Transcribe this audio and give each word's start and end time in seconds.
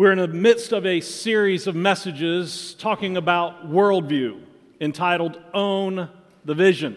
We're 0.00 0.12
in 0.12 0.18
the 0.18 0.28
midst 0.28 0.72
of 0.72 0.86
a 0.86 1.02
series 1.02 1.66
of 1.66 1.76
messages 1.76 2.74
talking 2.78 3.18
about 3.18 3.70
worldview 3.70 4.40
entitled 4.80 5.38
Own 5.52 6.08
the 6.42 6.54
Vision. 6.54 6.96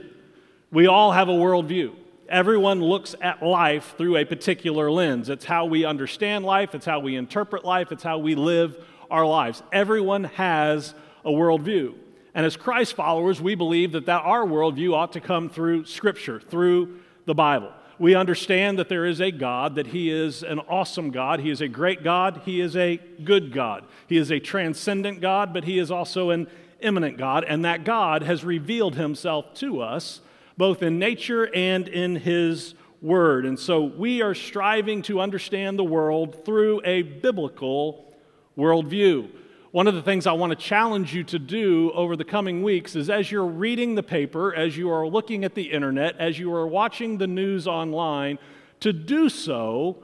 We 0.72 0.88
all 0.88 1.12
have 1.12 1.28
a 1.28 1.34
worldview. 1.34 1.96
Everyone 2.30 2.80
looks 2.80 3.14
at 3.22 3.44
life 3.44 3.96
through 3.98 4.16
a 4.16 4.24
particular 4.24 4.90
lens. 4.90 5.28
It's 5.28 5.44
how 5.44 5.66
we 5.66 5.84
understand 5.84 6.46
life, 6.46 6.74
it's 6.74 6.86
how 6.86 7.02
we 7.02 7.18
interpret 7.18 7.66
life, 7.66 7.92
it's 7.92 8.04
how 8.04 8.20
we 8.20 8.36
live 8.36 8.78
our 9.12 9.26
lives. 9.26 9.62
Everyone 9.74 10.24
has 10.24 10.96
a 11.26 11.30
worldview. 11.30 11.96
And 12.34 12.46
as 12.46 12.56
Christ 12.56 12.96
followers, 12.96 13.42
we 13.42 13.56
believe 13.56 13.92
that, 13.92 14.06
that 14.06 14.22
our 14.24 14.46
worldview 14.46 14.94
ought 14.94 15.12
to 15.12 15.20
come 15.20 15.50
through 15.50 15.88
Scripture, 15.88 16.40
through 16.40 17.00
the 17.26 17.34
Bible. 17.34 17.74
We 18.00 18.16
understand 18.16 18.80
that 18.80 18.90
there 18.90 19.06
is 19.06 19.22
a 19.22 19.32
God, 19.32 19.76
that 19.76 19.88
He 19.88 20.10
is 20.10 20.44
an 20.44 20.60
awesome 20.60 21.12
God. 21.12 21.40
He 21.40 21.50
is 21.50 21.62
a 21.62 21.68
great 21.68 22.04
God. 22.04 22.42
He 22.44 22.60
is 22.60 22.76
a 22.76 22.98
good 23.24 23.54
God. 23.54 23.86
He 24.08 24.18
is 24.18 24.32
a 24.32 24.40
transcendent 24.40 25.22
God, 25.22 25.54
but 25.54 25.64
He 25.64 25.78
is 25.78 25.92
also 25.92 26.32
an 26.32 26.48
immanent 26.80 27.18
God. 27.18 27.44
And 27.44 27.64
that 27.66 27.84
God 27.84 28.24
has 28.24 28.44
revealed 28.44 28.96
Himself 28.96 29.54
to 29.56 29.82
us, 29.82 30.22
both 30.58 30.82
in 30.82 30.98
nature 30.98 31.54
and 31.54 31.88
in 31.88 32.16
His 32.16 32.74
Word. 33.02 33.46
And 33.46 33.60
so 33.60 33.84
we 33.84 34.22
are 34.22 34.34
striving 34.34 35.02
to 35.04 35.20
understand 35.20 35.78
the 35.78 35.84
world 35.84 36.46
through 36.46 36.82
a 36.86 37.02
biblical 37.04 38.14
worldview. 38.58 39.30
One 39.74 39.88
of 39.88 39.96
the 39.96 40.04
things 40.04 40.28
I 40.28 40.34
want 40.34 40.52
to 40.52 40.56
challenge 40.56 41.16
you 41.16 41.24
to 41.24 41.40
do 41.40 41.92
over 41.96 42.16
the 42.16 42.24
coming 42.24 42.62
weeks 42.62 42.96
is 42.96 43.10
as 43.10 43.32
you're 43.32 43.44
reading 43.44 43.96
the 43.96 44.04
paper, 44.04 44.54
as 44.54 44.78
you 44.78 44.92
are 44.92 45.08
looking 45.08 45.44
at 45.44 45.56
the 45.56 45.72
internet, 45.72 46.16
as 46.20 46.38
you 46.38 46.54
are 46.54 46.68
watching 46.68 47.18
the 47.18 47.26
news 47.26 47.66
online, 47.66 48.38
to 48.82 48.94
do 48.94 49.30
so 49.30 50.04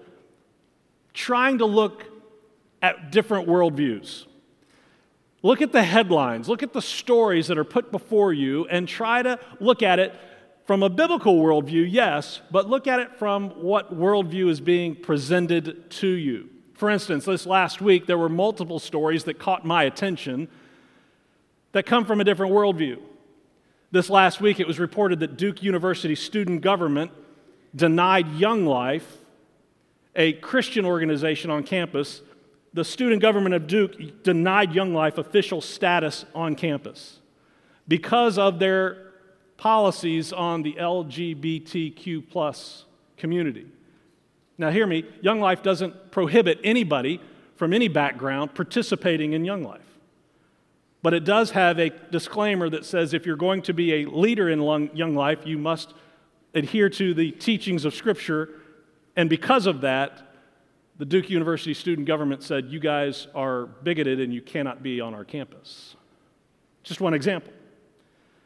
trying 1.13 1.59
to 1.59 1.65
look 1.65 2.05
at 2.81 3.11
different 3.11 3.47
worldviews. 3.47 4.25
Look 5.43 5.61
at 5.61 5.71
the 5.71 5.83
headlines, 5.83 6.49
look 6.49 6.63
at 6.63 6.73
the 6.73 6.81
stories 6.81 7.45
that 7.45 7.59
are 7.59 7.63
put 7.63 7.91
before 7.91 8.33
you, 8.33 8.65
and 8.69 8.87
try 8.87 9.21
to 9.21 9.37
look 9.59 9.83
at 9.83 9.99
it 9.99 10.15
from 10.65 10.81
a 10.81 10.89
biblical 10.89 11.39
worldview, 11.39 11.85
yes, 11.87 12.41
but 12.49 12.67
look 12.67 12.87
at 12.87 12.99
it 13.01 13.19
from 13.19 13.51
what 13.61 13.95
worldview 13.95 14.49
is 14.49 14.61
being 14.61 14.95
presented 14.95 15.91
to 15.91 16.07
you. 16.07 16.49
For 16.79 16.89
instance, 16.89 17.25
this 17.25 17.45
last 17.45 17.81
week, 17.81 18.05
there 18.05 18.17
were 18.17 18.29
multiple 18.29 18.79
stories 18.79 19.25
that 19.25 19.37
caught 19.37 19.65
my 19.65 19.83
attention 19.83 20.47
that 21.73 21.85
come 21.85 22.05
from 22.05 22.21
a 22.21 22.23
different 22.23 22.53
worldview. 22.53 22.99
This 23.91 24.09
last 24.09 24.39
week, 24.39 24.61
it 24.61 24.67
was 24.67 24.79
reported 24.79 25.19
that 25.19 25.35
Duke 25.35 25.61
University 25.61 26.15
student 26.15 26.61
government 26.61 27.11
denied 27.75 28.31
Young 28.35 28.65
Life, 28.65 29.17
a 30.15 30.31
Christian 30.31 30.85
organization 30.85 31.51
on 31.51 31.63
campus, 31.63 32.21
the 32.73 32.85
student 32.85 33.21
government 33.21 33.55
of 33.55 33.67
Duke 33.67 34.23
denied 34.23 34.73
Young 34.73 34.93
Life 34.93 35.17
official 35.17 35.59
status 35.59 36.23
on 36.33 36.55
campus 36.55 37.19
because 37.89 38.37
of 38.37 38.57
their 38.57 39.11
policies 39.57 40.31
on 40.31 40.63
the 40.63 40.75
LGBTQ 40.75 42.85
community. 43.17 43.67
Now, 44.59 44.69
hear 44.71 44.85
me, 44.85 45.05
Young 45.21 45.39
Life 45.39 45.63
doesn't 45.63 46.11
prohibit 46.11 46.59
anybody 46.65 47.21
from 47.55 47.73
any 47.73 47.87
background 47.87 48.53
participating 48.53 49.31
in 49.31 49.45
Young 49.45 49.63
Life. 49.63 49.81
But 51.01 51.13
it 51.13 51.23
does 51.23 51.51
have 51.51 51.79
a 51.79 51.91
disclaimer 52.11 52.69
that 52.69 52.83
says 52.85 53.13
if 53.13 53.25
you're 53.25 53.37
going 53.37 53.61
to 53.63 53.73
be 53.73 54.03
a 54.03 54.05
leader 54.05 54.49
in 54.49 54.59
Young 54.93 55.15
Life, 55.15 55.45
you 55.45 55.57
must 55.57 55.93
adhere 56.53 56.89
to 56.89 57.13
the 57.13 57.31
teachings 57.31 57.85
of 57.85 57.95
Scripture. 57.95 58.49
And 59.15 59.29
because 59.29 59.65
of 59.65 59.79
that, 59.79 60.33
the 60.97 61.05
Duke 61.05 61.29
University 61.29 61.73
student 61.73 62.05
government 62.05 62.43
said, 62.43 62.65
You 62.65 62.81
guys 62.81 63.27
are 63.33 63.67
bigoted 63.67 64.19
and 64.19 64.33
you 64.33 64.41
cannot 64.41 64.83
be 64.83 64.99
on 64.99 65.13
our 65.13 65.23
campus. 65.23 65.95
Just 66.83 66.99
one 66.99 67.13
example. 67.13 67.53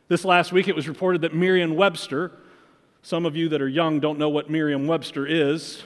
This 0.10 0.24
last 0.24 0.52
week, 0.52 0.68
it 0.68 0.76
was 0.76 0.88
reported 0.88 1.22
that 1.22 1.34
Merriam 1.34 1.76
Webster, 1.76 2.34
some 3.02 3.26
of 3.26 3.36
you 3.36 3.50
that 3.50 3.64
are 3.64 3.68
young 3.68 4.00
don't 4.00 4.20
know 4.20 4.30
what 4.30 4.52
Merriam 4.52 4.86
Webster 4.86 5.26
is. 5.26 5.82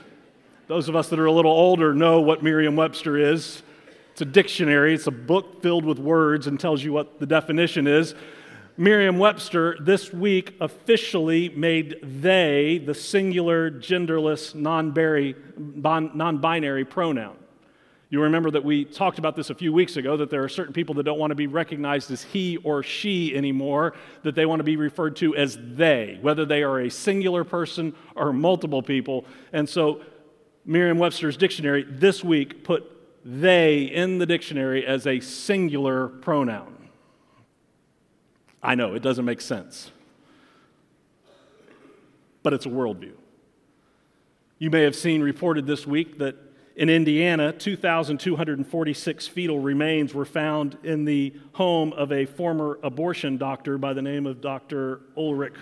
Those 0.67 0.89
of 0.89 0.97
us 0.97 1.07
that 1.09 1.19
are 1.19 1.25
a 1.25 1.31
little 1.31 1.51
older 1.51 1.93
know 1.93 2.19
what 2.19 2.43
Merriam 2.43 2.75
Webster 2.75 3.17
is. 3.17 3.63
It's 4.11 4.21
a 4.21 4.25
dictionary, 4.25 4.93
it's 4.95 5.07
a 5.07 5.11
book 5.11 5.61
filled 5.61 5.85
with 5.85 5.97
words 5.97 6.45
and 6.45 6.59
tells 6.59 6.83
you 6.83 6.91
what 6.91 7.21
the 7.21 7.25
definition 7.25 7.87
is. 7.87 8.15
Merriam 8.75 9.17
Webster 9.17 9.77
this 9.79 10.11
week 10.11 10.55
officially 10.59 11.47
made 11.49 11.99
they 12.21 12.83
the 12.85 12.93
singular, 12.93 13.71
genderless, 13.71 14.53
non 14.55 14.91
binary 16.37 16.85
pronoun. 16.85 17.37
You 18.09 18.21
remember 18.23 18.51
that 18.51 18.63
we 18.63 18.83
talked 18.83 19.19
about 19.19 19.37
this 19.37 19.49
a 19.49 19.55
few 19.55 19.71
weeks 19.71 19.95
ago 19.95 20.17
that 20.17 20.29
there 20.29 20.43
are 20.43 20.49
certain 20.49 20.73
people 20.73 20.95
that 20.95 21.03
don't 21.03 21.19
want 21.19 21.31
to 21.31 21.35
be 21.35 21.47
recognized 21.47 22.11
as 22.11 22.23
he 22.23 22.57
or 22.57 22.83
she 22.83 23.33
anymore, 23.33 23.93
that 24.23 24.35
they 24.35 24.45
want 24.45 24.59
to 24.59 24.65
be 24.65 24.75
referred 24.75 25.15
to 25.17 25.33
as 25.35 25.57
they, 25.61 26.17
whether 26.21 26.45
they 26.45 26.61
are 26.61 26.81
a 26.81 26.89
singular 26.89 27.45
person 27.45 27.95
or 28.15 28.33
multiple 28.33 28.81
people. 28.81 29.23
And 29.53 29.67
so 29.67 30.01
Merriam 30.69 30.99
Webster's 30.99 31.37
dictionary 31.37 31.85
this 31.87 32.25
week 32.25 32.65
put 32.65 32.91
they 33.23 33.83
in 33.83 34.19
the 34.19 34.25
dictionary 34.25 34.85
as 34.85 35.07
a 35.07 35.21
singular 35.21 36.09
pronoun. 36.09 36.89
I 38.61 38.75
know, 38.75 38.93
it 38.93 39.01
doesn't 39.01 39.23
make 39.23 39.39
sense. 39.39 39.91
But 42.43 42.53
it's 42.53 42.65
a 42.65 42.69
worldview. 42.69 43.13
You 44.59 44.69
may 44.69 44.83
have 44.83 44.95
seen 44.95 45.21
reported 45.21 45.65
this 45.65 45.87
week 45.87 46.17
that 46.17 46.35
in 46.75 46.89
Indiana, 46.89 47.53
2,246 47.53 49.27
fetal 49.27 49.59
remains 49.59 50.13
were 50.13 50.25
found 50.25 50.77
in 50.83 51.05
the 51.05 51.33
home 51.53 51.93
of 51.93 52.11
a 52.11 52.25
former 52.25 52.77
abortion 52.83 53.37
doctor 53.37 53.77
by 53.77 53.93
the 53.93 54.01
name 54.01 54.25
of 54.25 54.41
Dr. 54.41 55.01
Ulrich 55.15 55.55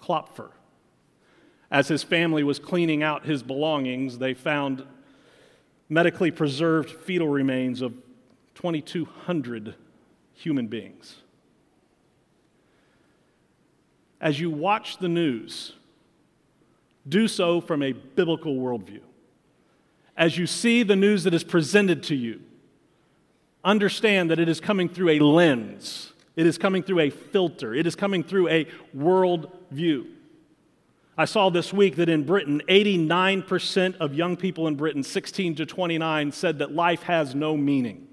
Klopfer. 0.00 0.50
As 1.72 1.88
his 1.88 2.02
family 2.02 2.44
was 2.44 2.58
cleaning 2.58 3.02
out 3.02 3.24
his 3.24 3.42
belongings, 3.42 4.18
they 4.18 4.34
found 4.34 4.84
medically 5.88 6.30
preserved 6.30 6.90
fetal 6.90 7.28
remains 7.28 7.80
of 7.80 7.94
2,200 8.56 9.74
human 10.34 10.66
beings. 10.66 11.16
As 14.20 14.38
you 14.38 14.50
watch 14.50 14.98
the 14.98 15.08
news, 15.08 15.72
do 17.08 17.26
so 17.26 17.62
from 17.62 17.82
a 17.82 17.92
biblical 17.92 18.54
worldview. 18.54 19.00
As 20.14 20.36
you 20.36 20.46
see 20.46 20.82
the 20.82 20.94
news 20.94 21.24
that 21.24 21.32
is 21.32 21.42
presented 21.42 22.02
to 22.04 22.14
you, 22.14 22.42
understand 23.64 24.30
that 24.30 24.38
it 24.38 24.48
is 24.48 24.60
coming 24.60 24.90
through 24.90 25.08
a 25.08 25.20
lens, 25.20 26.12
it 26.36 26.44
is 26.44 26.58
coming 26.58 26.82
through 26.82 27.00
a 27.00 27.08
filter, 27.08 27.74
it 27.74 27.86
is 27.86 27.96
coming 27.96 28.22
through 28.22 28.48
a 28.48 28.66
worldview. 28.94 30.06
I 31.16 31.26
saw 31.26 31.50
this 31.50 31.72
week 31.72 31.96
that 31.96 32.08
in 32.08 32.24
Britain, 32.24 32.62
89% 32.68 33.96
of 33.98 34.14
young 34.14 34.36
people 34.36 34.66
in 34.66 34.76
Britain, 34.76 35.02
16 35.02 35.56
to 35.56 35.66
29, 35.66 36.32
said 36.32 36.58
that 36.60 36.72
life 36.72 37.02
has 37.02 37.34
no 37.34 37.56
meaning. 37.56 38.08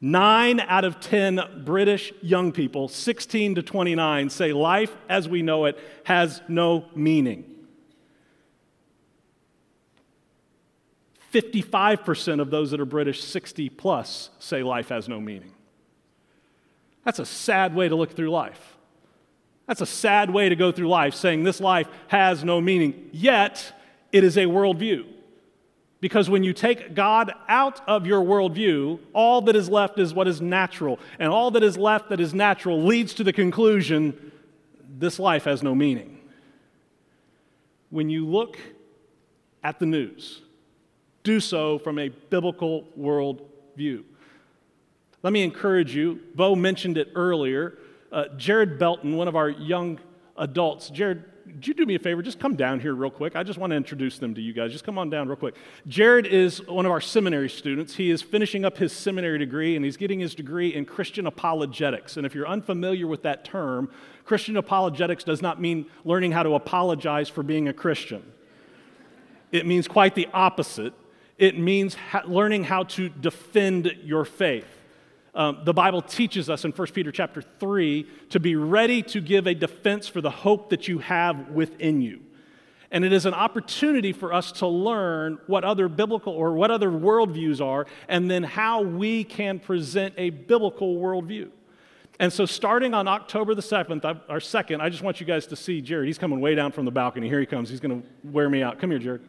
Nine 0.00 0.60
out 0.60 0.84
of 0.84 1.00
10 1.00 1.62
British 1.64 2.12
young 2.22 2.52
people, 2.52 2.88
16 2.88 3.56
to 3.56 3.62
29, 3.62 4.30
say 4.30 4.52
life 4.52 4.94
as 5.08 5.28
we 5.28 5.42
know 5.42 5.64
it 5.64 5.78
has 6.04 6.40
no 6.46 6.84
meaning. 6.94 7.44
55% 11.32 12.40
of 12.40 12.50
those 12.50 12.70
that 12.70 12.80
are 12.80 12.86
British, 12.86 13.22
60 13.24 13.68
plus, 13.70 14.30
say 14.38 14.62
life 14.62 14.90
has 14.90 15.08
no 15.08 15.20
meaning. 15.20 15.52
That's 17.04 17.18
a 17.18 17.26
sad 17.26 17.74
way 17.74 17.88
to 17.88 17.96
look 17.96 18.14
through 18.14 18.30
life. 18.30 18.77
That's 19.68 19.82
a 19.82 19.86
sad 19.86 20.30
way 20.30 20.48
to 20.48 20.56
go 20.56 20.72
through 20.72 20.88
life, 20.88 21.14
saying 21.14 21.44
this 21.44 21.60
life 21.60 21.88
has 22.08 22.42
no 22.42 22.58
meaning. 22.58 23.10
Yet, 23.12 23.72
it 24.10 24.24
is 24.24 24.38
a 24.38 24.46
worldview. 24.46 25.04
Because 26.00 26.30
when 26.30 26.42
you 26.42 26.54
take 26.54 26.94
God 26.94 27.32
out 27.48 27.86
of 27.86 28.06
your 28.06 28.22
worldview, 28.22 28.98
all 29.12 29.42
that 29.42 29.54
is 29.54 29.68
left 29.68 29.98
is 29.98 30.14
what 30.14 30.26
is 30.26 30.40
natural. 30.40 30.98
And 31.18 31.28
all 31.30 31.50
that 31.50 31.62
is 31.62 31.76
left 31.76 32.08
that 32.08 32.18
is 32.18 32.32
natural 32.32 32.82
leads 32.82 33.12
to 33.14 33.24
the 33.24 33.32
conclusion 33.32 34.32
this 34.88 35.18
life 35.18 35.44
has 35.44 35.62
no 35.62 35.74
meaning. 35.74 36.18
When 37.90 38.08
you 38.08 38.26
look 38.26 38.58
at 39.62 39.78
the 39.78 39.86
news, 39.86 40.40
do 41.24 41.40
so 41.40 41.78
from 41.78 41.98
a 41.98 42.08
biblical 42.08 42.84
worldview. 42.98 44.04
Let 45.22 45.32
me 45.32 45.42
encourage 45.42 45.94
you. 45.94 46.20
Bo 46.34 46.54
mentioned 46.54 46.96
it 46.96 47.10
earlier. 47.14 47.76
Uh, 48.10 48.24
Jared 48.36 48.78
Belton, 48.78 49.16
one 49.16 49.28
of 49.28 49.36
our 49.36 49.48
young 49.48 49.98
adults. 50.36 50.88
Jared, 50.90 51.24
would 51.46 51.66
you 51.66 51.74
do 51.74 51.86
me 51.86 51.94
a 51.94 51.98
favor? 51.98 52.22
Just 52.22 52.38
come 52.38 52.56
down 52.56 52.80
here 52.80 52.94
real 52.94 53.10
quick. 53.10 53.34
I 53.36 53.42
just 53.42 53.58
want 53.58 53.70
to 53.70 53.76
introduce 53.76 54.18
them 54.18 54.34
to 54.34 54.40
you 54.40 54.52
guys. 54.52 54.70
Just 54.70 54.84
come 54.84 54.98
on 54.98 55.10
down 55.10 55.28
real 55.28 55.36
quick. 55.36 55.56
Jared 55.86 56.26
is 56.26 56.66
one 56.66 56.86
of 56.86 56.92
our 56.92 57.00
seminary 57.00 57.48
students. 57.48 57.96
He 57.96 58.10
is 58.10 58.22
finishing 58.22 58.64
up 58.64 58.78
his 58.78 58.92
seminary 58.92 59.38
degree 59.38 59.74
and 59.74 59.84
he's 59.84 59.96
getting 59.96 60.20
his 60.20 60.34
degree 60.34 60.74
in 60.74 60.84
Christian 60.84 61.26
apologetics. 61.26 62.16
And 62.16 62.26
if 62.26 62.34
you're 62.34 62.46
unfamiliar 62.46 63.06
with 63.06 63.22
that 63.22 63.44
term, 63.44 63.90
Christian 64.24 64.56
apologetics 64.56 65.24
does 65.24 65.42
not 65.42 65.60
mean 65.60 65.86
learning 66.04 66.32
how 66.32 66.42
to 66.42 66.54
apologize 66.54 67.28
for 67.28 67.42
being 67.42 67.68
a 67.68 67.72
Christian, 67.72 68.22
it 69.52 69.66
means 69.66 69.88
quite 69.88 70.14
the 70.14 70.28
opposite. 70.32 70.92
it 71.38 71.58
means 71.58 71.94
ha- 71.94 72.24
learning 72.26 72.64
how 72.64 72.82
to 72.82 73.08
defend 73.08 73.96
your 74.02 74.24
faith. 74.24 74.77
Um, 75.38 75.60
the 75.62 75.72
Bible 75.72 76.02
teaches 76.02 76.50
us 76.50 76.64
in 76.64 76.72
1 76.72 76.88
Peter 76.88 77.12
chapter 77.12 77.40
3 77.40 78.08
to 78.30 78.40
be 78.40 78.56
ready 78.56 79.02
to 79.02 79.20
give 79.20 79.46
a 79.46 79.54
defense 79.54 80.08
for 80.08 80.20
the 80.20 80.30
hope 80.30 80.70
that 80.70 80.88
you 80.88 80.98
have 80.98 81.50
within 81.50 82.00
you. 82.00 82.22
And 82.90 83.04
it 83.04 83.12
is 83.12 83.24
an 83.24 83.34
opportunity 83.34 84.12
for 84.12 84.32
us 84.32 84.50
to 84.52 84.66
learn 84.66 85.38
what 85.46 85.62
other 85.62 85.88
biblical 85.88 86.32
or 86.32 86.54
what 86.54 86.72
other 86.72 86.90
worldviews 86.90 87.64
are, 87.64 87.86
and 88.08 88.28
then 88.28 88.42
how 88.42 88.82
we 88.82 89.22
can 89.22 89.60
present 89.60 90.12
a 90.16 90.30
biblical 90.30 90.96
worldview. 90.96 91.50
And 92.18 92.32
so, 92.32 92.44
starting 92.44 92.92
on 92.92 93.06
October 93.06 93.54
the 93.54 93.62
7th, 93.62 94.04
our 94.04 94.40
2nd, 94.40 94.80
I 94.80 94.88
just 94.88 95.04
want 95.04 95.20
you 95.20 95.26
guys 95.26 95.46
to 95.48 95.56
see 95.56 95.80
Jared. 95.80 96.08
He's 96.08 96.18
coming 96.18 96.40
way 96.40 96.56
down 96.56 96.72
from 96.72 96.84
the 96.84 96.90
balcony. 96.90 97.28
Here 97.28 97.38
he 97.38 97.46
comes. 97.46 97.70
He's 97.70 97.78
going 97.78 98.02
to 98.02 98.08
wear 98.24 98.50
me 98.50 98.64
out. 98.64 98.80
Come 98.80 98.90
here, 98.90 98.98
Jared. 98.98 99.20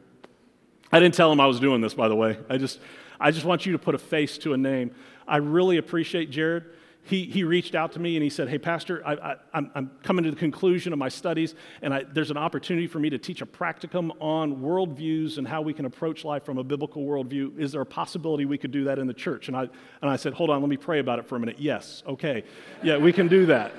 I 0.91 0.99
didn't 0.99 1.13
tell 1.13 1.31
him 1.31 1.39
I 1.39 1.45
was 1.45 1.59
doing 1.59 1.81
this, 1.81 1.93
by 1.93 2.07
the 2.07 2.15
way. 2.15 2.39
I 2.49 2.57
just, 2.57 2.79
I 3.19 3.29
just 3.29 3.45
want 3.45 3.67
you 3.67 3.73
to 3.73 3.77
put 3.77 3.93
a 3.93 3.99
face 3.99 4.39
to 4.39 4.53
a 4.53 4.57
name. 4.57 4.95
I 5.29 5.37
really 5.37 5.77
appreciate 5.77 6.31
Jared 6.31 6.65
he, 7.09 7.25
he 7.25 7.43
reached 7.43 7.73
out 7.73 7.93
to 7.93 7.99
me 7.99 8.15
and 8.15 8.23
he 8.23 8.29
said, 8.29 8.49
Hey, 8.49 8.59
Pastor, 8.59 9.01
I, 9.05 9.35
am 9.53 9.91
coming 10.03 10.23
to 10.25 10.31
the 10.31 10.37
conclusion 10.37 10.93
of 10.93 10.99
my 10.99 11.09
studies, 11.09 11.55
and 11.81 11.91
I, 11.93 12.03
there's 12.03 12.29
an 12.29 12.37
opportunity 12.37 12.85
for 12.85 12.99
me 12.99 13.09
to 13.09 13.17
teach 13.17 13.41
a 13.41 13.45
practicum 13.47 14.11
on 14.19 14.57
worldviews 14.57 15.39
and 15.39 15.47
how 15.47 15.61
we 15.61 15.73
can 15.73 15.85
approach 15.85 16.23
life 16.23 16.45
from 16.45 16.59
a 16.59 16.63
biblical 16.63 17.03
worldview. 17.03 17.57
Is 17.57 17.71
there 17.71 17.81
a 17.81 17.85
possibility 17.85 18.45
we 18.45 18.59
could 18.59 18.71
do 18.71 18.83
that 18.83 18.99
in 18.99 19.07
the 19.07 19.13
church? 19.13 19.47
And 19.47 19.57
I, 19.57 19.61
and 19.61 20.09
I 20.09 20.17
said, 20.17 20.33
Hold 20.33 20.51
on, 20.51 20.61
let 20.61 20.69
me 20.69 20.77
pray 20.77 20.99
about 20.99 21.17
it 21.17 21.25
for 21.25 21.35
a 21.35 21.39
minute. 21.39 21.57
Yes, 21.59 22.03
okay. 22.05 22.43
Yeah, 22.83 22.97
we 22.97 23.11
can 23.11 23.27
do 23.27 23.47
that. 23.47 23.73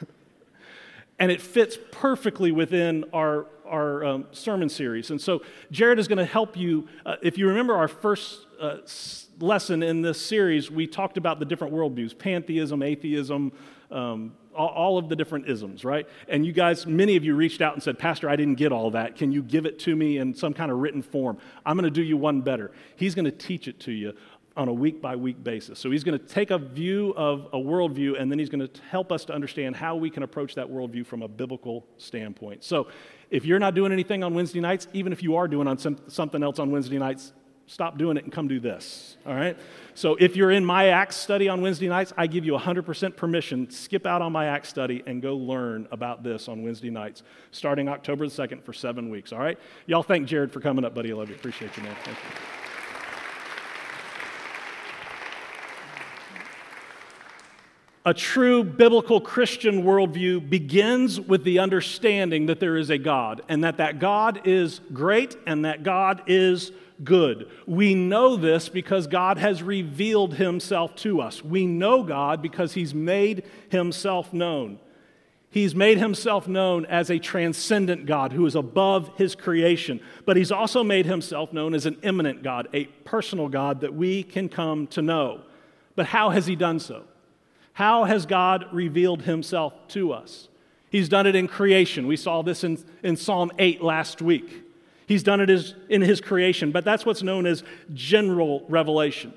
and 1.18 1.32
it 1.32 1.40
fits 1.40 1.78
perfectly 1.90 2.52
within 2.52 3.06
our, 3.14 3.46
our 3.66 4.04
um, 4.04 4.26
sermon 4.32 4.68
series. 4.68 5.10
And 5.10 5.18
so 5.18 5.42
Jared 5.70 5.98
is 5.98 6.06
going 6.06 6.18
to 6.18 6.26
help 6.26 6.54
you. 6.54 6.86
Uh, 7.06 7.16
if 7.22 7.38
you 7.38 7.48
remember 7.48 7.74
our 7.74 7.88
first 7.88 8.46
uh, 8.62 8.78
lesson 9.40 9.82
in 9.82 10.02
this 10.02 10.24
series, 10.24 10.70
we 10.70 10.86
talked 10.86 11.16
about 11.16 11.40
the 11.40 11.44
different 11.44 11.74
worldviews 11.74 12.16
pantheism, 12.16 12.82
atheism, 12.82 13.52
um, 13.90 14.34
all, 14.54 14.98
of 14.98 15.08
the 15.08 15.16
different 15.16 15.48
isms, 15.48 15.84
right? 15.84 16.06
And 16.28 16.46
you 16.46 16.52
guys, 16.52 16.86
many 16.86 17.16
of 17.16 17.24
you 17.24 17.34
reached 17.34 17.60
out 17.60 17.74
and 17.74 17.82
said, 17.82 17.98
Pastor, 17.98 18.28
I 18.28 18.36
didn't 18.36 18.56
get 18.56 18.70
all 18.70 18.90
that. 18.92 19.16
Can 19.16 19.32
you 19.32 19.42
give 19.42 19.66
it 19.66 19.78
to 19.80 19.96
me 19.96 20.18
in 20.18 20.34
some 20.34 20.52
kind 20.54 20.70
of 20.70 20.78
written 20.78 21.02
form? 21.02 21.38
I'm 21.64 21.76
going 21.76 21.84
to 21.84 21.90
do 21.90 22.02
you 22.02 22.16
one 22.16 22.42
better. 22.42 22.70
He's 22.96 23.14
going 23.14 23.24
to 23.24 23.32
teach 23.32 23.66
it 23.66 23.80
to 23.80 23.92
you 23.92 24.14
on 24.54 24.68
a 24.68 24.72
week 24.72 25.00
by 25.00 25.16
week 25.16 25.42
basis. 25.42 25.78
So 25.78 25.90
he's 25.90 26.04
going 26.04 26.18
to 26.18 26.24
take 26.24 26.50
a 26.50 26.58
view 26.58 27.14
of 27.16 27.48
a 27.52 27.58
worldview 27.58 28.20
and 28.20 28.30
then 28.30 28.38
he's 28.38 28.50
going 28.50 28.66
to 28.66 28.80
help 28.90 29.10
us 29.10 29.24
to 29.24 29.34
understand 29.34 29.74
how 29.74 29.96
we 29.96 30.10
can 30.10 30.22
approach 30.22 30.54
that 30.56 30.68
worldview 30.68 31.06
from 31.06 31.22
a 31.22 31.28
biblical 31.28 31.86
standpoint. 31.96 32.62
So 32.62 32.88
if 33.30 33.46
you're 33.46 33.58
not 33.58 33.74
doing 33.74 33.92
anything 33.92 34.22
on 34.22 34.34
Wednesday 34.34 34.60
nights, 34.60 34.88
even 34.92 35.12
if 35.12 35.22
you 35.22 35.36
are 35.36 35.48
doing 35.48 35.66
on 35.66 35.78
some, 35.78 35.96
something 36.06 36.42
else 36.42 36.58
on 36.58 36.70
Wednesday 36.70 36.98
nights, 36.98 37.32
stop 37.72 37.96
doing 37.96 38.18
it 38.18 38.24
and 38.24 38.30
come 38.32 38.48
do 38.48 38.60
this. 38.60 39.16
All 39.24 39.34
right? 39.34 39.56
So 39.94 40.14
if 40.20 40.36
you're 40.36 40.50
in 40.50 40.62
my 40.62 40.88
Acts 40.88 41.16
study 41.16 41.48
on 41.48 41.62
Wednesday 41.62 41.88
nights, 41.88 42.12
I 42.18 42.26
give 42.26 42.44
you 42.44 42.52
100% 42.52 43.16
permission. 43.16 43.70
Skip 43.70 44.06
out 44.06 44.20
on 44.20 44.30
my 44.30 44.44
Acts 44.44 44.68
study 44.68 45.02
and 45.06 45.22
go 45.22 45.36
learn 45.36 45.88
about 45.90 46.22
this 46.22 46.48
on 46.48 46.62
Wednesday 46.62 46.90
nights, 46.90 47.22
starting 47.50 47.88
October 47.88 48.28
the 48.28 48.30
2nd 48.30 48.62
for 48.62 48.74
seven 48.74 49.08
weeks. 49.08 49.32
All 49.32 49.38
right? 49.38 49.58
Y'all 49.86 50.02
thank 50.02 50.28
Jared 50.28 50.52
for 50.52 50.60
coming 50.60 50.84
up, 50.84 50.94
buddy. 50.94 51.12
I 51.12 51.14
love 51.14 51.30
you. 51.30 51.34
Appreciate 51.34 51.74
you, 51.78 51.82
man. 51.82 51.96
Thank 52.04 52.18
you. 52.18 52.24
A 58.04 58.12
true 58.12 58.64
biblical 58.64 59.20
Christian 59.20 59.84
worldview 59.84 60.50
begins 60.50 61.20
with 61.20 61.44
the 61.44 61.60
understanding 61.60 62.46
that 62.46 62.60
there 62.60 62.76
is 62.76 62.90
a 62.90 62.98
God 62.98 63.42
and 63.48 63.64
that 63.64 63.78
that 63.78 63.98
God 63.98 64.40
is 64.44 64.80
great 64.92 65.36
and 65.46 65.64
that 65.64 65.84
God 65.84 66.22
is 66.26 66.72
good. 67.04 67.50
We 67.66 67.94
know 67.94 68.36
this 68.36 68.68
because 68.68 69.06
God 69.06 69.38
has 69.38 69.62
revealed 69.62 70.34
himself 70.34 70.94
to 70.96 71.20
us. 71.20 71.42
We 71.42 71.66
know 71.66 72.02
God 72.02 72.42
because 72.42 72.74
he's 72.74 72.94
made 72.94 73.44
himself 73.68 74.32
known. 74.32 74.78
He's 75.50 75.74
made 75.74 75.98
himself 75.98 76.48
known 76.48 76.86
as 76.86 77.10
a 77.10 77.18
transcendent 77.18 78.06
God 78.06 78.32
who 78.32 78.46
is 78.46 78.54
above 78.54 79.10
his 79.18 79.34
creation, 79.34 80.00
but 80.24 80.38
he's 80.38 80.50
also 80.50 80.82
made 80.82 81.04
himself 81.04 81.52
known 81.52 81.74
as 81.74 81.84
an 81.84 81.98
immanent 82.02 82.42
God, 82.42 82.68
a 82.72 82.86
personal 83.04 83.48
God 83.48 83.82
that 83.82 83.92
we 83.92 84.22
can 84.22 84.48
come 84.48 84.86
to 84.88 85.02
know. 85.02 85.42
But 85.94 86.06
how 86.06 86.30
has 86.30 86.46
he 86.46 86.56
done 86.56 86.80
so? 86.80 87.04
How 87.74 88.04
has 88.04 88.24
God 88.24 88.66
revealed 88.72 89.22
himself 89.22 89.74
to 89.88 90.12
us? 90.14 90.48
He's 90.88 91.10
done 91.10 91.26
it 91.26 91.34
in 91.34 91.48
creation. 91.48 92.06
We 92.06 92.16
saw 92.16 92.42
this 92.42 92.64
in, 92.64 92.82
in 93.02 93.16
Psalm 93.16 93.52
8 93.58 93.82
last 93.82 94.22
week. 94.22 94.64
He's 95.06 95.22
done 95.22 95.40
it 95.40 95.74
in 95.88 96.02
his 96.02 96.20
creation, 96.20 96.72
but 96.72 96.84
that's 96.84 97.04
what's 97.04 97.22
known 97.22 97.46
as 97.46 97.62
general 97.92 98.64
revelation. 98.68 99.32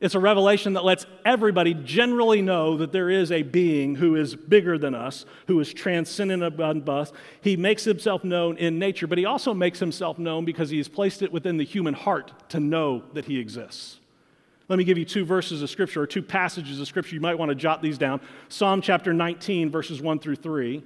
It's 0.00 0.14
a 0.14 0.20
revelation 0.20 0.74
that 0.74 0.84
lets 0.84 1.06
everybody 1.24 1.74
generally 1.74 2.40
know 2.40 2.76
that 2.76 2.92
there 2.92 3.10
is 3.10 3.32
a 3.32 3.42
being 3.42 3.96
who 3.96 4.14
is 4.14 4.36
bigger 4.36 4.78
than 4.78 4.94
us, 4.94 5.26
who 5.48 5.58
is 5.58 5.74
transcendent 5.74 6.44
above 6.44 6.88
us. 6.88 7.12
He 7.40 7.56
makes 7.56 7.82
himself 7.82 8.22
known 8.22 8.56
in 8.58 8.78
nature, 8.78 9.08
but 9.08 9.18
he 9.18 9.24
also 9.24 9.52
makes 9.52 9.80
himself 9.80 10.16
known 10.16 10.44
because 10.44 10.70
he 10.70 10.76
has 10.76 10.86
placed 10.86 11.22
it 11.22 11.32
within 11.32 11.56
the 11.56 11.64
human 11.64 11.94
heart 11.94 12.48
to 12.50 12.60
know 12.60 13.02
that 13.14 13.24
he 13.24 13.40
exists. 13.40 13.98
Let 14.68 14.78
me 14.78 14.84
give 14.84 14.98
you 14.98 15.04
two 15.04 15.24
verses 15.24 15.62
of 15.62 15.70
scripture 15.70 16.02
or 16.02 16.06
two 16.06 16.22
passages 16.22 16.78
of 16.78 16.86
scripture. 16.86 17.16
You 17.16 17.20
might 17.20 17.38
want 17.38 17.48
to 17.48 17.56
jot 17.56 17.82
these 17.82 17.98
down. 17.98 18.20
Psalm 18.48 18.80
chapter 18.82 19.12
19, 19.12 19.70
verses 19.70 20.00
1 20.00 20.20
through 20.20 20.36
3 20.36 20.84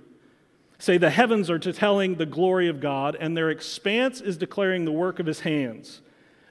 say 0.82 0.98
the 0.98 1.10
heavens 1.10 1.48
are 1.48 1.60
to 1.60 1.72
telling 1.72 2.16
the 2.16 2.26
glory 2.26 2.66
of 2.66 2.80
God, 2.80 3.16
and 3.20 3.36
their 3.36 3.50
expanse 3.50 4.20
is 4.20 4.36
declaring 4.36 4.84
the 4.84 4.90
work 4.90 5.20
of 5.20 5.26
his 5.26 5.38
hands. 5.38 6.00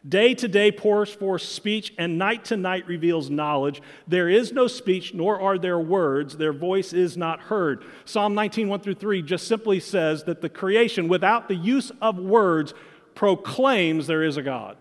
Day 0.08 0.34
to 0.36 0.48
day 0.48 0.72
pours 0.72 1.10
forth 1.10 1.42
speech, 1.42 1.94
and 1.98 2.18
night 2.18 2.46
to 2.46 2.56
night 2.56 2.88
reveals 2.88 3.30
knowledge. 3.30 3.82
There 4.08 4.30
is 4.30 4.54
no 4.54 4.68
speech, 4.68 5.14
nor 5.14 5.42
are 5.42 5.58
there 5.58 5.82
words. 5.82 6.38
Their 6.38 6.54
voice 6.54 6.94
is 6.94 7.18
not 7.18 7.42
heard. 7.42 7.84
Psalm 8.06 8.34
19, 8.34 8.70
1 8.70 8.80
through 8.80 8.96
3 8.96 9.22
just 9.22 9.50
simply 9.50 9.82
says 9.82 10.24
that 10.24 10.40
the 10.40 10.48
creation, 10.48 11.10
without 11.10 11.50
the 11.50 11.56
use 11.56 11.92
of 12.02 12.18
words, 12.18 12.74
proclaims 13.16 14.08
there 14.08 14.24
is 14.24 14.38
a 14.38 14.42
God. 14.42 14.78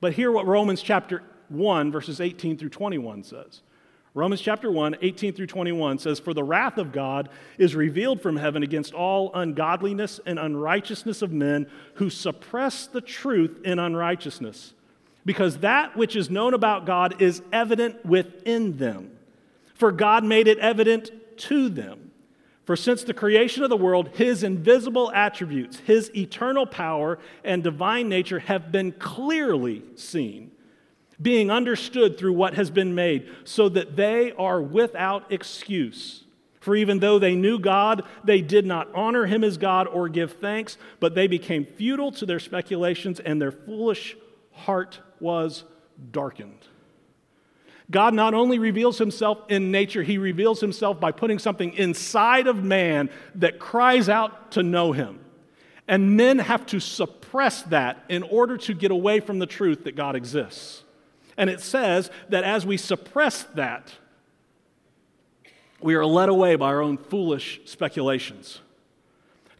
But 0.00 0.12
hear 0.12 0.30
what 0.30 0.46
Romans 0.46 0.82
chapter 0.82 1.24
1, 1.48 1.90
verses 1.90 2.20
18 2.20 2.58
through 2.58 2.68
21 2.68 3.24
says. 3.24 3.62
Romans 4.16 4.40
chapter 4.40 4.70
1, 4.70 4.96
18 5.02 5.34
through 5.34 5.46
21 5.46 5.98
says, 5.98 6.18
For 6.18 6.32
the 6.32 6.42
wrath 6.42 6.78
of 6.78 6.90
God 6.90 7.28
is 7.58 7.74
revealed 7.74 8.22
from 8.22 8.36
heaven 8.36 8.62
against 8.62 8.94
all 8.94 9.30
ungodliness 9.34 10.20
and 10.24 10.38
unrighteousness 10.38 11.20
of 11.20 11.32
men 11.32 11.66
who 11.96 12.08
suppress 12.08 12.86
the 12.86 13.02
truth 13.02 13.60
in 13.62 13.78
unrighteousness, 13.78 14.72
because 15.26 15.58
that 15.58 15.98
which 15.98 16.16
is 16.16 16.30
known 16.30 16.54
about 16.54 16.86
God 16.86 17.20
is 17.20 17.42
evident 17.52 18.06
within 18.06 18.78
them. 18.78 19.10
For 19.74 19.92
God 19.92 20.24
made 20.24 20.48
it 20.48 20.60
evident 20.60 21.10
to 21.40 21.68
them. 21.68 22.10
For 22.64 22.74
since 22.74 23.02
the 23.04 23.12
creation 23.12 23.64
of 23.64 23.68
the 23.68 23.76
world, 23.76 24.08
his 24.14 24.42
invisible 24.42 25.12
attributes, 25.12 25.80
his 25.80 26.10
eternal 26.16 26.64
power 26.64 27.18
and 27.44 27.62
divine 27.62 28.08
nature 28.08 28.38
have 28.38 28.72
been 28.72 28.92
clearly 28.92 29.82
seen 29.94 30.52
being 31.20 31.50
understood 31.50 32.18
through 32.18 32.34
what 32.34 32.54
has 32.54 32.70
been 32.70 32.94
made, 32.94 33.28
so 33.44 33.68
that 33.68 33.96
they 33.96 34.32
are 34.32 34.60
without 34.60 35.32
excuse. 35.32 36.24
For 36.60 36.74
even 36.74 36.98
though 36.98 37.18
they 37.18 37.36
knew 37.36 37.58
God, 37.58 38.02
they 38.24 38.40
did 38.40 38.66
not 38.66 38.92
honor 38.94 39.26
him 39.26 39.44
as 39.44 39.56
God 39.56 39.86
or 39.86 40.08
give 40.08 40.32
thanks, 40.32 40.76
but 40.98 41.14
they 41.14 41.28
became 41.28 41.64
futile 41.64 42.10
to 42.12 42.26
their 42.26 42.40
speculations, 42.40 43.20
and 43.20 43.40
their 43.40 43.52
foolish 43.52 44.16
heart 44.52 45.00
was 45.20 45.64
darkened. 46.10 46.66
God 47.88 48.14
not 48.14 48.34
only 48.34 48.58
reveals 48.58 48.98
himself 48.98 49.38
in 49.48 49.70
nature, 49.70 50.02
he 50.02 50.18
reveals 50.18 50.60
himself 50.60 50.98
by 50.98 51.12
putting 51.12 51.38
something 51.38 51.72
inside 51.74 52.48
of 52.48 52.64
man 52.64 53.10
that 53.36 53.60
cries 53.60 54.08
out 54.08 54.52
to 54.52 54.62
know 54.64 54.90
him. 54.90 55.20
And 55.86 56.16
men 56.16 56.40
have 56.40 56.66
to 56.66 56.80
suppress 56.80 57.62
that 57.62 58.04
in 58.08 58.24
order 58.24 58.56
to 58.56 58.74
get 58.74 58.90
away 58.90 59.20
from 59.20 59.38
the 59.38 59.46
truth 59.46 59.84
that 59.84 59.94
God 59.94 60.16
exists. 60.16 60.82
And 61.36 61.50
it 61.50 61.60
says 61.60 62.10
that 62.28 62.44
as 62.44 62.64
we 62.64 62.76
suppress 62.76 63.42
that, 63.54 63.92
we 65.80 65.94
are 65.94 66.06
led 66.06 66.28
away 66.28 66.56
by 66.56 66.68
our 66.68 66.80
own 66.80 66.96
foolish 66.96 67.60
speculations. 67.64 68.60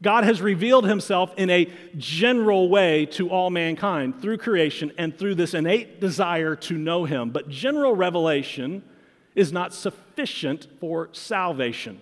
God 0.03 0.25
has 0.25 0.43
revealed 0.43 0.87
himself 0.87 1.33
in 1.37 1.49
a 1.49 1.71
general 1.97 2.69
way 2.69 3.07
to 3.07 3.31
all 3.31 3.51
mankind 3.51 4.21
through 4.21 4.39
creation 4.39 4.93
and 4.99 5.17
through 5.17 5.37
this 5.37 5.55
innate 5.55 6.01
desire 6.01 6.55
to 6.57 6.75
know 6.75 7.05
him. 7.05 7.31
But 7.31 7.49
general 7.49 7.97
revelation 7.97 8.83
is 9.35 9.53
not 9.53 9.73
sufficient 9.73 10.67
for 10.81 11.09
salvation. 11.13 12.01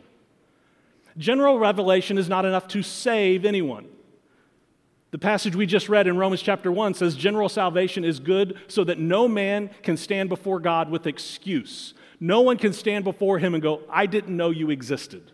General 1.17 1.59
revelation 1.59 2.19
is 2.19 2.29
not 2.29 2.45
enough 2.45 2.67
to 2.69 2.83
save 2.83 3.45
anyone. 3.45 3.87
The 5.15 5.19
passage 5.19 5.55
we 5.55 5.67
just 5.67 5.89
read 5.89 6.09
in 6.09 6.17
Romans 6.17 6.43
chapter 6.43 6.73
1 6.73 6.95
says 6.95 7.15
general 7.15 7.49
salvation 7.49 8.05
is 8.05 8.19
good 8.19 8.59
so 8.67 8.83
that 8.83 8.99
no 8.99 9.29
man 9.29 9.71
can 9.85 9.97
stand 9.97 10.29
before 10.29 10.59
God 10.59 10.91
with 10.91 11.07
excuse. 11.07 11.95
No 12.19 12.41
one 12.41 12.57
can 12.57 12.73
stand 12.73 13.05
before 13.05 13.39
him 13.39 13.55
and 13.55 13.63
go, 13.63 13.83
I 13.89 14.07
didn't 14.07 14.37
know 14.37 14.51
you 14.51 14.71
existed. 14.71 15.31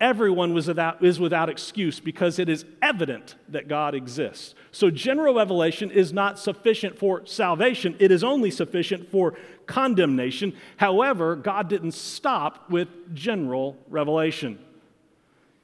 everyone 0.00 0.54
was 0.54 0.66
without, 0.66 1.04
is 1.04 1.20
without 1.20 1.50
excuse 1.50 2.00
because 2.00 2.38
it 2.38 2.48
is 2.48 2.64
evident 2.80 3.34
that 3.50 3.68
God 3.68 3.94
exists. 3.94 4.54
So, 4.72 4.90
general 4.90 5.34
revelation 5.34 5.90
is 5.90 6.14
not 6.14 6.38
sufficient 6.38 6.98
for 6.98 7.26
salvation, 7.26 7.94
it 7.98 8.10
is 8.10 8.24
only 8.24 8.50
sufficient 8.50 9.10
for 9.10 9.34
condemnation. 9.66 10.56
However, 10.78 11.36
God 11.36 11.68
didn't 11.68 11.92
stop 11.92 12.70
with 12.70 12.88
general 13.14 13.76
revelation. 13.90 14.58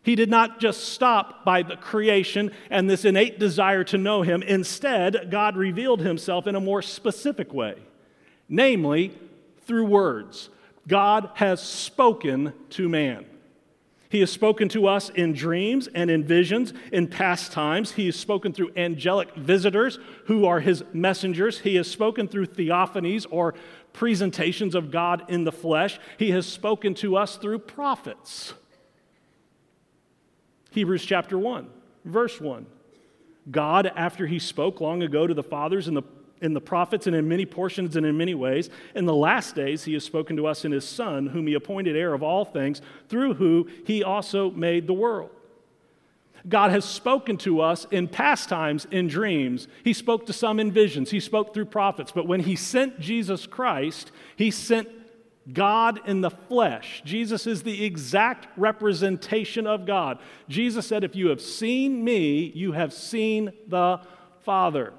He 0.03 0.15
did 0.15 0.31
not 0.31 0.61
just 0.61 0.89
stop 0.89 1.45
by 1.45 1.63
the 1.63 1.77
creation 1.77 2.53
and 2.71 2.89
this 2.89 3.05
innate 3.05 3.39
desire 3.39 3.85
to 3.85 3.99
know 3.99 4.23
Him. 4.23 4.43
Instead, 4.43 5.31
God 5.31 5.57
revealed 5.57 6.01
Himself 6.01 6.47
in 6.47 6.55
a 6.55 6.61
more 6.61 6.83
specific 6.83 7.53
way, 7.53 7.77
namely 8.49 9.13
through 9.67 9.85
words. 9.85 10.49
God 10.89 11.31
has 11.35 11.63
spoken 11.63 12.55
to 12.71 12.89
man. 12.89 13.27
He 14.09 14.19
has 14.21 14.33
spoken 14.33 14.69
to 14.71 14.89
us 14.89 15.09
in 15.11 15.35
dreams 15.35 15.89
and 15.95 16.11
in 16.11 16.25
visions 16.25 16.73
in 16.91 17.07
past 17.07 17.53
times. 17.53 17.93
He 17.93 18.07
has 18.07 18.17
spoken 18.17 18.53
through 18.53 18.73
angelic 18.77 19.33
visitors 19.37 20.01
who 20.25 20.47
are 20.47 20.59
his 20.59 20.83
messengers. 20.93 21.61
He 21.61 21.77
has 21.77 21.89
spoken 21.89 22.27
through 22.27 22.47
theophanies 22.47 23.25
or 23.31 23.55
presentations 23.93 24.75
of 24.75 24.91
God 24.91 25.25
in 25.29 25.45
the 25.45 25.53
flesh. 25.53 26.01
He 26.19 26.33
has 26.33 26.45
spoken 26.45 26.95
to 26.95 27.17
us 27.17 27.37
through 27.37 27.61
prophets. 27.61 28.55
Hebrews 30.71 31.05
chapter 31.05 31.39
1, 31.39 31.69
verse 32.05 32.41
1. 32.41 32.67
God, 33.51 33.91
after 33.95 34.27
he 34.27 34.39
spoke 34.39 34.81
long 34.81 35.03
ago 35.03 35.27
to 35.27 35.35
the 35.35 35.43
fathers 35.43 35.89
and 35.89 35.97
the 35.97 36.03
in 36.41 36.55
the 36.55 36.61
prophets 36.61 37.07
and 37.07 37.15
in 37.15 37.29
many 37.29 37.45
portions 37.45 37.97
and 37.97 38.07
in 38.07 38.17
many 38.17 38.35
ways. 38.35 38.71
In 38.95 39.05
the 39.05 39.15
last 39.15 39.55
days, 39.55 39.85
he 39.85 39.93
has 39.95 40.05
spoken 40.05 40.37
to 40.37 40.47
us 40.47 40.65
in 40.65 40.73
his 40.73 40.89
Son, 40.89 41.27
whom 41.27 41.47
he 41.47 41.55
appointed 41.55 41.97
heir 41.97 42.15
of 42.15 42.23
all 42.23 42.45
things, 42.45 42.81
through 43.09 43.35
whom 43.35 43.71
he 43.85 44.03
also 44.03 44.51
made 44.51 44.87
the 44.87 44.95
world. 44.95 45.31
God 46.49 46.71
has 46.71 46.87
spoken 46.87 47.37
to 47.39 47.61
us 47.61 47.87
in 47.91 48.09
past 48.09 48.49
times 48.49 48.87
in 48.91 49.09
dreams. 49.09 49.69
He 49.85 49.93
spoke 49.93 50.25
to 50.27 50.33
some 50.33 50.59
in 50.59 50.73
visions. 50.73 51.11
He 51.11 51.21
spoke 51.21 51.53
through 51.53 51.67
prophets. 51.67 52.13
But 52.13 52.27
when 52.27 52.41
he 52.41 52.57
sent 52.57 52.99
Jesus 52.99 53.47
Christ, 53.47 54.11
he 54.37 54.51
sent 54.51 54.89
God 55.53 56.01
in 56.07 56.21
the 56.21 56.31
flesh. 56.31 57.03
Jesus 57.05 57.47
is 57.47 57.63
the 57.63 57.85
exact 57.85 58.47
representation 58.57 59.67
of 59.67 59.87
God. 59.87 60.19
Jesus 60.49 60.87
said, 60.87 61.03
If 61.03 61.17
you 61.17 61.29
have 61.29 61.41
seen 61.41 62.05
me, 62.05 62.53
you 62.55 62.73
have 62.73 62.93
seen 62.93 63.53
the 63.67 64.01
Father. 64.45 64.93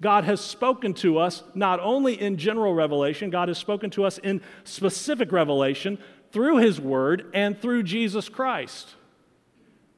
God 0.00 0.24
has 0.24 0.40
spoken 0.40 0.94
to 0.94 1.18
us 1.18 1.44
not 1.54 1.78
only 1.78 2.20
in 2.20 2.36
general 2.36 2.74
revelation, 2.74 3.30
God 3.30 3.48
has 3.48 3.58
spoken 3.58 3.90
to 3.90 4.04
us 4.04 4.18
in 4.18 4.40
specific 4.64 5.30
revelation 5.30 5.98
through 6.32 6.56
His 6.56 6.80
Word 6.80 7.30
and 7.34 7.60
through 7.60 7.84
Jesus 7.84 8.28
Christ. 8.28 8.88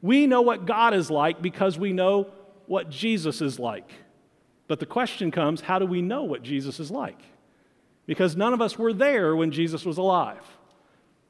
We 0.03 0.27
know 0.27 0.43
what 0.43 0.67
God 0.67 0.93
is 0.93 1.11
like 1.11 1.41
because 1.41 1.79
we 1.79 1.95
know 1.95 2.31
what 2.67 2.91
Jesus 2.91 3.41
is 3.41 3.59
like. 3.59 3.91
But 4.67 4.81
the 4.81 4.87
question 4.87 5.31
comes 5.31 5.63
how 5.63 5.79
do 5.79 5.87
we 5.87 6.03
know 6.03 6.25
what 6.25 6.43
Jesus 6.43 6.81
is 6.81 6.91
like? 6.91 7.21
Because 8.07 8.37
none 8.37 8.53
of 8.53 8.61
us 8.61 8.79
were 8.79 8.93
there 8.93 9.35
when 9.35 9.51
Jesus 9.51 9.85
was 9.85 9.99
alive. 9.99 10.45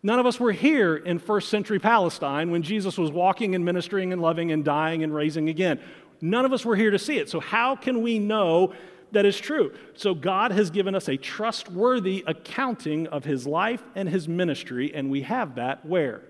None 0.03 0.19
of 0.19 0.27
us 0.27 0.39
were 0.39 0.53
here 0.53 0.97
in 0.97 1.19
first 1.19 1.49
century 1.49 1.79
Palestine 1.79 2.51
when 2.51 2.63
Jesus 2.63 2.99
was 2.99 3.11
walking 3.11 3.55
and 3.55 3.65
ministering 3.65 4.13
and 4.13 4.21
loving 4.21 4.53
and 4.53 4.63
dying 4.65 5.03
and 5.03 5.15
raising 5.15 5.49
again. 5.49 5.81
None 6.21 6.45
of 6.45 6.53
us 6.53 6.65
were 6.65 6.77
here 6.77 6.91
to 6.91 6.99
see 6.99 7.19
it. 7.19 7.31
So, 7.31 7.41
how 7.41 7.75
can 7.75 8.03
we 8.03 8.19
know 8.19 8.75
that 9.13 9.25
is 9.25 9.39
true? 9.39 9.73
So, 9.95 10.15
God 10.15 10.53
has 10.53 10.71
given 10.71 10.95
us 10.95 11.09
a 11.09 11.17
trustworthy 11.17 12.23
accounting 12.27 13.07
of 13.07 13.25
his 13.25 13.47
life 13.47 13.83
and 13.95 14.09
his 14.09 14.29
ministry, 14.29 14.95
and 14.95 15.11
we 15.11 15.23
have 15.23 15.55
that 15.55 15.87
where? 15.87 16.23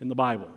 In 0.00 0.08
the 0.08 0.14
Bible, 0.14 0.50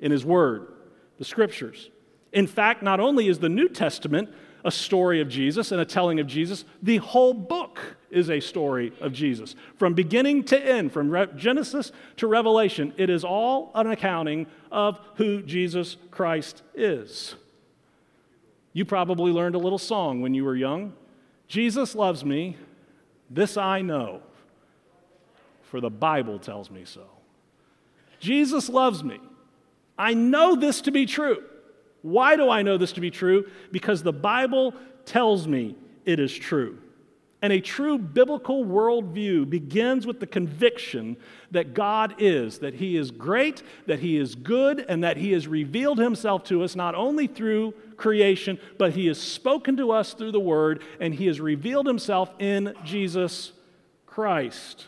in 0.00 0.10
his 0.10 0.24
word, 0.24 0.72
the 1.18 1.24
scriptures. 1.24 1.90
In 2.32 2.48
fact, 2.48 2.82
not 2.82 2.98
only 2.98 3.28
is 3.28 3.38
the 3.38 3.48
New 3.48 3.68
Testament 3.68 4.30
a 4.66 4.70
story 4.72 5.20
of 5.20 5.28
Jesus 5.28 5.70
and 5.70 5.80
a 5.80 5.84
telling 5.84 6.18
of 6.18 6.26
Jesus, 6.26 6.64
the 6.82 6.96
whole 6.96 7.32
book 7.32 7.78
is 8.10 8.28
a 8.28 8.40
story 8.40 8.92
of 9.00 9.12
Jesus. 9.12 9.54
From 9.78 9.94
beginning 9.94 10.42
to 10.44 10.60
end, 10.60 10.92
from 10.92 11.08
Re- 11.08 11.28
Genesis 11.36 11.92
to 12.16 12.26
Revelation, 12.26 12.92
it 12.96 13.08
is 13.08 13.22
all 13.22 13.70
an 13.76 13.86
accounting 13.86 14.48
of 14.72 14.98
who 15.14 15.40
Jesus 15.40 15.96
Christ 16.10 16.64
is. 16.74 17.36
You 18.72 18.84
probably 18.84 19.30
learned 19.30 19.54
a 19.54 19.58
little 19.58 19.78
song 19.78 20.20
when 20.20 20.34
you 20.34 20.44
were 20.44 20.56
young 20.56 20.92
Jesus 21.46 21.94
loves 21.94 22.24
me, 22.24 22.56
this 23.30 23.56
I 23.56 23.80
know, 23.80 24.20
for 25.62 25.80
the 25.80 25.90
Bible 25.90 26.40
tells 26.40 26.72
me 26.72 26.84
so. 26.84 27.04
Jesus 28.18 28.68
loves 28.68 29.04
me. 29.04 29.20
I 29.96 30.14
know 30.14 30.56
this 30.56 30.80
to 30.82 30.90
be 30.90 31.06
true. 31.06 31.44
Why 32.06 32.36
do 32.36 32.48
I 32.48 32.62
know 32.62 32.78
this 32.78 32.92
to 32.92 33.00
be 33.00 33.10
true? 33.10 33.50
Because 33.72 34.04
the 34.04 34.12
Bible 34.12 34.74
tells 35.06 35.48
me 35.48 35.74
it 36.04 36.20
is 36.20 36.32
true. 36.32 36.78
And 37.42 37.52
a 37.52 37.60
true 37.60 37.98
biblical 37.98 38.64
worldview 38.64 39.50
begins 39.50 40.06
with 40.06 40.20
the 40.20 40.26
conviction 40.26 41.16
that 41.50 41.74
God 41.74 42.14
is, 42.18 42.60
that 42.60 42.74
He 42.74 42.96
is 42.96 43.10
great, 43.10 43.64
that 43.86 43.98
He 43.98 44.16
is 44.16 44.36
good, 44.36 44.86
and 44.88 45.02
that 45.02 45.16
He 45.16 45.32
has 45.32 45.48
revealed 45.48 45.98
Himself 45.98 46.44
to 46.44 46.62
us 46.62 46.76
not 46.76 46.94
only 46.94 47.26
through 47.26 47.74
creation, 47.96 48.60
but 48.78 48.92
He 48.92 49.08
has 49.08 49.20
spoken 49.20 49.76
to 49.76 49.90
us 49.90 50.14
through 50.14 50.32
the 50.32 50.38
Word, 50.38 50.84
and 51.00 51.12
He 51.12 51.26
has 51.26 51.40
revealed 51.40 51.88
Himself 51.88 52.32
in 52.38 52.72
Jesus 52.84 53.50
Christ. 54.06 54.86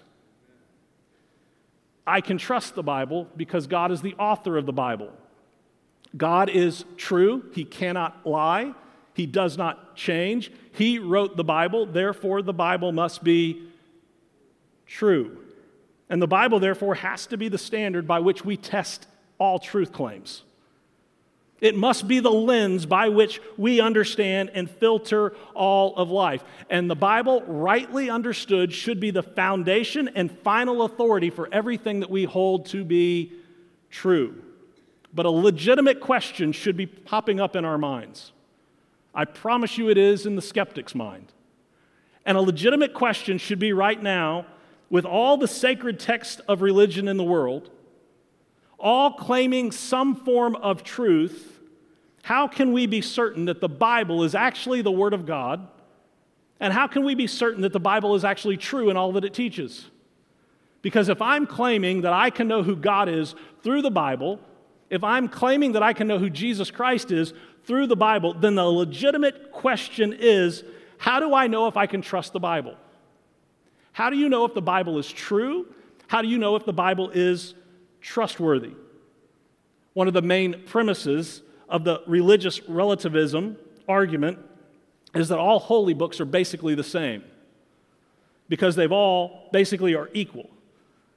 I 2.07 2.21
can 2.21 2.39
trust 2.39 2.77
the 2.77 2.85
Bible 2.85 3.27
because 3.37 3.67
God 3.67 3.91
is 3.91 4.03
the 4.03 4.15
author 4.15 4.57
of 4.57 4.67
the 4.67 4.73
Bible. 4.73 5.13
God 6.19 6.51
is 6.51 6.85
true, 6.97 7.45
He 7.55 7.65
cannot 7.65 8.27
lie. 8.27 8.75
He 9.15 9.27
does 9.27 9.59
not 9.59 9.97
change. 9.97 10.53
He 10.73 11.01
wrote 11.01 11.37
the 11.37 11.43
Bible, 11.43 11.87
therefore, 11.87 12.41
the 12.41 12.53
Bible 12.53 12.93
must 12.93 13.25
be 13.25 13.63
true. 14.87 15.39
And 16.09 16.23
the 16.23 16.29
Bible, 16.29 16.61
therefore, 16.61 16.95
has 16.95 17.27
to 17.27 17.37
be 17.37 17.49
the 17.49 17.59
standard 17.59 18.07
by 18.07 18.21
which 18.21 18.45
we 18.45 18.57
test 18.57 19.09
all 19.39 19.59
truth 19.59 19.93
claims. 19.93 20.45
It 21.61 21.75
must 21.75 22.07
be 22.07 22.21
the 22.21 22.31
lens 22.31 22.87
by 22.87 23.09
which 23.09 23.41
we 23.57 23.81
understand 23.81 24.53
and 24.55 24.71
filter 24.71 25.35
all 25.55 25.97
of 25.97 26.11
life. 26.11 26.45
And 26.71 26.89
the 26.89 26.95
Bible, 26.95 27.43
rightly 27.47 28.11
understood, 28.11 28.73
should 28.73 29.01
be 29.01 29.11
the 29.11 29.25
foundation 29.25 30.09
and 30.15 30.31
final 30.31 30.83
authority 30.85 31.31
for 31.31 31.49
everything 31.51 32.01
that 32.01 32.11
we 32.11 32.25
hold 32.25 32.67
to 32.67 32.85
be 32.85 33.33
true. 33.91 34.41
But 35.15 35.27
a 35.27 35.31
legitimate 35.31 36.01
question 36.01 36.53
should 36.53 36.77
be 36.77 36.87
popping 36.87 37.41
up 37.41 37.57
in 37.57 37.65
our 37.65 37.79
minds. 37.79 38.33
I 39.15 39.25
promise 39.25 39.79
you 39.79 39.89
it 39.89 39.99
is 39.99 40.27
in 40.27 40.37
the 40.37 40.43
skeptic's 40.43 40.95
mind. 40.95 41.33
And 42.25 42.37
a 42.37 42.41
legitimate 42.41 42.93
question 42.93 43.39
should 43.39 43.59
be 43.59 43.73
right 43.73 44.01
now 44.01 44.47
with 44.91 45.05
all 45.05 45.37
the 45.37 45.49
sacred 45.49 45.99
texts 45.99 46.41
of 46.49 46.63
religion 46.63 47.09
in 47.09 47.17
the 47.17 47.25
world, 47.25 47.71
all 48.79 49.13
claiming 49.13 49.73
some 49.73 50.15
form 50.15 50.55
of 50.57 50.83
truth, 50.83 51.59
how 52.23 52.47
can 52.47 52.73
we 52.73 52.87
be 52.87 53.01
certain 53.01 53.47
that 53.47 53.61
the 53.61 53.69
Bible 53.69 54.23
is 54.23 54.35
actually 54.35 54.83
the 54.83 54.91
Word 54.91 55.15
of 55.15 55.27
God? 55.27 55.67
And 56.61 56.73
how 56.73 56.87
can 56.87 57.05
we 57.05 57.15
be 57.15 57.27
certain 57.27 57.63
that 57.63 57.73
the 57.73 57.81
Bible 57.81 58.15
is 58.15 58.25
actually 58.25 58.57
true 58.57 58.91
in 58.91 58.97
all 58.97 59.13
that 59.13 59.25
it 59.25 59.33
teaches? 59.33 59.87
Because 60.83 61.09
if 61.09 61.23
I'm 61.23 61.47
claiming 61.47 62.03
that 62.03 62.13
I 62.13 62.31
can 62.31 62.49
know 62.49 62.63
who 62.63 62.77
God 62.77 63.09
is 63.09 63.35
through 63.63 63.83
the 63.83 63.91
Bible, 63.91 64.41
if 64.91 65.05
I'm 65.05 65.29
claiming 65.29 65.73
that 65.73 65.83
I 65.83 65.93
can 65.93 66.09
know 66.09 66.19
who 66.19 66.31
Jesus 66.31 66.71
Christ 66.71 67.11
is 67.11 67.35
through 67.65 67.87
the 67.87 67.97
Bible, 67.97 68.35
then 68.35 68.55
the 68.55 68.65
legitimate 68.65 69.53
question 69.53 70.17
is 70.19 70.65
how 70.97 71.21
do 71.21 71.35
I 71.35 71.47
know 71.47 71.67
if 71.67 71.77
I 71.77 71.87
can 71.87 72.03
trust 72.03 72.33
the 72.33 72.41
Bible? 72.41 72.77
How 73.93 74.11
do 74.11 74.17
you 74.17 74.29
know 74.29 74.45
if 74.45 74.55
the 74.55 74.63
Bible 74.63 74.99
is 74.99 75.11
true? 75.11 75.67
How 76.07 76.23
do 76.23 76.29
you 76.29 76.39
know 76.39 76.57
if 76.57 76.65
the 76.65 76.73
Bible 76.73 77.11
is 77.11 77.55
trustworthy? 78.01 78.73
One 79.93 80.09
of 80.09 80.15
the 80.15 80.23
main 80.23 80.63
premises 80.67 81.43
of 81.69 81.85
the 81.85 82.03
religious 82.07 82.67
relativism 82.69 83.57
argument 83.89 84.39
is 85.15 85.29
that 85.29 85.39
all 85.39 85.59
holy 85.59 85.95
books 85.95 86.21
are 86.21 86.25
basically 86.25 86.75
the 86.75 86.85
same 86.85 87.25
because 88.49 88.77
they've 88.77 88.93
all 88.93 89.49
basically 89.53 89.95
are 89.95 90.09
equal. 90.13 90.49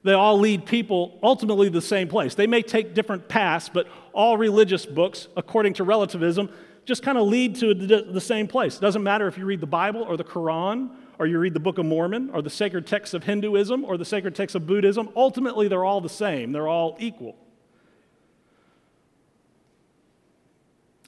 They 0.04 0.14
all 0.14 0.38
lead 0.38 0.66
people 0.66 1.18
ultimately 1.22 1.68
to 1.68 1.72
the 1.72 1.80
same 1.80 2.08
place. 2.08 2.34
They 2.34 2.46
may 2.46 2.62
take 2.62 2.94
different 2.94 3.28
paths, 3.28 3.68
but 3.68 3.86
all 4.12 4.36
religious 4.36 4.84
books, 4.84 5.28
according 5.36 5.74
to 5.74 5.84
relativism, 5.84 6.50
just 6.84 7.02
kind 7.02 7.16
of 7.16 7.28
lead 7.28 7.54
to 7.56 7.74
the 7.74 8.20
same 8.20 8.48
place. 8.48 8.76
It 8.76 8.80
doesn't 8.80 9.04
matter 9.04 9.28
if 9.28 9.38
you 9.38 9.44
read 9.44 9.60
the 9.60 9.66
Bible 9.66 10.02
or 10.02 10.16
the 10.16 10.24
Quran 10.24 10.90
or 11.18 11.26
you 11.26 11.38
read 11.38 11.54
the 11.54 11.60
Book 11.60 11.78
of 11.78 11.86
Mormon 11.86 12.30
or 12.30 12.42
the 12.42 12.50
sacred 12.50 12.86
texts 12.86 13.14
of 13.14 13.22
Hinduism 13.22 13.84
or 13.84 13.96
the 13.96 14.04
sacred 14.04 14.34
texts 14.34 14.56
of 14.56 14.66
Buddhism. 14.66 15.08
Ultimately, 15.14 15.68
they're 15.68 15.84
all 15.84 16.00
the 16.00 16.08
same, 16.08 16.50
they're 16.50 16.68
all 16.68 16.96
equal. 16.98 17.36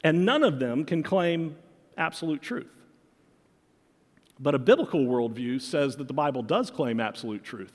And 0.05 0.25
none 0.25 0.45
of 0.45 0.61
them 0.61 0.85
can 0.85 1.03
claim 1.03 1.57
absolute 1.97 2.43
truth. 2.43 2.71
But 4.39 4.55
a 4.55 4.59
biblical 4.59 5.01
worldview 5.01 5.61
says 5.61 5.97
that 5.97 6.07
the 6.07 6.15
Bible 6.15 6.43
does 6.43 6.71
claim 6.71 7.01
absolute 7.01 7.43
truth. 7.43 7.73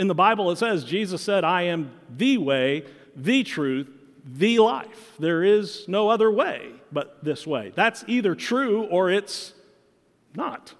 In 0.00 0.06
the 0.06 0.14
Bible, 0.14 0.50
it 0.50 0.56
says, 0.56 0.84
Jesus 0.84 1.20
said, 1.20 1.44
I 1.44 1.64
am 1.64 1.90
the 2.08 2.38
way, 2.38 2.86
the 3.14 3.42
truth, 3.42 3.86
the 4.24 4.58
life. 4.58 5.12
There 5.18 5.44
is 5.44 5.86
no 5.88 6.08
other 6.08 6.30
way 6.30 6.70
but 6.90 7.22
this 7.22 7.46
way. 7.46 7.72
That's 7.74 8.02
either 8.06 8.34
true 8.34 8.84
or 8.84 9.10
it's 9.10 9.52
not. 10.34 10.72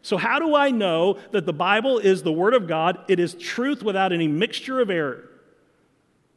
So, 0.00 0.16
how 0.16 0.38
do 0.38 0.56
I 0.56 0.70
know 0.70 1.18
that 1.32 1.44
the 1.44 1.52
Bible 1.52 1.98
is 1.98 2.22
the 2.22 2.32
Word 2.32 2.54
of 2.54 2.66
God? 2.66 3.04
It 3.06 3.20
is 3.20 3.34
truth 3.34 3.82
without 3.82 4.14
any 4.14 4.28
mixture 4.28 4.80
of 4.80 4.88
error. 4.88 5.28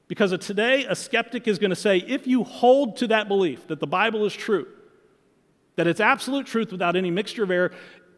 Because 0.10 0.38
today, 0.46 0.84
a 0.84 0.96
skeptic 0.98 1.48
is 1.48 1.60
going 1.60 1.70
to 1.70 1.78
say, 1.78 2.00
if 2.00 2.28
you 2.28 2.44
hold 2.44 2.98
to 2.98 3.08
that 3.08 3.30
belief 3.30 3.68
that 3.68 3.80
the 3.80 3.88
Bible 3.88 4.26
is 4.26 4.34
true, 4.34 4.68
that 5.78 5.88
it's 5.88 6.02
absolute 6.02 6.46
truth 6.46 6.74
without 6.74 6.98
any 6.98 7.10
mixture 7.10 7.44
of 7.44 7.52
error, 7.52 7.72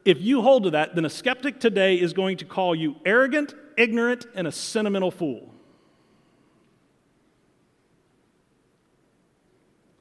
if 0.05 0.21
you 0.21 0.41
hold 0.41 0.63
to 0.63 0.71
that, 0.71 0.95
then 0.95 1.05
a 1.05 1.09
skeptic 1.09 1.59
today 1.59 1.95
is 1.95 2.13
going 2.13 2.37
to 2.37 2.45
call 2.45 2.73
you 2.73 2.95
arrogant, 3.05 3.53
ignorant, 3.77 4.25
and 4.33 4.47
a 4.47 4.51
sentimental 4.51 5.11
fool. 5.11 5.53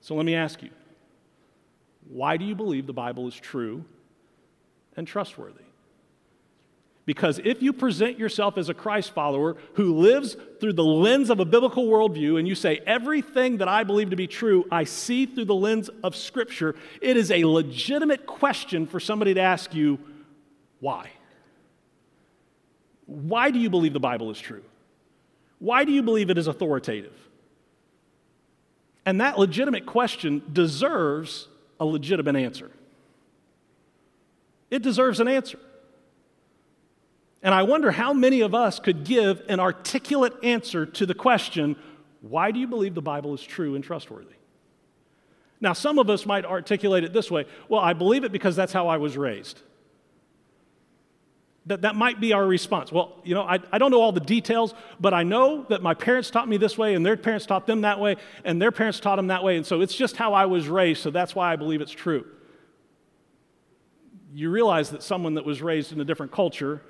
So 0.00 0.14
let 0.14 0.24
me 0.24 0.34
ask 0.34 0.62
you 0.62 0.70
why 2.08 2.36
do 2.36 2.44
you 2.44 2.56
believe 2.56 2.86
the 2.86 2.92
Bible 2.92 3.28
is 3.28 3.34
true 3.34 3.84
and 4.96 5.06
trustworthy? 5.06 5.69
Because 7.06 7.40
if 7.42 7.62
you 7.62 7.72
present 7.72 8.18
yourself 8.18 8.58
as 8.58 8.68
a 8.68 8.74
Christ 8.74 9.12
follower 9.12 9.56
who 9.74 9.96
lives 9.96 10.36
through 10.60 10.74
the 10.74 10.84
lens 10.84 11.30
of 11.30 11.40
a 11.40 11.44
biblical 11.44 11.86
worldview 11.86 12.38
and 12.38 12.46
you 12.46 12.54
say, 12.54 12.80
everything 12.86 13.56
that 13.58 13.68
I 13.68 13.84
believe 13.84 14.10
to 14.10 14.16
be 14.16 14.26
true, 14.26 14.66
I 14.70 14.84
see 14.84 15.26
through 15.26 15.46
the 15.46 15.54
lens 15.54 15.88
of 16.04 16.14
Scripture, 16.14 16.76
it 17.00 17.16
is 17.16 17.30
a 17.30 17.44
legitimate 17.44 18.26
question 18.26 18.86
for 18.86 19.00
somebody 19.00 19.34
to 19.34 19.40
ask 19.40 19.74
you, 19.74 19.98
why? 20.78 21.10
Why 23.06 23.50
do 23.50 23.58
you 23.58 23.70
believe 23.70 23.92
the 23.92 24.00
Bible 24.00 24.30
is 24.30 24.38
true? 24.38 24.62
Why 25.58 25.84
do 25.84 25.92
you 25.92 26.02
believe 26.02 26.30
it 26.30 26.38
is 26.38 26.46
authoritative? 26.46 27.16
And 29.04 29.20
that 29.20 29.38
legitimate 29.38 29.86
question 29.86 30.42
deserves 30.52 31.48
a 31.80 31.84
legitimate 31.84 32.36
answer. 32.36 32.70
It 34.70 34.82
deserves 34.82 35.18
an 35.18 35.26
answer. 35.26 35.58
And 37.42 37.54
I 37.54 37.62
wonder 37.62 37.90
how 37.90 38.12
many 38.12 38.42
of 38.42 38.54
us 38.54 38.78
could 38.78 39.04
give 39.04 39.42
an 39.48 39.60
articulate 39.60 40.34
answer 40.42 40.84
to 40.86 41.06
the 41.06 41.14
question 41.14 41.76
why 42.20 42.50
do 42.50 42.58
you 42.58 42.66
believe 42.66 42.94
the 42.94 43.00
Bible 43.00 43.32
is 43.32 43.42
true 43.42 43.74
and 43.74 43.82
trustworthy? 43.82 44.34
Now, 45.58 45.72
some 45.72 45.98
of 45.98 46.08
us 46.10 46.26
might 46.26 46.44
articulate 46.44 47.04
it 47.04 47.12
this 47.12 47.30
way 47.30 47.46
well, 47.68 47.80
I 47.80 47.92
believe 47.92 48.24
it 48.24 48.32
because 48.32 48.56
that's 48.56 48.72
how 48.72 48.88
I 48.88 48.98
was 48.98 49.16
raised. 49.16 49.60
That, 51.66 51.82
that 51.82 51.94
might 51.94 52.20
be 52.20 52.32
our 52.32 52.46
response. 52.46 52.90
Well, 52.90 53.18
you 53.22 53.34
know, 53.34 53.42
I, 53.42 53.58
I 53.70 53.78
don't 53.78 53.90
know 53.90 54.00
all 54.00 54.12
the 54.12 54.20
details, 54.20 54.74
but 54.98 55.12
I 55.12 55.22
know 55.22 55.66
that 55.68 55.82
my 55.82 55.92
parents 55.92 56.30
taught 56.30 56.48
me 56.48 56.56
this 56.56 56.78
way, 56.78 56.94
and 56.94 57.04
their 57.04 57.18
parents 57.18 57.44
taught 57.44 57.66
them 57.66 57.82
that 57.82 58.00
way, 58.00 58.16
and 58.44 58.60
their 58.60 58.72
parents 58.72 58.98
taught 58.98 59.16
them 59.16 59.26
that 59.26 59.44
way, 59.44 59.56
and 59.56 59.64
so 59.64 59.82
it's 59.82 59.94
just 59.94 60.16
how 60.16 60.32
I 60.32 60.46
was 60.46 60.68
raised, 60.68 61.02
so 61.02 61.10
that's 61.10 61.34
why 61.34 61.52
I 61.52 61.56
believe 61.56 61.82
it's 61.82 61.92
true. 61.92 62.26
You 64.32 64.50
realize 64.50 64.90
that 64.90 65.02
someone 65.02 65.34
that 65.34 65.44
was 65.44 65.60
raised 65.60 65.92
in 65.92 66.00
a 66.00 66.04
different 66.04 66.32
culture 66.32 66.80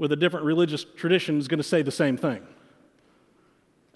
with 0.00 0.12
a 0.12 0.16
different 0.16 0.46
religious 0.46 0.82
tradition 0.96 1.38
is 1.38 1.46
going 1.46 1.58
to 1.58 1.62
say 1.62 1.82
the 1.82 1.92
same 1.92 2.16
thing. 2.16 2.42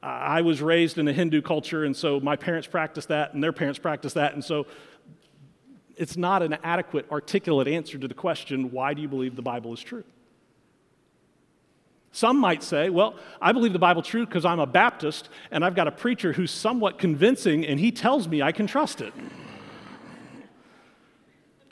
I 0.03 0.43
was 0.43 0.61
raised 0.61 0.99
in 0.99 1.09
a 1.09 1.15
Hindu 1.15 1.41
culture, 1.41 1.85
and 1.85 1.97
so 1.97 2.21
my 2.21 2.37
parents 2.37 2.69
practiced 2.69 3.09
that, 3.09 3.33
and 3.33 3.43
their 3.43 3.55
parents 3.55 3.79
practiced 3.79 4.15
that, 4.17 4.35
and 4.35 4.45
so 4.45 4.67
it's 5.97 6.19
not 6.19 6.43
an 6.43 6.59
adequate, 6.63 7.11
articulate 7.11 7.69
answer 7.69 7.97
to 7.97 8.07
the 8.07 8.13
question 8.13 8.71
why 8.71 8.93
do 8.93 9.01
you 9.01 9.09
believe 9.09 9.35
the 9.35 9.41
Bible 9.41 9.73
is 9.73 9.81
true? 9.81 10.05
Some 12.13 12.37
might 12.37 12.63
say, 12.63 12.91
well, 12.91 13.15
I 13.41 13.53
believe 13.53 13.73
the 13.73 13.79
Bible 13.79 14.03
true 14.03 14.27
because 14.27 14.45
I'm 14.45 14.61
a 14.61 14.67
Baptist 14.67 15.31
and 15.51 15.65
I've 15.65 15.75
got 15.75 15.89
a 15.89 15.91
preacher 15.93 16.35
who's 16.35 16.51
somewhat 16.51 16.99
convincing 16.99 17.65
and 17.65 17.81
he 17.81 17.91
tells 17.91 18.29
me 18.29 18.43
I 18.43 18.53
can 18.53 18.67
trust 18.67 19.01
it. 19.01 19.15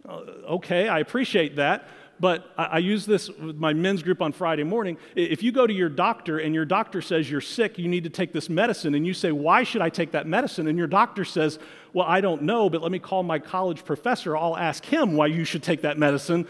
Uh, 0.09 0.21
okay, 0.55 0.89
I 0.89 1.01
appreciate 1.01 1.57
that. 1.57 1.87
But 2.23 2.53
I, 2.57 2.65
I 2.65 2.79
use 2.79 3.05
this 3.05 3.29
with 3.29 3.57
my 3.57 3.73
men's 3.73 4.01
group 4.01 4.23
on 4.23 4.31
Friday 4.31 4.63
morning. 4.63 4.97
If 5.17 5.43
you 5.43 5.51
go 5.51 5.67
to 5.67 5.73
your 5.73 5.89
doctor 5.89 6.39
and 6.39 6.55
your 6.55 6.65
doctor 6.65 7.03
says 7.03 7.29
you're 7.29 7.41
sick, 7.41 7.81
you 7.81 7.89
need 7.89 8.05
to 8.05 8.11
take 8.11 8.33
this 8.33 8.49
medicine, 8.49 8.95
and 8.95 9.05
you 9.05 9.13
say, 9.13 9.33
Why 9.33 9.65
should 9.65 9.83
I 9.83 9.89
take 9.89 10.13
that 10.13 10.29
medicine? 10.29 10.69
And 10.69 10.79
your 10.79 10.87
doctor 10.87 11.25
says, 11.25 11.59
Well, 11.93 12.07
I 12.07 12.21
don't 12.21 12.43
know, 12.43 12.71
but 12.71 12.81
let 12.81 12.93
me 12.93 13.01
call 13.01 13.25
my 13.25 13.41
college 13.41 13.85
professor. 13.85 14.37
I'll 14.37 14.57
ask 14.57 14.85
him 14.85 15.17
why 15.17 15.27
you 15.27 15.45
should 15.45 15.65
take 15.65 15.83
that 15.83 15.99
medicine. 15.99 16.47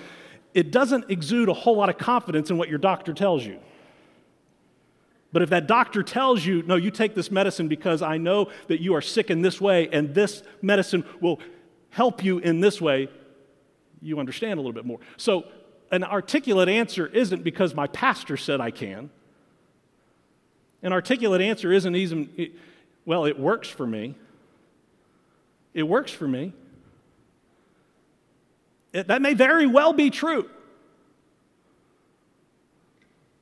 It 0.52 0.72
doesn't 0.72 1.10
exude 1.10 1.48
a 1.48 1.54
whole 1.54 1.78
lot 1.78 1.88
of 1.88 1.96
confidence 1.96 2.50
in 2.50 2.58
what 2.58 2.68
your 2.68 2.78
doctor 2.78 3.14
tells 3.14 3.42
you. 3.42 3.58
But 5.32 5.40
if 5.40 5.48
that 5.48 5.66
doctor 5.66 6.02
tells 6.02 6.44
you, 6.44 6.62
no, 6.64 6.76
you 6.76 6.90
take 6.90 7.14
this 7.14 7.30
medicine 7.30 7.68
because 7.68 8.02
I 8.02 8.18
know 8.18 8.50
that 8.68 8.82
you 8.82 8.94
are 8.94 9.00
sick 9.00 9.30
in 9.30 9.40
this 9.40 9.58
way 9.58 9.88
and 9.90 10.14
this 10.14 10.42
medicine 10.60 11.02
will 11.22 11.40
help 11.88 12.22
you 12.22 12.40
in 12.40 12.60
this 12.60 12.78
way, 12.78 13.08
you 14.02 14.18
understand 14.18 14.58
a 14.58 14.60
little 14.60 14.74
bit 14.74 14.84
more. 14.84 14.98
So 15.16 15.46
an 15.92 16.02
articulate 16.02 16.70
answer 16.70 17.06
isn't 17.06 17.44
because 17.44 17.74
my 17.74 17.86
pastor 17.86 18.38
said 18.38 18.60
I 18.60 18.70
can. 18.70 19.10
An 20.82 20.92
articulate 20.92 21.42
answer 21.42 21.70
isn't 21.70 21.94
even, 21.94 22.50
well, 23.04 23.26
it 23.26 23.38
works 23.38 23.68
for 23.68 23.86
me. 23.86 24.16
It 25.74 25.84
works 25.84 26.10
for 26.10 26.26
me. 26.26 26.54
It, 28.92 29.06
that 29.08 29.22
may 29.22 29.34
very 29.34 29.66
well 29.66 29.92
be 29.92 30.10
true. 30.10 30.48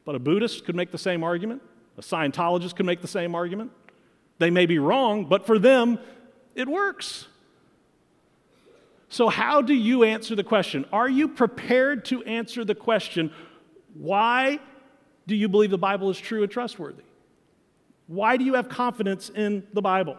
But 0.04 0.16
a 0.16 0.18
Buddhist 0.18 0.64
could 0.64 0.74
make 0.74 0.90
the 0.90 0.98
same 0.98 1.22
argument. 1.22 1.62
A 1.98 2.02
Scientologist 2.02 2.74
could 2.74 2.86
make 2.86 3.00
the 3.00 3.08
same 3.08 3.34
argument. 3.34 3.70
They 4.38 4.50
may 4.50 4.66
be 4.66 4.78
wrong, 4.78 5.26
but 5.26 5.46
for 5.46 5.58
them, 5.58 5.98
it 6.54 6.66
works. 6.66 7.26
So, 9.12 9.28
how 9.28 9.60
do 9.60 9.74
you 9.74 10.04
answer 10.04 10.36
the 10.36 10.44
question? 10.44 10.86
Are 10.92 11.08
you 11.08 11.26
prepared 11.26 12.04
to 12.06 12.22
answer 12.22 12.64
the 12.64 12.76
question, 12.76 13.32
why 13.92 14.60
do 15.26 15.34
you 15.34 15.48
believe 15.48 15.72
the 15.72 15.78
Bible 15.78 16.10
is 16.10 16.18
true 16.18 16.44
and 16.44 16.50
trustworthy? 16.50 17.02
Why 18.06 18.36
do 18.36 18.44
you 18.44 18.54
have 18.54 18.68
confidence 18.68 19.28
in 19.28 19.66
the 19.72 19.82
Bible? 19.82 20.16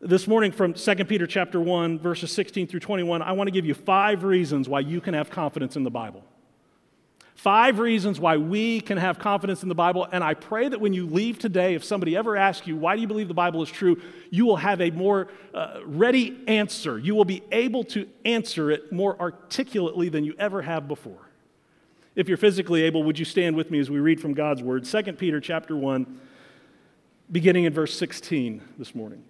This 0.00 0.26
morning 0.26 0.50
from 0.50 0.74
2 0.74 1.04
Peter 1.04 1.26
chapter 1.26 1.60
1 1.60 2.00
verses 2.00 2.32
16 2.32 2.66
through 2.66 2.80
21, 2.80 3.22
I 3.22 3.30
want 3.30 3.46
to 3.46 3.52
give 3.52 3.64
you 3.64 3.74
5 3.74 4.24
reasons 4.24 4.68
why 4.68 4.80
you 4.80 5.00
can 5.00 5.14
have 5.14 5.30
confidence 5.30 5.76
in 5.76 5.84
the 5.84 5.90
Bible. 5.90 6.24
Five 7.40 7.78
reasons 7.78 8.20
why 8.20 8.36
we 8.36 8.82
can 8.82 8.98
have 8.98 9.18
confidence 9.18 9.62
in 9.62 9.70
the 9.70 9.74
Bible. 9.74 10.06
And 10.12 10.22
I 10.22 10.34
pray 10.34 10.68
that 10.68 10.78
when 10.78 10.92
you 10.92 11.06
leave 11.06 11.38
today, 11.38 11.74
if 11.74 11.82
somebody 11.82 12.14
ever 12.14 12.36
asks 12.36 12.66
you, 12.66 12.76
why 12.76 12.94
do 12.94 13.00
you 13.00 13.08
believe 13.08 13.28
the 13.28 13.34
Bible 13.34 13.62
is 13.62 13.70
true, 13.70 13.98
you 14.28 14.44
will 14.44 14.56
have 14.56 14.82
a 14.82 14.90
more 14.90 15.28
uh, 15.54 15.80
ready 15.86 16.38
answer. 16.46 16.98
You 16.98 17.14
will 17.14 17.24
be 17.24 17.42
able 17.50 17.82
to 17.84 18.06
answer 18.26 18.70
it 18.70 18.92
more 18.92 19.18
articulately 19.18 20.10
than 20.10 20.22
you 20.22 20.34
ever 20.38 20.60
have 20.60 20.86
before. 20.86 21.30
If 22.14 22.28
you're 22.28 22.36
physically 22.36 22.82
able, 22.82 23.04
would 23.04 23.18
you 23.18 23.24
stand 23.24 23.56
with 23.56 23.70
me 23.70 23.78
as 23.78 23.88
we 23.88 24.00
read 24.00 24.20
from 24.20 24.34
God's 24.34 24.62
Word? 24.62 24.84
2 24.84 25.02
Peter 25.14 25.40
chapter 25.40 25.74
1, 25.74 26.20
beginning 27.32 27.64
in 27.64 27.72
verse 27.72 27.96
16 27.96 28.60
this 28.76 28.94
morning. 28.94 29.24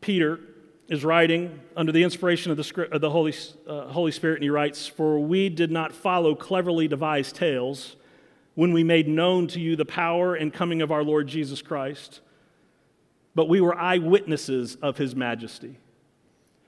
Peter, 0.00 0.38
is 0.88 1.04
writing 1.04 1.60
under 1.76 1.92
the 1.92 2.02
inspiration 2.02 2.50
of 2.50 2.56
the, 2.56 2.88
of 2.90 3.00
the 3.00 3.10
Holy, 3.10 3.34
uh, 3.66 3.88
Holy 3.88 4.10
Spirit, 4.10 4.36
and 4.36 4.42
he 4.42 4.50
writes, 4.50 4.86
For 4.86 5.20
we 5.20 5.50
did 5.50 5.70
not 5.70 5.92
follow 5.92 6.34
cleverly 6.34 6.88
devised 6.88 7.36
tales 7.36 7.96
when 8.54 8.72
we 8.72 8.82
made 8.82 9.06
known 9.06 9.46
to 9.48 9.60
you 9.60 9.76
the 9.76 9.84
power 9.84 10.34
and 10.34 10.52
coming 10.52 10.80
of 10.80 10.90
our 10.90 11.04
Lord 11.04 11.28
Jesus 11.28 11.60
Christ, 11.60 12.20
but 13.34 13.48
we 13.48 13.60
were 13.60 13.76
eyewitnesses 13.76 14.76
of 14.76 14.96
his 14.96 15.14
majesty. 15.14 15.78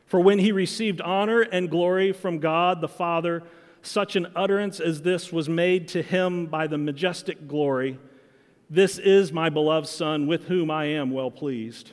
For 0.07 0.21
when 0.21 0.39
he 0.39 0.53
received 0.53 1.01
honor 1.01 1.41
and 1.41 1.71
glory 1.71 2.13
from 2.13 2.39
God 2.39 2.81
the 2.81 2.89
Father, 2.89 3.43
such 3.83 4.17
an 4.17 4.27
utterance 4.37 4.81
as 4.81 5.01
this 5.01 5.33
was 5.33 5.49
made 5.49 5.89
to 5.89 6.03
him 6.03 6.47
by 6.47 6.67
the 6.67 6.79
majestic 6.79 7.49
glory 7.49 7.99
This 8.69 8.99
is 8.99 9.33
my 9.33 9.49
beloved 9.49 9.89
Son, 9.89 10.29
with 10.29 10.45
whom 10.45 10.71
I 10.71 10.85
am 10.85 11.11
well 11.11 11.31
pleased 11.31 11.93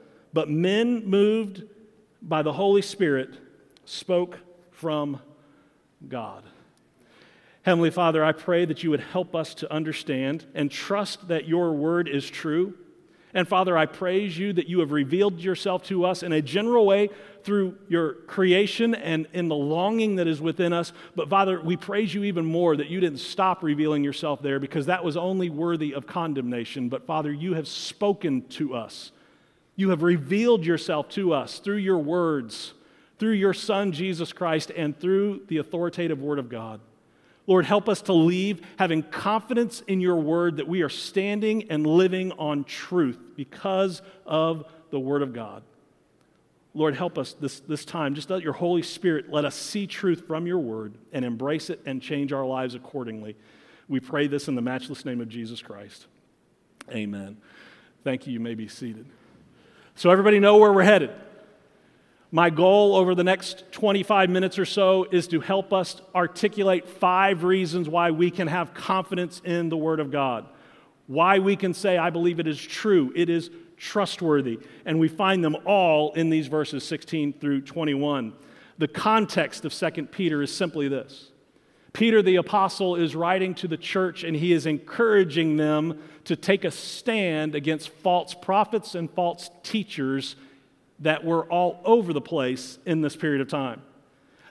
but 0.33 0.49
men 0.49 1.05
moved 1.05 1.63
by 2.21 2.41
the 2.41 2.53
Holy 2.53 2.81
Spirit 2.81 3.37
spoke 3.85 4.39
from 4.71 5.19
God. 6.07 6.43
Heavenly 7.63 7.91
Father, 7.91 8.23
I 8.23 8.31
pray 8.31 8.65
that 8.65 8.83
you 8.83 8.89
would 8.89 9.01
help 9.01 9.35
us 9.35 9.53
to 9.55 9.71
understand 9.71 10.45
and 10.55 10.71
trust 10.71 11.27
that 11.27 11.47
your 11.47 11.73
word 11.73 12.07
is 12.07 12.27
true. 12.27 12.73
And 13.33 13.47
Father, 13.47 13.77
I 13.77 13.85
praise 13.85 14.37
you 14.37 14.51
that 14.53 14.67
you 14.67 14.79
have 14.79 14.91
revealed 14.91 15.39
yourself 15.39 15.83
to 15.83 16.05
us 16.05 16.23
in 16.23 16.31
a 16.33 16.41
general 16.41 16.85
way 16.85 17.09
through 17.43 17.77
your 17.87 18.13
creation 18.13 18.93
and 18.93 19.27
in 19.33 19.47
the 19.47 19.55
longing 19.55 20.15
that 20.17 20.27
is 20.27 20.41
within 20.41 20.73
us. 20.73 20.91
But 21.15 21.29
Father, 21.29 21.61
we 21.61 21.77
praise 21.77 22.13
you 22.13 22.23
even 22.23 22.45
more 22.45 22.75
that 22.75 22.87
you 22.87 22.99
didn't 22.99 23.19
stop 23.19 23.63
revealing 23.63 24.03
yourself 24.03 24.41
there 24.41 24.59
because 24.59 24.87
that 24.87 25.03
was 25.03 25.15
only 25.15 25.49
worthy 25.49 25.93
of 25.93 26.07
condemnation. 26.07 26.89
But 26.89 27.05
Father, 27.05 27.31
you 27.31 27.53
have 27.53 27.67
spoken 27.67 28.47
to 28.49 28.73
us. 28.73 29.11
You 29.81 29.89
have 29.89 30.03
revealed 30.03 30.63
yourself 30.63 31.09
to 31.09 31.33
us 31.33 31.57
through 31.57 31.77
your 31.77 31.97
words, 31.97 32.75
through 33.17 33.31
your 33.31 33.55
Son, 33.55 33.91
Jesus 33.91 34.31
Christ, 34.31 34.69
and 34.69 34.95
through 34.95 35.41
the 35.47 35.57
authoritative 35.57 36.21
Word 36.21 36.37
of 36.37 36.49
God. 36.49 36.81
Lord, 37.47 37.65
help 37.65 37.89
us 37.89 38.03
to 38.03 38.13
leave 38.13 38.61
having 38.77 39.01
confidence 39.01 39.81
in 39.87 39.99
your 39.99 40.17
word 40.17 40.57
that 40.57 40.67
we 40.67 40.83
are 40.83 40.89
standing 40.89 41.71
and 41.71 41.87
living 41.87 42.31
on 42.33 42.63
truth 42.63 43.17
because 43.35 44.03
of 44.23 44.65
the 44.91 44.99
word 44.99 45.23
of 45.23 45.33
God. 45.33 45.63
Lord, 46.75 46.95
help 46.95 47.17
us 47.17 47.33
this, 47.33 47.61
this 47.61 47.83
time. 47.83 48.13
Just 48.13 48.29
let 48.29 48.43
your 48.43 48.53
Holy 48.53 48.83
Spirit 48.83 49.31
let 49.31 49.45
us 49.45 49.55
see 49.55 49.87
truth 49.87 50.27
from 50.27 50.45
your 50.45 50.59
word 50.59 50.93
and 51.11 51.25
embrace 51.25 51.71
it 51.71 51.81
and 51.87 52.03
change 52.03 52.31
our 52.31 52.45
lives 52.45 52.75
accordingly. 52.75 53.35
We 53.89 53.99
pray 53.99 54.27
this 54.27 54.47
in 54.47 54.53
the 54.53 54.61
matchless 54.61 55.05
name 55.05 55.21
of 55.21 55.27
Jesus 55.27 55.59
Christ. 55.59 56.05
Amen. 56.91 57.37
Thank 58.03 58.27
you. 58.27 58.33
You 58.33 58.39
may 58.39 58.53
be 58.53 58.67
seated. 58.67 59.07
So, 60.01 60.09
everybody 60.09 60.39
know 60.39 60.57
where 60.57 60.73
we're 60.73 60.81
headed. 60.81 61.11
My 62.31 62.49
goal 62.49 62.95
over 62.95 63.13
the 63.13 63.23
next 63.23 63.71
25 63.71 64.31
minutes 64.31 64.57
or 64.57 64.65
so 64.65 65.03
is 65.11 65.27
to 65.27 65.41
help 65.41 65.71
us 65.71 66.01
articulate 66.15 66.89
five 66.89 67.43
reasons 67.43 67.87
why 67.87 68.09
we 68.09 68.31
can 68.31 68.47
have 68.47 68.73
confidence 68.73 69.43
in 69.45 69.69
the 69.69 69.77
Word 69.77 69.99
of 69.99 70.09
God. 70.09 70.47
Why 71.05 71.37
we 71.37 71.55
can 71.55 71.75
say, 71.75 71.99
I 71.99 72.09
believe 72.09 72.39
it 72.39 72.47
is 72.47 72.59
true, 72.59 73.13
it 73.15 73.29
is 73.29 73.51
trustworthy. 73.77 74.57
And 74.85 74.99
we 74.99 75.07
find 75.07 75.43
them 75.43 75.55
all 75.65 76.13
in 76.13 76.31
these 76.31 76.47
verses 76.47 76.83
16 76.83 77.33
through 77.33 77.61
21. 77.61 78.33
The 78.79 78.87
context 78.87 79.65
of 79.65 79.71
2 79.71 80.07
Peter 80.07 80.41
is 80.41 80.51
simply 80.51 80.87
this 80.87 81.30
Peter 81.93 82.21
the 82.21 82.37
apostle 82.37 82.95
is 82.95 83.15
writing 83.15 83.53
to 83.55 83.67
the 83.67 83.77
church 83.77 84.23
and 84.23 84.35
he 84.35 84.53
is 84.53 84.65
encouraging 84.65 85.57
them 85.57 86.01
to 86.23 86.35
take 86.35 86.63
a 86.63 86.71
stand 86.71 87.55
against 87.55 87.89
false 87.89 88.33
prophets 88.33 88.95
and 88.95 89.11
false 89.11 89.49
teachers 89.63 90.35
that 90.99 91.23
were 91.23 91.45
all 91.45 91.81
over 91.83 92.13
the 92.13 92.21
place 92.21 92.79
in 92.85 93.01
this 93.01 93.15
period 93.15 93.41
of 93.41 93.49
time. 93.49 93.81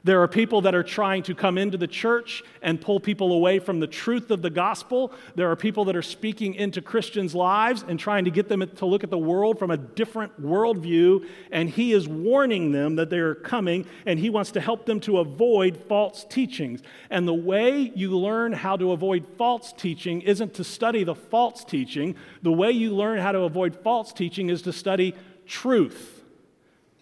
There 0.03 0.23
are 0.23 0.29
people 0.29 0.63
that 0.63 0.75
are 0.75 0.83
trying 0.83 1.23
to 1.25 1.35
come 1.35 1.59
into 1.59 1.77
the 1.77 1.87
church 1.87 2.43
and 2.63 2.81
pull 2.81 3.01
people 3.01 3.33
away 3.33 3.59
from 3.59 3.81
the 3.81 3.87
truth 3.87 4.31
of 4.31 4.43
the 4.43 4.51
gospel. 4.51 5.13
There 5.35 5.51
are 5.51 5.57
people 5.57 5.85
that 5.87 5.97
are 5.97 6.03
speaking 6.03 6.55
into 6.55 6.81
Christians' 6.81 7.35
lives 7.35 7.85
and 7.87 7.99
trying 7.99 8.25
to 8.25 8.31
get 8.31 8.49
them 8.49 8.67
to 8.77 8.87
look 8.87 9.05
at 9.05 9.11
the 9.11 9.19
world 9.19 9.59
from 9.59 9.71
a 9.71 9.77
different 9.77 10.41
worldview. 10.41 11.27
And 11.51 11.69
he 11.69 11.93
is 11.93 12.09
warning 12.09 12.73
them 12.73 12.97
that 12.97 13.11
they 13.11 13.19
are 13.19 13.35
coming 13.35 13.87
and 14.07 14.19
he 14.19 14.31
wants 14.31 14.51
to 14.53 14.61
help 14.61 14.87
them 14.87 15.01
to 15.01 15.19
avoid 15.19 15.77
false 15.89 16.25
teachings. 16.25 16.83
And 17.11 17.29
the 17.29 17.35
way 17.35 17.93
you 17.95 18.17
learn 18.17 18.53
how 18.53 18.77
to 18.77 18.93
avoid 18.93 19.27
false 19.37 19.73
teaching 19.73 20.23
isn't 20.23 20.55
to 20.55 20.65
study 20.65 21.05
the 21.05 21.15
false 21.15 21.65
teaching, 21.65 22.17
the 22.43 22.53
way 22.53 22.71
you 22.71 22.95
learn 22.95 23.19
how 23.19 23.33
to 23.33 23.41
avoid 23.41 23.77
false 23.83 24.13
teaching 24.13 24.49
is 24.49 24.63
to 24.63 24.73
study 24.73 25.15
truth. 25.47 26.20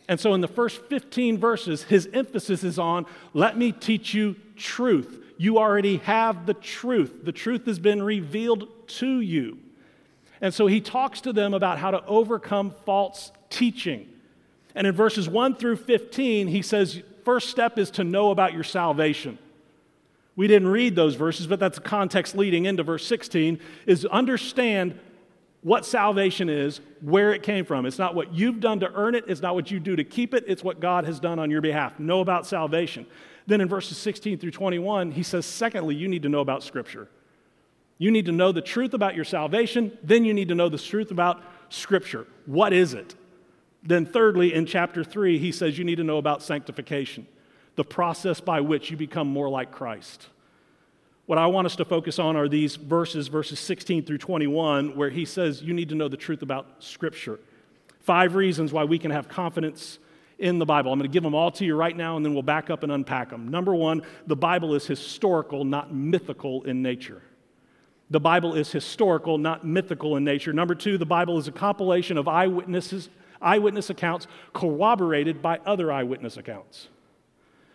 And 0.08 0.18
so 0.18 0.32
in 0.32 0.40
the 0.40 0.48
first 0.48 0.82
15 0.86 1.38
verses, 1.38 1.82
his 1.82 2.08
emphasis 2.12 2.64
is 2.64 2.78
on 2.78 3.06
let 3.34 3.56
me 3.56 3.72
teach 3.72 4.14
you 4.14 4.36
truth. 4.56 5.22
You 5.36 5.58
already 5.58 5.98
have 5.98 6.46
the 6.46 6.54
truth, 6.54 7.24
the 7.24 7.32
truth 7.32 7.66
has 7.66 7.78
been 7.78 8.02
revealed 8.02 8.68
to 8.88 9.20
you. 9.20 9.58
And 10.40 10.54
so 10.54 10.66
he 10.66 10.80
talks 10.80 11.20
to 11.22 11.32
them 11.32 11.52
about 11.52 11.78
how 11.78 11.90
to 11.90 12.04
overcome 12.06 12.72
false 12.84 13.32
teaching. 13.50 14.08
And 14.74 14.86
in 14.86 14.94
verses 14.94 15.28
1 15.28 15.56
through 15.56 15.76
15, 15.76 16.46
he 16.46 16.62
says, 16.62 17.02
first 17.24 17.50
step 17.50 17.78
is 17.78 17.90
to 17.92 18.04
know 18.04 18.30
about 18.30 18.52
your 18.52 18.64
salvation. 18.64 19.38
We 20.36 20.46
didn't 20.46 20.68
read 20.68 20.94
those 20.94 21.16
verses, 21.16 21.48
but 21.48 21.58
that's 21.58 21.78
the 21.78 21.84
context 21.84 22.36
leading 22.36 22.66
into 22.66 22.84
verse 22.84 23.04
16 23.04 23.58
is 23.86 24.04
understand 24.06 24.98
what 25.62 25.84
salvation 25.84 26.48
is, 26.48 26.80
where 27.00 27.32
it 27.32 27.42
came 27.42 27.64
from. 27.64 27.84
It's 27.84 27.98
not 27.98 28.14
what 28.14 28.32
you've 28.32 28.60
done 28.60 28.80
to 28.80 28.92
earn 28.94 29.14
it, 29.14 29.24
it's 29.26 29.42
not 29.42 29.54
what 29.54 29.70
you 29.70 29.80
do 29.80 29.96
to 29.96 30.04
keep 30.04 30.34
it, 30.34 30.44
it's 30.46 30.62
what 30.62 30.80
God 30.80 31.04
has 31.04 31.18
done 31.18 31.38
on 31.38 31.50
your 31.50 31.60
behalf. 31.60 31.98
Know 31.98 32.20
about 32.20 32.46
salvation. 32.46 33.06
Then 33.46 33.60
in 33.60 33.68
verses 33.68 33.98
16 33.98 34.38
through 34.38 34.50
21, 34.50 35.12
he 35.12 35.22
says, 35.22 35.46
secondly, 35.46 35.94
you 35.94 36.06
need 36.06 36.22
to 36.22 36.28
know 36.28 36.40
about 36.40 36.62
Scripture. 36.62 37.08
You 37.96 38.10
need 38.12 38.26
to 38.26 38.32
know 38.32 38.52
the 38.52 38.62
truth 38.62 38.94
about 38.94 39.16
your 39.16 39.24
salvation, 39.24 39.96
then 40.02 40.24
you 40.24 40.32
need 40.32 40.48
to 40.48 40.54
know 40.54 40.68
the 40.68 40.78
truth 40.78 41.10
about 41.10 41.42
Scripture. 41.68 42.26
What 42.46 42.72
is 42.72 42.94
it? 42.94 43.16
Then, 43.82 44.06
thirdly, 44.06 44.54
in 44.54 44.66
chapter 44.66 45.02
3, 45.02 45.38
he 45.38 45.50
says 45.50 45.78
you 45.78 45.84
need 45.84 45.96
to 45.96 46.04
know 46.04 46.18
about 46.18 46.42
sanctification, 46.42 47.26
the 47.76 47.84
process 47.84 48.40
by 48.40 48.60
which 48.60 48.90
you 48.90 48.96
become 48.96 49.28
more 49.28 49.48
like 49.48 49.72
Christ. 49.72 50.28
What 51.28 51.36
I 51.36 51.44
want 51.44 51.66
us 51.66 51.76
to 51.76 51.84
focus 51.84 52.18
on 52.18 52.36
are 52.36 52.48
these 52.48 52.76
verses, 52.76 53.28
verses 53.28 53.60
16 53.60 54.06
through 54.06 54.16
21, 54.16 54.96
where 54.96 55.10
he 55.10 55.26
says 55.26 55.60
you 55.60 55.74
need 55.74 55.90
to 55.90 55.94
know 55.94 56.08
the 56.08 56.16
truth 56.16 56.40
about 56.40 56.76
Scripture. 56.78 57.38
Five 58.00 58.34
reasons 58.34 58.72
why 58.72 58.84
we 58.84 58.98
can 58.98 59.10
have 59.10 59.28
confidence 59.28 59.98
in 60.38 60.58
the 60.58 60.64
Bible. 60.64 60.90
I'm 60.90 60.98
going 60.98 61.06
to 61.06 61.12
give 61.12 61.22
them 61.22 61.34
all 61.34 61.50
to 61.50 61.66
you 61.66 61.76
right 61.76 61.94
now, 61.94 62.16
and 62.16 62.24
then 62.24 62.32
we'll 62.32 62.42
back 62.42 62.70
up 62.70 62.82
and 62.82 62.90
unpack 62.90 63.28
them. 63.28 63.48
Number 63.48 63.74
one, 63.74 64.04
the 64.26 64.36
Bible 64.36 64.74
is 64.74 64.86
historical, 64.86 65.66
not 65.66 65.92
mythical 65.92 66.62
in 66.62 66.80
nature. 66.80 67.20
The 68.08 68.20
Bible 68.20 68.54
is 68.54 68.72
historical, 68.72 69.36
not 69.36 69.66
mythical 69.66 70.16
in 70.16 70.24
nature. 70.24 70.54
Number 70.54 70.74
two, 70.74 70.96
the 70.96 71.04
Bible 71.04 71.36
is 71.36 71.46
a 71.46 71.52
compilation 71.52 72.16
of 72.16 72.26
eyewitnesses, 72.26 73.10
eyewitness 73.42 73.90
accounts 73.90 74.26
corroborated 74.54 75.42
by 75.42 75.58
other 75.66 75.92
eyewitness 75.92 76.38
accounts. 76.38 76.88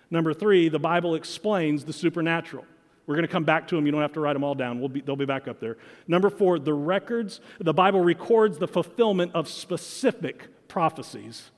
Number 0.09 0.33
three, 0.33 0.69
the 0.69 0.79
Bible 0.79 1.13
explains 1.13 1.85
the 1.85 1.93
supernatural. 1.93 2.65
We're 3.05 3.15
going 3.15 3.27
to 3.27 3.31
come 3.31 3.43
back 3.43 3.67
to 3.67 3.75
them. 3.75 3.85
You 3.85 3.91
don't 3.91 4.01
have 4.01 4.13
to 4.13 4.19
write 4.19 4.33
them 4.33 4.43
all 4.43 4.55
down. 4.55 4.79
We'll 4.79 4.89
be, 4.89 5.01
they'll 5.01 5.15
be 5.15 5.25
back 5.25 5.47
up 5.47 5.59
there. 5.59 5.77
Number 6.07 6.29
four, 6.29 6.57
the 6.57 6.73
records. 6.73 7.41
The 7.59 7.73
Bible 7.73 7.99
records 7.99 8.57
the 8.57 8.67
fulfillment 8.67 9.31
of 9.33 9.49
specific 9.49 10.67
prophecies. 10.67 11.51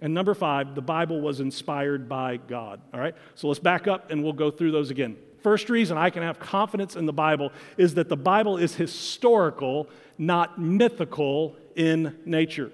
And 0.00 0.14
number 0.14 0.34
five, 0.34 0.74
the 0.74 0.82
Bible 0.82 1.20
was 1.20 1.40
inspired 1.40 2.08
by 2.08 2.38
God. 2.38 2.80
All 2.92 3.00
right? 3.00 3.14
So 3.34 3.48
let's 3.48 3.60
back 3.60 3.86
up 3.86 4.10
and 4.10 4.24
we'll 4.24 4.32
go 4.32 4.50
through 4.50 4.72
those 4.72 4.90
again. 4.90 5.16
First 5.42 5.68
reason 5.68 5.98
I 5.98 6.10
can 6.10 6.22
have 6.22 6.38
confidence 6.38 6.96
in 6.96 7.04
the 7.06 7.12
Bible 7.12 7.52
is 7.76 7.94
that 7.94 8.08
the 8.08 8.16
Bible 8.16 8.56
is 8.56 8.74
historical, 8.74 9.88
not 10.16 10.60
mythical 10.60 11.56
in 11.76 12.16
nature. 12.24 12.70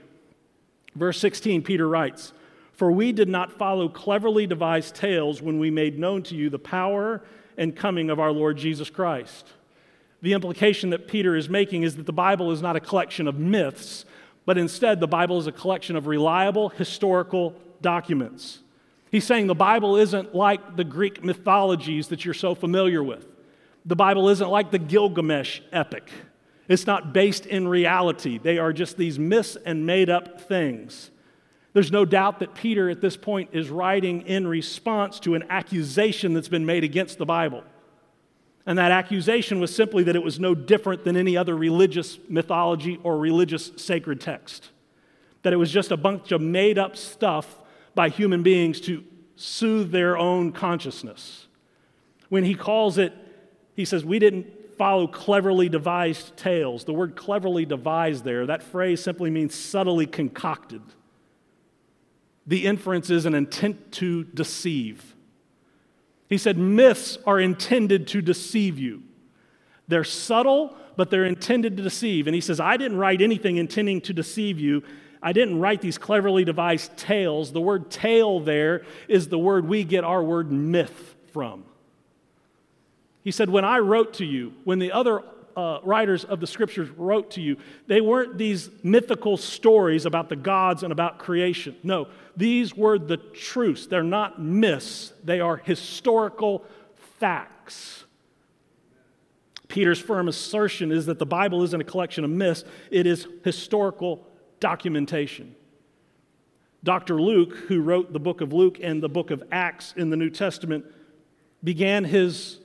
Verse 0.94 1.18
16, 1.18 1.62
Peter 1.62 1.88
writes, 1.88 2.32
For 2.72 2.92
we 2.92 3.12
did 3.12 3.28
not 3.28 3.52
follow 3.52 3.88
cleverly 3.88 4.46
devised 4.46 4.94
tales 4.94 5.42
when 5.42 5.58
we 5.58 5.70
made 5.70 5.98
known 5.98 6.22
to 6.24 6.34
you 6.34 6.50
the 6.50 6.58
power 6.58 7.22
and 7.58 7.76
coming 7.76 8.08
of 8.08 8.18
our 8.18 8.32
Lord 8.32 8.56
Jesus 8.56 8.88
Christ. 8.88 9.46
The 10.22 10.32
implication 10.32 10.90
that 10.90 11.06
Peter 11.06 11.36
is 11.36 11.48
making 11.48 11.82
is 11.82 11.96
that 11.96 12.06
the 12.06 12.12
Bible 12.12 12.50
is 12.50 12.62
not 12.62 12.76
a 12.76 12.80
collection 12.80 13.28
of 13.28 13.38
myths, 13.38 14.04
but 14.46 14.56
instead 14.56 15.00
the 15.00 15.06
Bible 15.06 15.38
is 15.38 15.46
a 15.46 15.52
collection 15.52 15.94
of 15.94 16.06
reliable 16.06 16.70
historical 16.70 17.54
documents. 17.82 18.60
He's 19.10 19.24
saying 19.24 19.46
the 19.46 19.54
Bible 19.54 19.96
isn't 19.96 20.34
like 20.34 20.76
the 20.76 20.84
Greek 20.84 21.22
mythologies 21.22 22.08
that 22.08 22.24
you're 22.24 22.34
so 22.34 22.54
familiar 22.54 23.02
with. 23.02 23.26
The 23.84 23.96
Bible 23.96 24.28
isn't 24.28 24.48
like 24.48 24.70
the 24.70 24.78
Gilgamesh 24.78 25.60
epic. 25.72 26.10
It's 26.68 26.86
not 26.86 27.12
based 27.14 27.46
in 27.46 27.66
reality. 27.66 28.38
They 28.38 28.58
are 28.58 28.72
just 28.72 28.96
these 28.96 29.18
myths 29.18 29.56
and 29.64 29.86
made 29.86 30.10
up 30.10 30.40
things. 30.42 31.10
There's 31.78 31.92
no 31.92 32.04
doubt 32.04 32.40
that 32.40 32.56
Peter 32.56 32.90
at 32.90 33.00
this 33.00 33.16
point 33.16 33.50
is 33.52 33.70
writing 33.70 34.22
in 34.22 34.48
response 34.48 35.20
to 35.20 35.36
an 35.36 35.44
accusation 35.48 36.32
that's 36.32 36.48
been 36.48 36.66
made 36.66 36.82
against 36.82 37.18
the 37.18 37.24
Bible. 37.24 37.62
And 38.66 38.76
that 38.78 38.90
accusation 38.90 39.60
was 39.60 39.72
simply 39.72 40.02
that 40.02 40.16
it 40.16 40.24
was 40.24 40.40
no 40.40 40.56
different 40.56 41.04
than 41.04 41.16
any 41.16 41.36
other 41.36 41.56
religious 41.56 42.18
mythology 42.28 42.98
or 43.04 43.16
religious 43.16 43.70
sacred 43.76 44.20
text. 44.20 44.70
That 45.42 45.52
it 45.52 45.56
was 45.56 45.70
just 45.70 45.92
a 45.92 45.96
bunch 45.96 46.32
of 46.32 46.40
made 46.40 46.80
up 46.80 46.96
stuff 46.96 47.60
by 47.94 48.08
human 48.08 48.42
beings 48.42 48.80
to 48.80 49.04
soothe 49.36 49.92
their 49.92 50.18
own 50.18 50.50
consciousness. 50.50 51.46
When 52.28 52.42
he 52.42 52.56
calls 52.56 52.98
it, 52.98 53.12
he 53.76 53.84
says, 53.84 54.04
We 54.04 54.18
didn't 54.18 54.48
follow 54.76 55.06
cleverly 55.06 55.68
devised 55.68 56.36
tales. 56.36 56.82
The 56.82 56.92
word 56.92 57.14
cleverly 57.14 57.66
devised 57.66 58.24
there, 58.24 58.46
that 58.46 58.64
phrase 58.64 59.00
simply 59.00 59.30
means 59.30 59.54
subtly 59.54 60.08
concocted 60.08 60.82
the 62.48 62.64
inference 62.64 63.10
is 63.10 63.26
an 63.26 63.34
intent 63.34 63.92
to 63.92 64.24
deceive. 64.24 65.14
He 66.30 66.38
said, 66.38 66.56
myths 66.56 67.18
are 67.26 67.38
intended 67.38 68.08
to 68.08 68.22
deceive 68.22 68.78
you. 68.78 69.02
They're 69.86 70.02
subtle, 70.02 70.74
but 70.96 71.10
they're 71.10 71.26
intended 71.26 71.76
to 71.76 71.82
deceive. 71.82 72.26
And 72.26 72.34
he 72.34 72.40
says, 72.40 72.58
I 72.58 72.78
didn't 72.78 72.96
write 72.96 73.20
anything 73.20 73.58
intending 73.58 74.00
to 74.02 74.14
deceive 74.14 74.58
you. 74.58 74.82
I 75.22 75.32
didn't 75.32 75.60
write 75.60 75.82
these 75.82 75.98
cleverly 75.98 76.44
devised 76.44 76.96
tales. 76.96 77.52
The 77.52 77.60
word 77.60 77.90
tale 77.90 78.40
there 78.40 78.82
is 79.08 79.28
the 79.28 79.38
word 79.38 79.68
we 79.68 79.84
get 79.84 80.04
our 80.04 80.22
word 80.22 80.50
myth 80.50 81.16
from. 81.32 81.64
He 83.24 83.30
said, 83.30 83.50
When 83.50 83.64
I 83.64 83.78
wrote 83.78 84.14
to 84.14 84.24
you, 84.24 84.54
when 84.64 84.78
the 84.78 84.92
other 84.92 85.22
uh, 85.58 85.80
writers 85.82 86.24
of 86.24 86.38
the 86.38 86.46
scriptures 86.46 86.88
wrote 86.90 87.32
to 87.32 87.40
you, 87.40 87.56
they 87.88 88.00
weren't 88.00 88.38
these 88.38 88.70
mythical 88.84 89.36
stories 89.36 90.06
about 90.06 90.28
the 90.28 90.36
gods 90.36 90.84
and 90.84 90.92
about 90.92 91.18
creation. 91.18 91.76
No, 91.82 92.06
these 92.38 92.76
were 92.76 92.98
the 92.98 93.16
truths. 93.16 93.86
They're 93.88 94.02
not 94.02 94.40
myths, 94.40 95.12
they 95.24 95.40
are 95.40 95.56
historical 95.56 96.64
facts. 97.18 98.04
Peter's 99.66 99.98
firm 99.98 100.28
assertion 100.28 100.90
is 100.90 101.06
that 101.06 101.18
the 101.18 101.26
Bible 101.26 101.62
isn't 101.62 101.80
a 101.80 101.84
collection 101.84 102.24
of 102.24 102.30
myths, 102.30 102.64
it 102.90 103.06
is 103.06 103.26
historical 103.44 104.24
documentation. 104.60 105.54
Dr. 106.84 107.20
Luke, 107.20 107.54
who 107.66 107.82
wrote 107.82 108.12
the 108.12 108.20
book 108.20 108.40
of 108.40 108.52
Luke 108.52 108.78
and 108.80 109.02
the 109.02 109.08
book 109.08 109.30
of 109.30 109.42
Acts 109.50 109.92
in 109.96 110.10
the 110.10 110.16
New 110.16 110.30
Testament, 110.30 110.84
began 111.62 112.04
his 112.04 112.60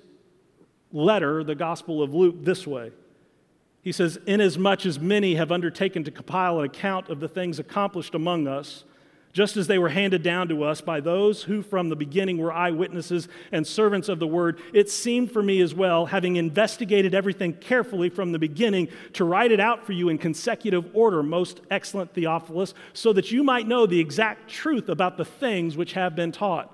letter, 0.91 1.43
the 1.43 1.55
Gospel 1.55 2.03
of 2.03 2.13
Luke, 2.13 2.35
this 2.43 2.67
way. 2.67 2.91
He 3.81 3.91
says, 3.91 4.17
Inasmuch 4.27 4.85
as 4.85 4.99
many 4.99 5.35
have 5.35 5.51
undertaken 5.51 6.03
to 6.03 6.11
compile 6.11 6.59
an 6.59 6.65
account 6.65 7.09
of 7.09 7.19
the 7.19 7.27
things 7.27 7.57
accomplished 7.57 8.13
among 8.13 8.47
us, 8.47 8.85
just 9.33 9.57
as 9.57 9.65
they 9.65 9.79
were 9.79 9.89
handed 9.89 10.21
down 10.21 10.47
to 10.47 10.63
us 10.63 10.79
by 10.79 10.99
those 10.99 11.41
who 11.43 11.63
from 11.63 11.89
the 11.89 11.95
beginning 11.95 12.37
were 12.37 12.53
eyewitnesses 12.53 13.27
and 13.51 13.65
servants 13.65 14.07
of 14.07 14.19
the 14.19 14.27
word, 14.27 14.61
it 14.73 14.91
seemed 14.91 15.31
for 15.31 15.41
me 15.41 15.59
as 15.59 15.73
well, 15.73 16.05
having 16.05 16.35
investigated 16.35 17.15
everything 17.15 17.51
carefully 17.53 18.09
from 18.09 18.31
the 18.31 18.37
beginning, 18.37 18.87
to 19.13 19.25
write 19.25 19.51
it 19.51 19.59
out 19.59 19.85
for 19.85 19.91
you 19.91 20.09
in 20.09 20.19
consecutive 20.19 20.85
order, 20.95 21.23
most 21.23 21.61
excellent 21.71 22.13
Theophilus, 22.13 22.75
so 22.93 23.11
that 23.11 23.31
you 23.31 23.43
might 23.43 23.67
know 23.67 23.87
the 23.87 23.99
exact 23.99 24.49
truth 24.49 24.87
about 24.87 25.17
the 25.17 25.25
things 25.25 25.75
which 25.75 25.93
have 25.93 26.15
been 26.15 26.31
taught. 26.31 26.69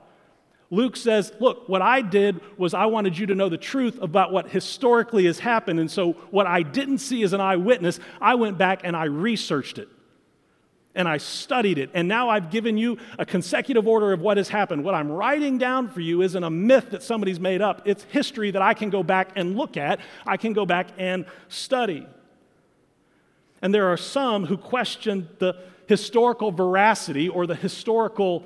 Luke 0.70 0.98
says, 0.98 1.32
Look, 1.40 1.68
what 1.70 1.82
I 1.82 2.02
did 2.02 2.42
was 2.58 2.74
I 2.74 2.88
wanted 2.88 3.18
you 3.18 3.26
to 3.28 3.36
know 3.36 3.50
the 3.50 3.58
truth 3.58 3.98
about 4.02 4.34
what 4.34 4.50
historically 4.50 5.26
has 5.26 5.40
happened. 5.40 5.80
And 5.80 5.90
so, 5.90 6.12
what 6.30 6.46
I 6.46 6.62
didn't 6.62 7.00
see 7.00 7.24
as 7.24 7.34
an 7.34 7.42
eyewitness, 7.42 8.00
I 8.22 8.36
went 8.36 8.58
back 8.60 8.82
and 8.84 8.96
I 8.96 9.06
researched 9.06 9.80
it 9.80 9.88
and 10.96 11.08
I 11.08 11.18
studied 11.18 11.78
it. 11.78 11.90
And 11.94 12.08
now 12.08 12.30
I've 12.30 12.50
given 12.50 12.78
you 12.78 12.98
a 13.18 13.26
consecutive 13.26 13.88
order 13.88 14.12
of 14.12 14.22
what 14.22 14.38
has 14.38 14.50
happened. 14.50 14.84
What 14.84 14.96
I'm 14.96 15.12
writing 15.12 15.58
down 15.58 15.88
for 15.88 16.02
you 16.02 16.22
isn't 16.22 16.44
a 16.44 16.50
myth 16.50 16.90
that 16.92 17.04
somebody's 17.04 17.40
made 17.40 17.62
up, 17.62 17.82
it's 17.86 18.04
history 18.06 18.52
that 18.52 18.62
I 18.62 18.74
can 18.74 18.90
go 18.90 19.04
back 19.04 19.30
and 19.36 19.56
look 19.56 19.78
at, 19.78 20.00
I 20.26 20.38
can 20.38 20.54
go 20.54 20.66
back 20.66 20.88
and 20.98 21.26
study. 21.48 22.08
And 23.62 23.74
there 23.74 23.88
are 23.88 23.98
some 23.98 24.46
who 24.46 24.58
question 24.58 25.30
the 25.40 25.56
historical 25.88 26.52
veracity 26.52 27.28
or 27.28 27.46
the 27.46 27.56
historical 27.56 28.46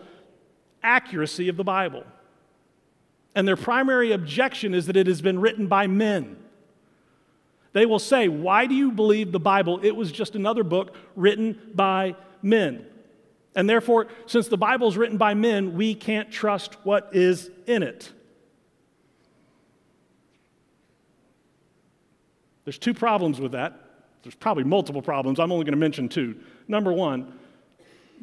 accuracy 0.82 1.49
of 1.49 1.58
the 1.58 1.63
Bible. 1.63 2.03
And 3.36 3.47
their 3.47 3.58
primary 3.58 4.12
objection 4.12 4.73
is 4.73 4.88
that 4.88 4.97
it 4.97 5.08
has 5.08 5.21
been 5.21 5.39
written 5.39 5.67
by 5.67 5.88
men. 5.88 6.38
They 7.73 7.86
will 7.86 7.99
say, 7.99 8.27
Why 8.27 8.67
do 8.67 8.75
you 8.75 8.91
believe 8.91 9.32
the 9.32 9.39
Bible? 9.39 9.79
It 9.84 9.95
was 9.95 10.12
just 10.12 10.36
another 10.36 10.63
book 10.63 10.95
written 11.15 11.60
by 11.73 12.15
men. 12.43 12.86
And 13.56 13.69
therefore, 13.69 14.08
since 14.25 14.47
the 14.47 14.58
Bible 14.58 14.88
is 14.88 14.97
written 14.97 15.17
by 15.17 15.34
men, 15.34 15.75
we 15.75 15.95
can't 15.95 16.32
trust 16.32 16.75
what 16.84 17.10
is 17.13 17.49
in 17.67 17.84
it. 17.84 18.12
There's 22.65 22.77
two 22.77 22.93
problems 22.93 23.39
with 23.39 23.51
that. 23.51 23.79
There's 24.23 24.36
probably 24.36 24.63
multiple 24.63 25.01
problems. 25.01 25.39
I'm 25.39 25.51
only 25.51 25.65
going 25.65 25.73
to 25.73 25.79
mention 25.79 26.08
two. 26.08 26.38
Number 26.67 26.93
one, 26.93 27.38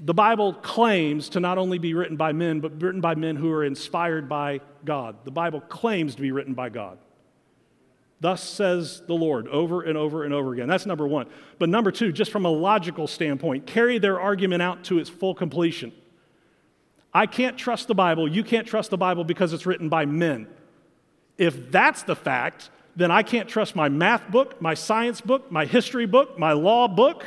the 0.03 0.15
Bible 0.15 0.55
claims 0.55 1.29
to 1.31 1.41
not 1.41 1.59
only 1.59 1.79
be 1.79 1.93
written 1.93 2.17
by 2.17 2.33
men, 2.33 2.61
but 2.61 2.81
written 2.81 3.03
by 3.03 3.15
men 3.15 3.37
who 3.37 3.53
are 3.53 3.65
inspired 3.65 4.29
by 4.29 4.61
God. 4.85 5.17
The 5.25 5.31
Bible 5.31 5.61
claims 5.61 6.15
to 6.15 6.23
be 6.23 6.33
written 6.33 6.55
by 6.55 6.71
God. 6.71 6.99
Thus 8.21 8.43
says 8.43 9.03
the 9.07 9.15
Lord 9.15 9.49
over 9.49 9.83
and 9.83 9.97
over 9.97 10.25
and 10.25 10.35
over 10.35 10.53
again. 10.53 10.69
That's 10.69 10.85
number 10.85 11.07
one. 11.07 11.27
But 11.59 11.71
number 11.71 11.91
two, 11.91 12.13
just 12.13 12.31
from 12.31 12.45
a 12.45 12.51
logical 12.51 13.07
standpoint, 13.07 13.67
carry 13.67 13.99
their 13.99 14.21
argument 14.21 14.61
out 14.61 14.85
to 14.85 14.99
its 14.99 15.09
full 15.09 15.35
completion. 15.35 15.93
I 17.15 17.27
can't 17.27 17.57
trust 17.57 17.89
the 17.89 17.95
Bible. 17.95 18.29
You 18.29 18.45
can't 18.45 18.67
trust 18.67 18.91
the 18.91 18.99
Bible 18.99 19.25
because 19.25 19.53
it's 19.53 19.67
written 19.67 19.89
by 19.89 20.05
men. 20.05 20.47
If 21.39 21.71
that's 21.73 22.03
the 22.03 22.15
fact, 22.15 22.71
then 22.95 23.11
I 23.11 23.23
can't 23.23 23.49
trust 23.49 23.75
my 23.75 23.89
math 23.89 24.31
book, 24.31 24.61
my 24.61 24.75
science 24.75 25.23
book, 25.23 25.51
my 25.51 25.65
history 25.65 26.07
book, 26.07 26.39
my 26.39 26.53
law 26.53 26.89
book. 26.89 27.25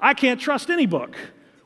I 0.00 0.14
can't 0.14 0.40
trust 0.40 0.68
any 0.68 0.86
book. 0.86 1.16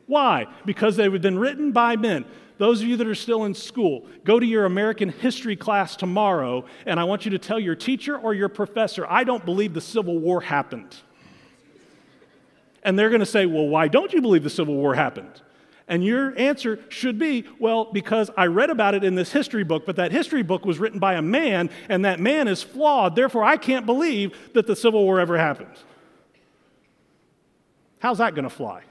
Why? 0.06 0.46
Because 0.66 0.96
they've 0.96 1.20
been 1.20 1.38
written 1.38 1.72
by 1.72 1.96
men. 1.96 2.26
Those 2.58 2.82
of 2.82 2.88
you 2.88 2.96
that 2.96 3.06
are 3.06 3.14
still 3.14 3.44
in 3.44 3.54
school, 3.54 4.06
go 4.24 4.38
to 4.38 4.44
your 4.44 4.64
American 4.64 5.08
history 5.08 5.56
class 5.56 5.94
tomorrow, 5.96 6.64
and 6.86 6.98
I 6.98 7.04
want 7.04 7.24
you 7.24 7.30
to 7.30 7.38
tell 7.38 7.58
your 7.58 7.76
teacher 7.76 8.18
or 8.18 8.34
your 8.34 8.48
professor, 8.48 9.06
I 9.08 9.24
don't 9.24 9.44
believe 9.44 9.74
the 9.74 9.80
Civil 9.80 10.18
War 10.18 10.40
happened. 10.40 10.96
And 12.82 12.98
they're 12.98 13.10
going 13.10 13.20
to 13.20 13.26
say, 13.26 13.46
Well, 13.46 13.68
why 13.68 13.86
don't 13.88 14.12
you 14.12 14.20
believe 14.20 14.42
the 14.42 14.50
Civil 14.50 14.74
War 14.74 14.94
happened? 14.94 15.40
And 15.86 16.04
your 16.04 16.36
answer 16.38 16.80
should 16.88 17.18
be, 17.18 17.44
Well, 17.60 17.84
because 17.92 18.28
I 18.36 18.46
read 18.46 18.70
about 18.70 18.94
it 18.94 19.04
in 19.04 19.14
this 19.14 19.30
history 19.30 19.64
book, 19.64 19.86
but 19.86 19.96
that 19.96 20.10
history 20.10 20.42
book 20.42 20.64
was 20.64 20.80
written 20.80 20.98
by 20.98 21.14
a 21.14 21.22
man, 21.22 21.70
and 21.88 22.04
that 22.04 22.18
man 22.18 22.48
is 22.48 22.62
flawed. 22.62 23.14
Therefore, 23.14 23.44
I 23.44 23.56
can't 23.56 23.86
believe 23.86 24.36
that 24.54 24.66
the 24.66 24.74
Civil 24.74 25.04
War 25.04 25.20
ever 25.20 25.38
happened. 25.38 25.76
How's 28.00 28.18
that 28.18 28.34
going 28.34 28.44
to 28.44 28.50
fly? 28.50 28.82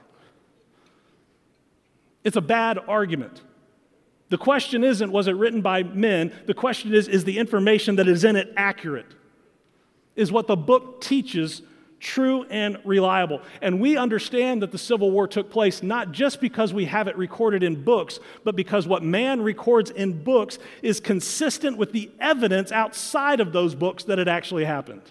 It's 2.24 2.36
a 2.36 2.42
bad 2.42 2.78
argument. 2.88 3.42
The 4.30 4.38
question 4.38 4.84
isn't, 4.84 5.10
was 5.10 5.26
it 5.26 5.32
written 5.32 5.62
by 5.62 5.82
men? 5.82 6.32
The 6.46 6.54
question 6.54 6.94
is, 6.94 7.08
is 7.08 7.24
the 7.24 7.38
information 7.38 7.96
that 7.96 8.08
is 8.08 8.24
in 8.24 8.36
it 8.36 8.52
accurate? 8.56 9.06
Is 10.16 10.30
what 10.30 10.46
the 10.46 10.56
book 10.56 11.00
teaches 11.00 11.62
true 12.00 12.44
and 12.50 12.78
reliable? 12.84 13.40
And 13.62 13.80
we 13.80 13.96
understand 13.96 14.62
that 14.62 14.70
the 14.70 14.78
Civil 14.78 15.10
War 15.10 15.26
took 15.26 15.50
place 15.50 15.82
not 15.82 16.12
just 16.12 16.40
because 16.40 16.74
we 16.74 16.84
have 16.84 17.08
it 17.08 17.16
recorded 17.16 17.62
in 17.62 17.82
books, 17.82 18.20
but 18.44 18.54
because 18.54 18.86
what 18.86 19.02
man 19.02 19.40
records 19.40 19.90
in 19.90 20.22
books 20.22 20.58
is 20.82 21.00
consistent 21.00 21.78
with 21.78 21.92
the 21.92 22.10
evidence 22.20 22.70
outside 22.70 23.40
of 23.40 23.52
those 23.52 23.74
books 23.74 24.04
that 24.04 24.18
it 24.18 24.28
actually 24.28 24.64
happened. 24.64 25.02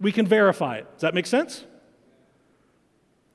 We 0.00 0.12
can 0.12 0.26
verify 0.26 0.76
it. 0.76 0.92
Does 0.92 1.02
that 1.02 1.14
make 1.14 1.26
sense? 1.26 1.64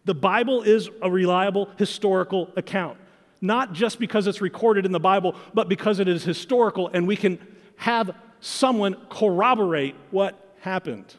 The 0.05 0.13
Bible 0.13 0.61
is 0.61 0.89
a 1.01 1.09
reliable 1.09 1.69
historical 1.77 2.51
account, 2.55 2.97
not 3.41 3.73
just 3.73 3.99
because 3.99 4.27
it's 4.27 4.41
recorded 4.41 4.85
in 4.85 4.91
the 4.91 4.99
Bible, 4.99 5.35
but 5.53 5.69
because 5.69 5.99
it 5.99 6.07
is 6.07 6.23
historical 6.23 6.89
and 6.93 7.07
we 7.07 7.15
can 7.15 7.39
have 7.77 8.11
someone 8.41 8.95
corroborate 9.09 9.95
what 10.11 10.55
happened. 10.61 11.15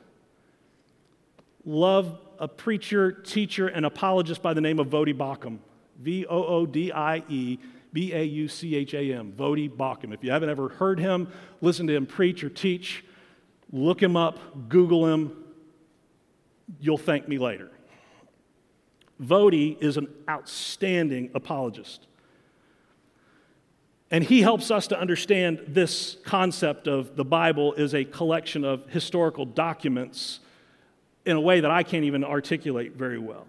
Love 1.65 2.19
a 2.39 2.49
preacher, 2.49 3.13
teacher, 3.13 3.69
and 3.69 3.85
apologist 3.85 4.43
by 4.43 4.55
the 4.55 4.61
name 4.61 4.79
of 4.79 4.89
Voddie 4.89 5.17
Baucham. 5.17 5.59
V 5.99 6.27
O 6.27 6.45
O 6.45 6.67
D 6.67 6.91
I 6.93 7.23
E 7.29 7.59
B 7.93 8.13
A 8.15 8.23
U 8.23 8.49
C 8.49 8.75
H 8.77 8.95
A 8.95 9.13
M. 9.13 9.33
Voddie 9.33 9.71
Baucham. 9.71 10.15
If 10.15 10.25
you 10.25 10.31
haven't 10.31 10.49
ever 10.49 10.71
heard 10.71 10.99
him, 10.99 11.29
listen 11.61 11.87
to 11.87 11.95
him 11.95 12.07
preach 12.07 12.43
or 12.43 12.49
teach, 12.49 13.05
look 13.71 14.03
him 14.03 14.17
up, 14.17 14.69
Google 14.69 15.07
him. 15.07 15.37
You'll 16.81 16.99
thank 16.99 17.29
me 17.29 17.39
later. 17.39 17.71
Voddie 19.23 19.81
is 19.83 19.99
an 19.99 20.09
outstanding 20.29 21.31
apologist. 21.35 22.07
And 24.11 24.25
he 24.25 24.43
helps 24.43 24.71
us 24.71 24.89
to 24.89 24.99
understand 24.99 25.63
this 25.69 26.17
concept 26.25 26.89
of 26.89 27.15
the 27.15 27.25
Bible 27.25 27.75
is 27.75 27.95
a 27.95 28.05
collection 28.05 28.65
of 28.65 28.89
historical 28.91 29.45
documents 29.45 30.41
in 31.25 31.37
a 31.37 31.41
way 31.41 31.61
that 31.61 31.71
I 31.71 31.83
can't 31.85 32.05
even 32.05 32.25
articulate 32.25 32.97
very 32.97 33.19
well. 33.19 33.47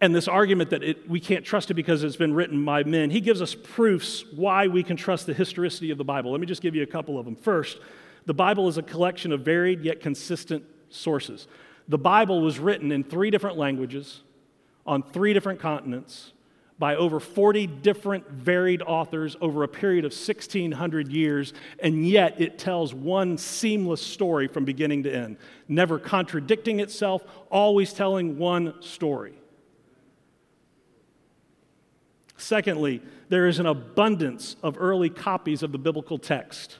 And 0.00 0.14
this 0.14 0.28
argument 0.28 0.70
that 0.70 0.82
it, 0.82 1.08
we 1.08 1.20
can't 1.20 1.44
trust 1.44 1.70
it 1.70 1.74
because 1.74 2.04
it's 2.04 2.16
been 2.16 2.34
written 2.34 2.64
by 2.64 2.84
men, 2.84 3.10
he 3.10 3.20
gives 3.20 3.40
us 3.40 3.54
proofs 3.54 4.24
why 4.34 4.66
we 4.66 4.82
can 4.82 4.96
trust 4.96 5.26
the 5.26 5.34
historicity 5.34 5.90
of 5.90 5.98
the 5.98 6.04
Bible. 6.04 6.32
Let 6.32 6.40
me 6.40 6.46
just 6.46 6.62
give 6.62 6.74
you 6.74 6.82
a 6.82 6.86
couple 6.86 7.18
of 7.18 7.24
them. 7.24 7.34
First, 7.34 7.78
the 8.26 8.34
Bible 8.34 8.68
is 8.68 8.78
a 8.78 8.82
collection 8.82 9.32
of 9.32 9.40
varied 9.40 9.82
yet 9.82 10.00
consistent 10.00 10.64
sources. 10.90 11.48
The 11.88 11.98
Bible 11.98 12.40
was 12.42 12.58
written 12.58 12.92
in 12.92 13.04
three 13.04 13.30
different 13.30 13.56
languages 13.56 14.22
on 14.86 15.02
three 15.02 15.32
different 15.32 15.60
continents 15.60 16.32
by 16.78 16.96
over 16.96 17.18
40 17.18 17.66
different 17.66 18.28
varied 18.30 18.82
authors 18.82 19.36
over 19.40 19.62
a 19.62 19.68
period 19.68 20.04
of 20.04 20.12
1600 20.12 21.08
years, 21.08 21.54
and 21.78 22.06
yet 22.06 22.40
it 22.40 22.58
tells 22.58 22.92
one 22.92 23.38
seamless 23.38 24.02
story 24.02 24.46
from 24.46 24.64
beginning 24.64 25.02
to 25.04 25.14
end, 25.14 25.38
never 25.68 25.98
contradicting 25.98 26.80
itself, 26.80 27.24
always 27.50 27.92
telling 27.92 28.38
one 28.38 28.74
story. 28.82 29.34
Secondly, 32.36 33.00
there 33.30 33.46
is 33.46 33.58
an 33.58 33.66
abundance 33.66 34.56
of 34.62 34.76
early 34.78 35.08
copies 35.08 35.62
of 35.62 35.72
the 35.72 35.78
biblical 35.78 36.18
text. 36.18 36.78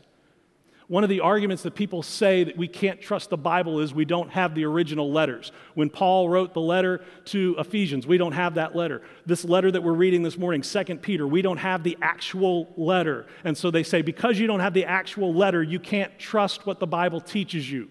One 0.89 1.03
of 1.03 1.11
the 1.11 1.21
arguments 1.21 1.65
that 1.65 1.75
people 1.75 2.05
say 2.05 2.45
that 2.45 2.57
we 2.57 2.69
can't 2.69 3.01
trust 3.01 3.31
the 3.31 3.37
Bible 3.37 3.81
is 3.81 3.93
we 3.93 4.05
don't 4.05 4.31
have 4.31 4.55
the 4.55 4.65
original 4.65 5.11
letters. 5.11 5.51
When 5.75 5.91
Paul 5.91 6.29
wrote 6.29 6.55
the 6.55 6.61
letter 6.61 7.03
to 7.27 7.57
Ephesians, 7.59 8.07
we 8.07 8.19
don't 8.19 8.33
have 8.33 8.55
that 8.55 8.77
letter. 8.77 9.03
This 9.25 9.45
letter 9.45 9.73
that 9.73 9.83
we're 9.83 9.95
reading 9.95 10.23
this 10.23 10.39
morning, 10.39 10.63
2 10.63 10.85
Peter, 10.99 11.27
we 11.27 11.43
don't 11.43 11.57
have 11.57 11.83
the 11.83 11.99
actual 12.01 12.73
letter. 12.77 13.27
And 13.43 13.59
so 13.59 13.73
they 13.73 13.83
say 13.83 14.01
because 14.01 14.39
you 14.39 14.47
don't 14.47 14.61
have 14.61 14.75
the 14.75 14.85
actual 14.85 15.35
letter, 15.35 15.61
you 15.61 15.81
can't 15.81 16.17
trust 16.21 16.67
what 16.67 16.79
the 16.79 16.87
Bible 16.87 17.21
teaches 17.21 17.69
you. 17.69 17.89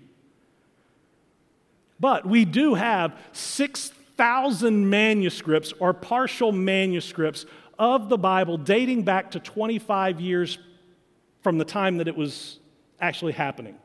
But 2.00 2.26
we 2.26 2.46
do 2.46 2.76
have 2.76 3.18
6,000 3.34 4.90
manuscripts 4.90 5.74
or 5.80 5.94
partial 5.94 6.54
manuscripts 6.54 7.46
of 7.78 8.08
the 8.08 8.18
Bible 8.18 8.58
dating 8.58 9.04
back 9.04 9.32
to 9.32 9.42
25 9.42 10.22
years 10.22 10.58
from 11.42 11.58
the 11.58 11.66
time 11.66 11.98
that 11.98 12.08
it 12.08 12.16
was 12.16 12.60
actually 13.00 13.34
happening. 13.34 13.76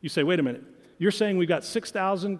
You 0.00 0.08
say, 0.08 0.22
wait 0.22 0.38
a 0.38 0.42
minute, 0.42 0.62
you're 0.98 1.10
saying 1.10 1.36
we've 1.36 1.48
got 1.48 1.64
6,000 1.64 2.38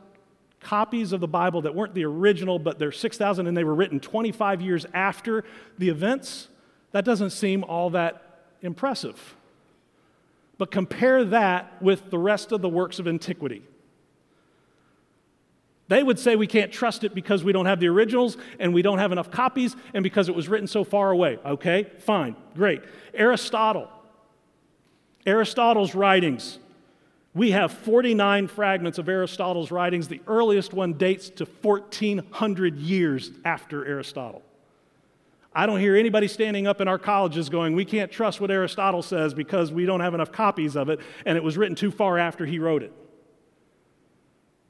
copies 0.61 1.13
of 1.13 1.21
the 1.21 1.29
Bible 1.29 1.63
that 1.63 1.75
weren't 1.75 1.95
the 1.95 2.05
original, 2.05 2.59
but 2.59 2.79
they're 2.79 2.93
6,000 2.93 3.47
and 3.47 3.57
they 3.57 3.65
were 3.65 3.75
written 3.75 4.01
25 4.01 4.61
years 4.61 4.87
after 4.93 5.45
the 5.79 5.89
events? 5.89 6.49
That 6.93 7.05
doesn't 7.05 7.31
seem 7.31 7.65
all 7.65 7.91
that 7.91 8.23
impressive. 8.63 9.37
But 10.59 10.71
compare 10.71 11.25
that 11.25 11.81
with 11.81 12.11
the 12.11 12.19
rest 12.19 12.53
of 12.53 12.61
the 12.61 12.69
works 12.69 12.99
of 12.99 13.09
antiquity. 13.09 13.63
They 15.89 16.03
would 16.03 16.21
say 16.21 16.37
we 16.37 16.47
can't 16.47 16.71
trust 16.71 17.03
it 17.03 17.15
because 17.15 17.43
we 17.43 17.53
don't 17.53 17.67
have 17.67 17.81
the 17.81 17.89
originals 17.89 18.37
and 18.61 18.73
we 18.73 18.81
don't 18.81 18.99
have 18.99 19.11
enough 19.11 19.31
copies 19.31 19.75
and 19.93 20.05
because 20.05 20.29
it 20.29 20.35
was 20.35 20.49
written 20.49 20.69
so 20.69 20.85
far 20.85 21.11
away. 21.11 21.39
Okay, 21.45 21.91
fine, 21.99 22.37
great. 22.55 22.83
Aristotle, 23.13 23.89
Aristotle's 25.27 25.95
writings. 25.95 26.59
We 27.35 27.53
have 27.53 27.73
49 27.73 28.49
fragments 28.49 28.99
of 28.99 29.09
Aristotle's 29.09 29.71
writings. 29.71 30.09
The 30.09 30.21
earliest 30.27 30.73
one 30.73 30.95
dates 30.95 31.31
to 31.31 31.45
1400 31.45 32.77
years 32.77 33.31
after 33.45 33.87
Aristotle. 33.87 34.43
I 35.53 35.67
don't 35.67 35.81
hear 35.81 35.97
anybody 35.97 36.29
standing 36.29 36.67
up 36.67 36.81
in 36.81 36.89
our 36.89 36.99
colleges 36.99 37.49
going, 37.49 37.75
We 37.75 37.85
can't 37.85 38.11
trust 38.11 38.41
what 38.41 38.51
Aristotle 38.51 39.03
says 39.03 39.35
because 39.35 39.73
we 39.73 39.85
don't 39.85 40.01
have 40.01 40.15
enough 40.15 40.33
copies 40.33 40.77
of 40.77 40.89
it, 40.89 41.01
and 41.27 41.37
it 41.37 41.43
was 41.43 41.57
written 41.57 41.75
too 41.75 41.91
far 41.91 42.19
after 42.19 42.47
he 42.47 42.59
wrote 42.59 42.83
it. 42.83 42.93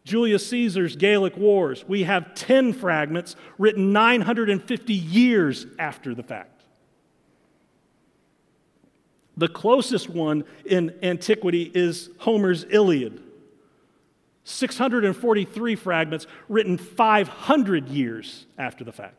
Julius 0.05 0.47
Caesar's 0.49 0.97
Gallic 0.97 1.37
Wars, 1.37 1.85
we 1.87 2.05
have 2.05 2.35
10 2.35 2.73
fragments 2.73 3.37
written 3.59 3.93
950 3.93 4.95
years 4.95 5.67
after 5.79 6.15
the 6.15 6.23
fact. 6.23 6.60
The 9.41 9.49
closest 9.49 10.11
one 10.11 10.45
in 10.67 10.95
antiquity 11.03 11.71
is 11.75 12.11
Homer's 12.19 12.67
Iliad. 12.69 13.23
643 14.45 15.77
fragments 15.77 16.27
written 16.51 16.77
500 16.77 17.89
years 17.89 18.45
after 18.59 18.85
the 18.85 18.93
fact. 18.93 19.17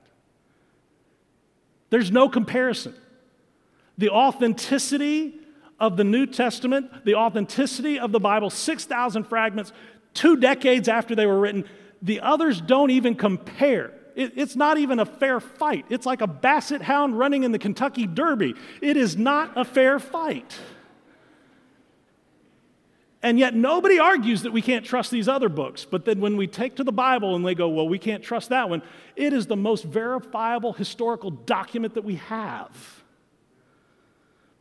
There's 1.89 2.11
no 2.11 2.29
comparison. 2.29 2.93
The 3.97 4.11
authenticity 4.11 5.39
of 5.79 5.97
the 5.97 6.03
New 6.03 6.27
Testament, 6.27 7.03
the 7.03 7.15
authenticity 7.15 7.97
of 7.97 8.11
the 8.11 8.19
Bible, 8.19 8.51
6,000 8.51 9.23
fragments, 9.23 9.73
two 10.13 10.37
decades 10.37 10.87
after 10.87 11.15
they 11.15 11.25
were 11.25 11.39
written, 11.39 11.65
the 11.99 12.19
others 12.19 12.61
don't 12.61 12.91
even 12.91 13.15
compare. 13.15 13.91
It, 14.15 14.33
it's 14.35 14.55
not 14.55 14.77
even 14.77 14.99
a 14.99 15.05
fair 15.05 15.39
fight. 15.39 15.85
It's 15.89 16.05
like 16.05 16.21
a 16.21 16.27
basset 16.27 16.81
hound 16.81 17.17
running 17.17 17.43
in 17.43 17.51
the 17.51 17.59
Kentucky 17.59 18.07
Derby. 18.07 18.55
It 18.81 18.97
is 18.97 19.17
not 19.17 19.57
a 19.57 19.65
fair 19.65 19.99
fight. 19.99 20.57
And 23.23 23.37
yet, 23.37 23.53
nobody 23.53 23.99
argues 23.99 24.41
that 24.43 24.51
we 24.51 24.63
can't 24.63 24.83
trust 24.83 25.11
these 25.11 25.27
other 25.27 25.47
books. 25.47 25.85
But 25.85 26.05
then, 26.05 26.19
when 26.19 26.37
we 26.37 26.47
take 26.47 26.75
to 26.77 26.83
the 26.83 26.91
Bible 26.91 27.35
and 27.35 27.45
they 27.45 27.53
go, 27.53 27.69
well, 27.69 27.87
we 27.87 27.99
can't 27.99 28.23
trust 28.23 28.49
that 28.49 28.69
one, 28.69 28.81
it 29.15 29.31
is 29.31 29.45
the 29.45 29.55
most 29.55 29.83
verifiable 29.83 30.73
historical 30.73 31.29
document 31.29 31.93
that 31.93 32.03
we 32.03 32.15
have. 32.15 33.03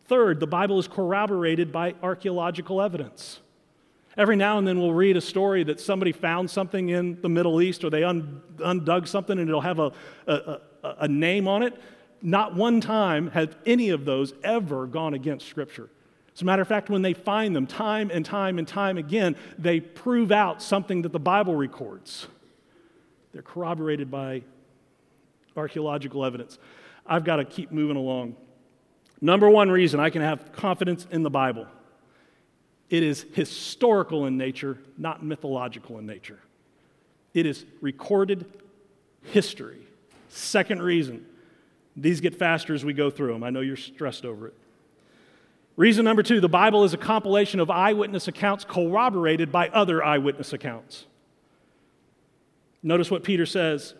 Third, 0.06 0.40
the 0.40 0.46
Bible 0.46 0.78
is 0.78 0.88
corroborated 0.88 1.72
by 1.72 1.94
archaeological 2.02 2.82
evidence. 2.82 3.40
Every 4.16 4.36
now 4.36 4.58
and 4.58 4.66
then 4.66 4.78
we'll 4.80 4.92
read 4.92 5.16
a 5.16 5.20
story 5.20 5.62
that 5.64 5.80
somebody 5.80 6.12
found 6.12 6.50
something 6.50 6.88
in 6.88 7.20
the 7.22 7.28
Middle 7.28 7.62
East 7.62 7.84
or 7.84 7.90
they 7.90 8.02
un- 8.02 8.42
undug 8.58 9.06
something 9.06 9.38
and 9.38 9.48
it'll 9.48 9.60
have 9.60 9.78
a, 9.78 9.92
a, 10.26 10.32
a, 10.82 10.96
a 11.00 11.08
name 11.08 11.46
on 11.46 11.62
it. 11.62 11.80
Not 12.20 12.54
one 12.54 12.80
time 12.80 13.30
have 13.30 13.56
any 13.64 13.90
of 13.90 14.04
those 14.04 14.34
ever 14.42 14.86
gone 14.86 15.14
against 15.14 15.46
Scripture. 15.48 15.88
As 16.34 16.42
a 16.42 16.44
matter 16.44 16.62
of 16.62 16.68
fact, 16.68 16.90
when 16.90 17.02
they 17.02 17.14
find 17.14 17.54
them 17.54 17.66
time 17.66 18.10
and 18.10 18.24
time 18.24 18.58
and 18.58 18.66
time 18.66 18.98
again, 18.98 19.36
they 19.58 19.80
prove 19.80 20.32
out 20.32 20.60
something 20.60 21.02
that 21.02 21.12
the 21.12 21.20
Bible 21.20 21.54
records. 21.54 22.26
They're 23.32 23.42
corroborated 23.42 24.10
by 24.10 24.42
archaeological 25.56 26.24
evidence. 26.24 26.58
I've 27.06 27.24
got 27.24 27.36
to 27.36 27.44
keep 27.44 27.72
moving 27.72 27.96
along. 27.96 28.36
Number 29.20 29.48
one 29.48 29.70
reason 29.70 30.00
I 30.00 30.10
can 30.10 30.22
have 30.22 30.52
confidence 30.52 31.06
in 31.10 31.22
the 31.22 31.30
Bible 31.30 31.66
it 32.90 33.02
is 33.02 33.24
historical 33.32 34.26
in 34.26 34.36
nature, 34.36 34.78
not 34.98 35.24
mythological 35.24 35.98
in 35.98 36.06
nature. 36.06 36.40
It 37.32 37.46
is 37.46 37.64
recorded 37.80 38.44
history. 39.22 39.78
Second 40.28 40.82
reason, 40.82 41.24
these 41.96 42.20
get 42.20 42.34
faster 42.34 42.74
as 42.74 42.84
we 42.84 42.92
go 42.92 43.08
through 43.08 43.32
them. 43.32 43.44
I 43.44 43.50
know 43.50 43.60
you're 43.60 43.76
stressed 43.76 44.24
over 44.24 44.48
it. 44.48 44.54
Reason 45.76 46.04
number 46.04 46.22
two 46.22 46.40
the 46.40 46.48
Bible 46.48 46.84
is 46.84 46.92
a 46.92 46.98
compilation 46.98 47.60
of 47.60 47.70
eyewitness 47.70 48.28
accounts 48.28 48.64
corroborated 48.64 49.50
by 49.50 49.68
other 49.68 50.04
eyewitness 50.04 50.52
accounts. 50.52 51.06
Notice 52.82 53.10
what 53.10 53.22
Peter 53.22 53.46
says 53.46 53.94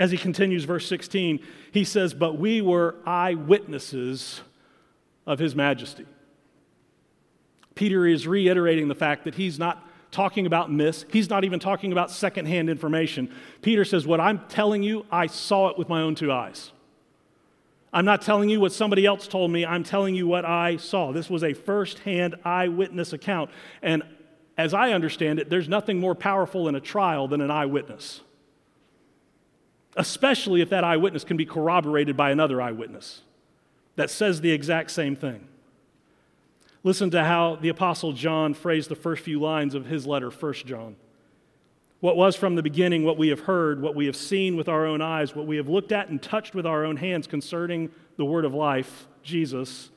as 0.00 0.10
he 0.10 0.16
continues, 0.16 0.64
verse 0.64 0.86
16. 0.86 1.40
He 1.72 1.84
says, 1.84 2.14
But 2.14 2.38
we 2.38 2.60
were 2.62 2.96
eyewitnesses 3.04 4.40
of 5.26 5.38
his 5.38 5.54
majesty. 5.54 6.06
Peter 7.78 8.04
is 8.08 8.26
reiterating 8.26 8.88
the 8.88 8.94
fact 8.96 9.22
that 9.22 9.36
he's 9.36 9.56
not 9.56 9.88
talking 10.10 10.46
about 10.46 10.68
myths. 10.68 11.04
He's 11.12 11.30
not 11.30 11.44
even 11.44 11.60
talking 11.60 11.92
about 11.92 12.10
secondhand 12.10 12.68
information. 12.68 13.32
Peter 13.62 13.84
says, 13.84 14.04
What 14.04 14.20
I'm 14.20 14.40
telling 14.48 14.82
you, 14.82 15.06
I 15.12 15.28
saw 15.28 15.68
it 15.68 15.78
with 15.78 15.88
my 15.88 16.02
own 16.02 16.16
two 16.16 16.32
eyes. 16.32 16.72
I'm 17.92 18.04
not 18.04 18.20
telling 18.22 18.48
you 18.48 18.58
what 18.58 18.72
somebody 18.72 19.06
else 19.06 19.28
told 19.28 19.52
me, 19.52 19.64
I'm 19.64 19.84
telling 19.84 20.16
you 20.16 20.26
what 20.26 20.44
I 20.44 20.76
saw. 20.76 21.12
This 21.12 21.30
was 21.30 21.44
a 21.44 21.52
firsthand 21.52 22.34
eyewitness 22.44 23.12
account. 23.12 23.48
And 23.80 24.02
as 24.56 24.74
I 24.74 24.90
understand 24.90 25.38
it, 25.38 25.48
there's 25.48 25.68
nothing 25.68 26.00
more 26.00 26.16
powerful 26.16 26.66
in 26.66 26.74
a 26.74 26.80
trial 26.80 27.28
than 27.28 27.40
an 27.40 27.52
eyewitness, 27.52 28.22
especially 29.94 30.62
if 30.62 30.70
that 30.70 30.82
eyewitness 30.82 31.22
can 31.22 31.36
be 31.36 31.46
corroborated 31.46 32.16
by 32.16 32.32
another 32.32 32.60
eyewitness 32.60 33.22
that 33.94 34.10
says 34.10 34.40
the 34.40 34.50
exact 34.50 34.90
same 34.90 35.14
thing. 35.14 35.46
Listen 36.84 37.10
to 37.10 37.24
how 37.24 37.56
the 37.56 37.68
Apostle 37.68 38.12
John 38.12 38.54
phrased 38.54 38.88
the 38.88 38.96
first 38.96 39.22
few 39.22 39.40
lines 39.40 39.74
of 39.74 39.86
his 39.86 40.06
letter, 40.06 40.30
1 40.30 40.52
John. 40.64 40.96
What 42.00 42.16
was 42.16 42.36
from 42.36 42.54
the 42.54 42.62
beginning, 42.62 43.04
what 43.04 43.18
we 43.18 43.28
have 43.28 43.40
heard, 43.40 43.82
what 43.82 43.96
we 43.96 44.06
have 44.06 44.14
seen 44.14 44.56
with 44.56 44.68
our 44.68 44.86
own 44.86 45.02
eyes, 45.02 45.34
what 45.34 45.48
we 45.48 45.56
have 45.56 45.68
looked 45.68 45.90
at 45.90 46.08
and 46.08 46.22
touched 46.22 46.54
with 46.54 46.64
our 46.64 46.84
own 46.84 46.96
hands 46.96 47.26
concerning 47.26 47.90
the 48.16 48.24
word 48.24 48.44
of 48.44 48.54
life, 48.54 49.08
Jesus, 49.24 49.90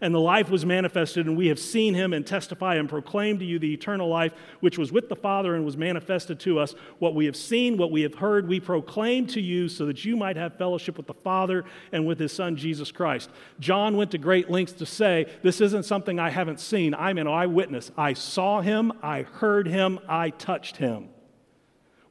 and 0.00 0.14
the 0.14 0.20
life 0.20 0.48
was 0.50 0.64
manifested, 0.64 1.26
and 1.26 1.36
we 1.36 1.48
have 1.48 1.58
seen 1.58 1.94
him 1.94 2.12
and 2.12 2.26
testify 2.26 2.76
and 2.76 2.88
proclaim 2.88 3.38
to 3.38 3.44
you 3.44 3.58
the 3.58 3.72
eternal 3.72 4.08
life 4.08 4.32
which 4.60 4.78
was 4.78 4.92
with 4.92 5.08
the 5.08 5.16
Father 5.16 5.54
and 5.54 5.64
was 5.64 5.76
manifested 5.76 6.40
to 6.40 6.58
us. 6.58 6.74
What 6.98 7.14
we 7.14 7.26
have 7.26 7.36
seen, 7.36 7.76
what 7.76 7.90
we 7.90 8.02
have 8.02 8.14
heard, 8.14 8.48
we 8.48 8.60
proclaim 8.60 9.26
to 9.28 9.40
you 9.40 9.68
so 9.68 9.86
that 9.86 10.04
you 10.04 10.16
might 10.16 10.36
have 10.36 10.56
fellowship 10.56 10.96
with 10.96 11.06
the 11.06 11.14
Father 11.14 11.64
and 11.92 12.06
with 12.06 12.18
his 12.18 12.32
Son, 12.32 12.56
Jesus 12.56 12.90
Christ. 12.90 13.30
John 13.58 13.96
went 13.96 14.10
to 14.12 14.18
great 14.18 14.50
lengths 14.50 14.74
to 14.74 14.86
say, 14.86 15.26
This 15.42 15.60
isn't 15.60 15.84
something 15.84 16.18
I 16.18 16.30
haven't 16.30 16.60
seen. 16.60 16.94
I'm 16.94 17.18
an 17.18 17.28
eyewitness. 17.28 17.90
I 17.96 18.14
saw 18.14 18.60
him, 18.60 18.92
I 19.02 19.22
heard 19.22 19.66
him, 19.66 19.98
I 20.08 20.30
touched 20.30 20.78
him. 20.78 21.08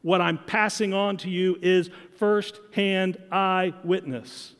What 0.01 0.21
I'm 0.21 0.37
passing 0.37 0.93
on 0.93 1.17
to 1.17 1.29
you 1.29 1.57
is 1.61 1.89
firsthand 2.17 3.17
eyewitness. 3.31 4.55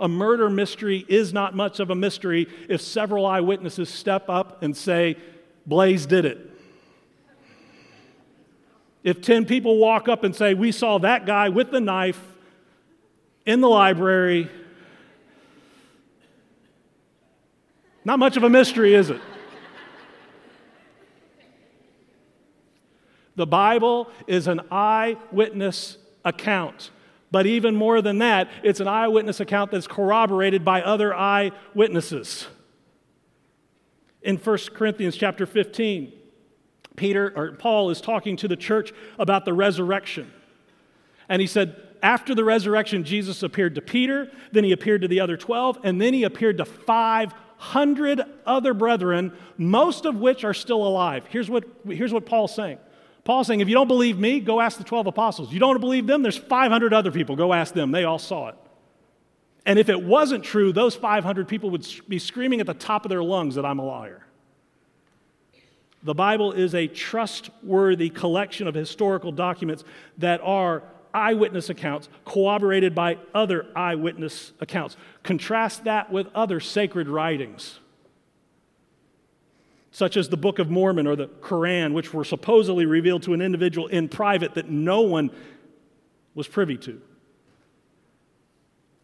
A 0.00 0.08
murder 0.08 0.50
mystery 0.50 1.04
is 1.08 1.32
not 1.32 1.54
much 1.54 1.78
of 1.78 1.90
a 1.90 1.94
mystery 1.94 2.48
if 2.68 2.80
several 2.80 3.26
eyewitnesses 3.26 3.88
step 3.88 4.28
up 4.28 4.62
and 4.62 4.76
say, 4.76 5.16
Blaze 5.66 6.06
did 6.06 6.24
it. 6.24 6.50
If 9.02 9.20
10 9.20 9.44
people 9.44 9.78
walk 9.78 10.08
up 10.08 10.24
and 10.24 10.34
say, 10.34 10.54
We 10.54 10.72
saw 10.72 10.98
that 10.98 11.26
guy 11.26 11.48
with 11.50 11.70
the 11.70 11.80
knife 11.80 12.20
in 13.46 13.60
the 13.60 13.68
library, 13.68 14.50
not 18.04 18.18
much 18.18 18.36
of 18.36 18.42
a 18.42 18.50
mystery, 18.50 18.94
is 18.94 19.10
it? 19.10 19.20
The 23.36 23.46
Bible 23.46 24.08
is 24.26 24.46
an 24.46 24.60
eyewitness 24.70 25.98
account. 26.24 26.90
But 27.34 27.46
even 27.46 27.74
more 27.74 28.00
than 28.00 28.18
that, 28.18 28.48
it's 28.62 28.78
an 28.78 28.86
eyewitness 28.86 29.40
account 29.40 29.72
that's 29.72 29.88
corroborated 29.88 30.64
by 30.64 30.82
other 30.82 31.12
eyewitnesses. 31.12 32.46
In 34.22 34.36
1 34.36 34.58
Corinthians 34.72 35.16
chapter 35.16 35.44
15, 35.44 36.12
Peter 36.94 37.32
or 37.34 37.50
Paul 37.50 37.90
is 37.90 38.00
talking 38.00 38.36
to 38.36 38.46
the 38.46 38.54
church 38.54 38.92
about 39.18 39.44
the 39.46 39.52
resurrection. 39.52 40.32
And 41.28 41.40
he 41.40 41.48
said, 41.48 41.74
after 42.04 42.36
the 42.36 42.44
resurrection, 42.44 43.02
Jesus 43.02 43.42
appeared 43.42 43.74
to 43.74 43.82
Peter, 43.82 44.30
then 44.52 44.62
he 44.62 44.70
appeared 44.70 45.02
to 45.02 45.08
the 45.08 45.18
other 45.18 45.36
12, 45.36 45.80
and 45.82 46.00
then 46.00 46.14
he 46.14 46.22
appeared 46.22 46.58
to 46.58 46.64
500 46.64 48.20
other 48.46 48.74
brethren, 48.74 49.32
most 49.58 50.06
of 50.06 50.14
which 50.14 50.44
are 50.44 50.54
still 50.54 50.86
alive. 50.86 51.26
Here's 51.30 51.50
what, 51.50 51.64
here's 51.84 52.12
what 52.12 52.26
Paul's 52.26 52.54
saying. 52.54 52.78
Paul's 53.24 53.46
saying, 53.46 53.60
if 53.60 53.68
you 53.68 53.74
don't 53.74 53.88
believe 53.88 54.18
me, 54.18 54.38
go 54.38 54.60
ask 54.60 54.76
the 54.76 54.84
12 54.84 55.06
apostles. 55.06 55.52
You 55.52 55.58
don't 55.58 55.80
believe 55.80 56.06
them, 56.06 56.22
there's 56.22 56.36
500 56.36 56.92
other 56.92 57.10
people. 57.10 57.36
Go 57.36 57.52
ask 57.52 57.72
them. 57.72 57.90
They 57.90 58.04
all 58.04 58.18
saw 58.18 58.48
it. 58.48 58.56
And 59.66 59.78
if 59.78 59.88
it 59.88 60.02
wasn't 60.02 60.44
true, 60.44 60.72
those 60.72 60.94
500 60.94 61.48
people 61.48 61.70
would 61.70 61.86
be 62.06 62.18
screaming 62.18 62.60
at 62.60 62.66
the 62.66 62.74
top 62.74 63.06
of 63.06 63.08
their 63.08 63.22
lungs 63.22 63.54
that 63.54 63.64
I'm 63.64 63.78
a 63.78 63.84
liar. 63.84 64.26
The 66.02 66.14
Bible 66.14 66.52
is 66.52 66.74
a 66.74 66.86
trustworthy 66.86 68.10
collection 68.10 68.68
of 68.68 68.74
historical 68.74 69.32
documents 69.32 69.84
that 70.18 70.42
are 70.42 70.82
eyewitness 71.14 71.70
accounts 71.70 72.10
corroborated 72.26 72.94
by 72.94 73.16
other 73.32 73.66
eyewitness 73.74 74.52
accounts. 74.60 74.98
Contrast 75.22 75.84
that 75.84 76.12
with 76.12 76.26
other 76.34 76.60
sacred 76.60 77.08
writings, 77.08 77.78
such 79.94 80.16
as 80.16 80.28
the 80.28 80.36
Book 80.36 80.58
of 80.58 80.68
Mormon 80.68 81.06
or 81.06 81.14
the 81.14 81.28
Quran, 81.28 81.92
which 81.92 82.12
were 82.12 82.24
supposedly 82.24 82.84
revealed 82.84 83.22
to 83.22 83.32
an 83.32 83.40
individual 83.40 83.86
in 83.86 84.08
private 84.08 84.54
that 84.54 84.68
no 84.68 85.02
one 85.02 85.30
was 86.34 86.48
privy 86.48 86.76
to. 86.78 87.00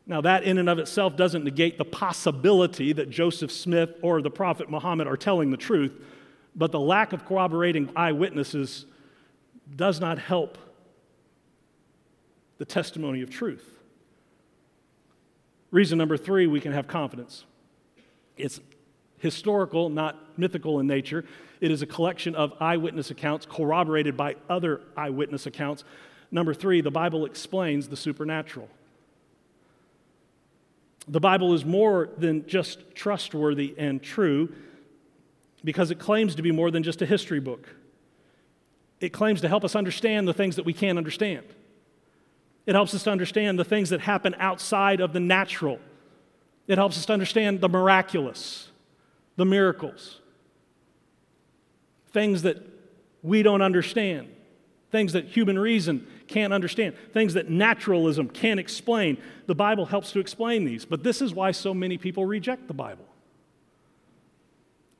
Now, 0.04 0.20
that 0.22 0.42
in 0.42 0.58
and 0.58 0.68
of 0.68 0.80
itself 0.80 1.14
doesn't 1.14 1.44
negate 1.44 1.78
the 1.78 1.84
possibility 1.84 2.92
that 2.92 3.08
Joseph 3.08 3.52
Smith 3.52 3.90
or 4.02 4.20
the 4.20 4.32
Prophet 4.32 4.68
Muhammad 4.68 5.06
are 5.06 5.16
telling 5.16 5.52
the 5.52 5.56
truth, 5.56 5.92
but 6.56 6.72
the 6.72 6.80
lack 6.80 7.12
of 7.12 7.24
corroborating 7.24 7.88
eyewitnesses 7.94 8.84
does 9.76 10.00
not 10.00 10.18
help 10.18 10.58
the 12.58 12.64
testimony 12.64 13.22
of 13.22 13.30
truth. 13.30 13.78
Reason 15.70 15.96
number 15.96 16.16
three, 16.16 16.48
we 16.48 16.60
can 16.60 16.72
have 16.72 16.88
confidence. 16.88 17.44
It's 18.36 18.58
historical, 19.20 19.88
not 19.88 20.38
mythical 20.38 20.80
in 20.80 20.86
nature. 20.86 21.24
It 21.60 21.70
is 21.70 21.82
a 21.82 21.86
collection 21.86 22.34
of 22.34 22.52
eyewitness 22.60 23.10
accounts 23.10 23.46
corroborated 23.46 24.16
by 24.16 24.36
other 24.48 24.80
eyewitness 24.96 25.46
accounts. 25.46 25.84
Number 26.30 26.54
three, 26.54 26.80
the 26.80 26.90
Bible 26.90 27.24
explains 27.24 27.88
the 27.88 27.96
supernatural. 27.96 28.68
The 31.06 31.20
Bible 31.20 31.54
is 31.54 31.64
more 31.64 32.10
than 32.18 32.46
just 32.46 32.94
trustworthy 32.94 33.74
and 33.76 34.02
true 34.02 34.52
because 35.64 35.90
it 35.90 35.98
claims 35.98 36.34
to 36.36 36.42
be 36.42 36.52
more 36.52 36.70
than 36.70 36.82
just 36.82 37.02
a 37.02 37.06
history 37.06 37.40
book. 37.40 37.68
It 39.00 39.10
claims 39.10 39.40
to 39.40 39.48
help 39.48 39.64
us 39.64 39.74
understand 39.74 40.28
the 40.28 40.34
things 40.34 40.56
that 40.56 40.64
we 40.64 40.72
can't 40.72 40.98
understand. 40.98 41.44
It 42.66 42.74
helps 42.74 42.94
us 42.94 43.02
to 43.04 43.10
understand 43.10 43.58
the 43.58 43.64
things 43.64 43.90
that 43.90 44.00
happen 44.00 44.34
outside 44.38 45.00
of 45.00 45.12
the 45.12 45.20
natural. 45.20 45.78
It 46.66 46.78
helps 46.78 46.96
us 46.96 47.06
to 47.06 47.12
understand 47.12 47.60
the 47.60 47.68
miraculous, 47.68 48.69
the 49.40 49.46
miracles, 49.46 50.20
things 52.12 52.42
that 52.42 52.58
we 53.22 53.42
don't 53.42 53.62
understand, 53.62 54.28
things 54.90 55.14
that 55.14 55.24
human 55.24 55.58
reason 55.58 56.06
can't 56.26 56.52
understand, 56.52 56.94
things 57.14 57.32
that 57.32 57.48
naturalism 57.48 58.28
can't 58.28 58.60
explain. 58.60 59.16
The 59.46 59.54
Bible 59.54 59.86
helps 59.86 60.12
to 60.12 60.20
explain 60.20 60.66
these, 60.66 60.84
but 60.84 61.02
this 61.02 61.22
is 61.22 61.32
why 61.32 61.52
so 61.52 61.72
many 61.72 61.96
people 61.96 62.26
reject 62.26 62.68
the 62.68 62.74
Bible. 62.74 63.06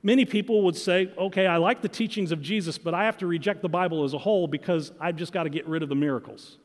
Many 0.01 0.25
people 0.25 0.63
would 0.63 0.75
say, 0.75 1.13
okay, 1.19 1.45
I 1.45 1.57
like 1.57 1.83
the 1.83 1.87
teachings 1.87 2.31
of 2.31 2.41
Jesus, 2.41 2.79
but 2.79 2.95
I 2.95 3.03
have 3.03 3.19
to 3.19 3.27
reject 3.27 3.61
the 3.61 3.69
Bible 3.69 4.03
as 4.03 4.15
a 4.15 4.17
whole 4.17 4.47
because 4.47 4.91
I've 4.99 5.17
just 5.17 5.33
got 5.33 5.43
to 5.43 5.51
get 5.51 5.67
rid 5.67 5.83
of 5.83 5.89
the 5.89 5.95
miracles 5.95 6.57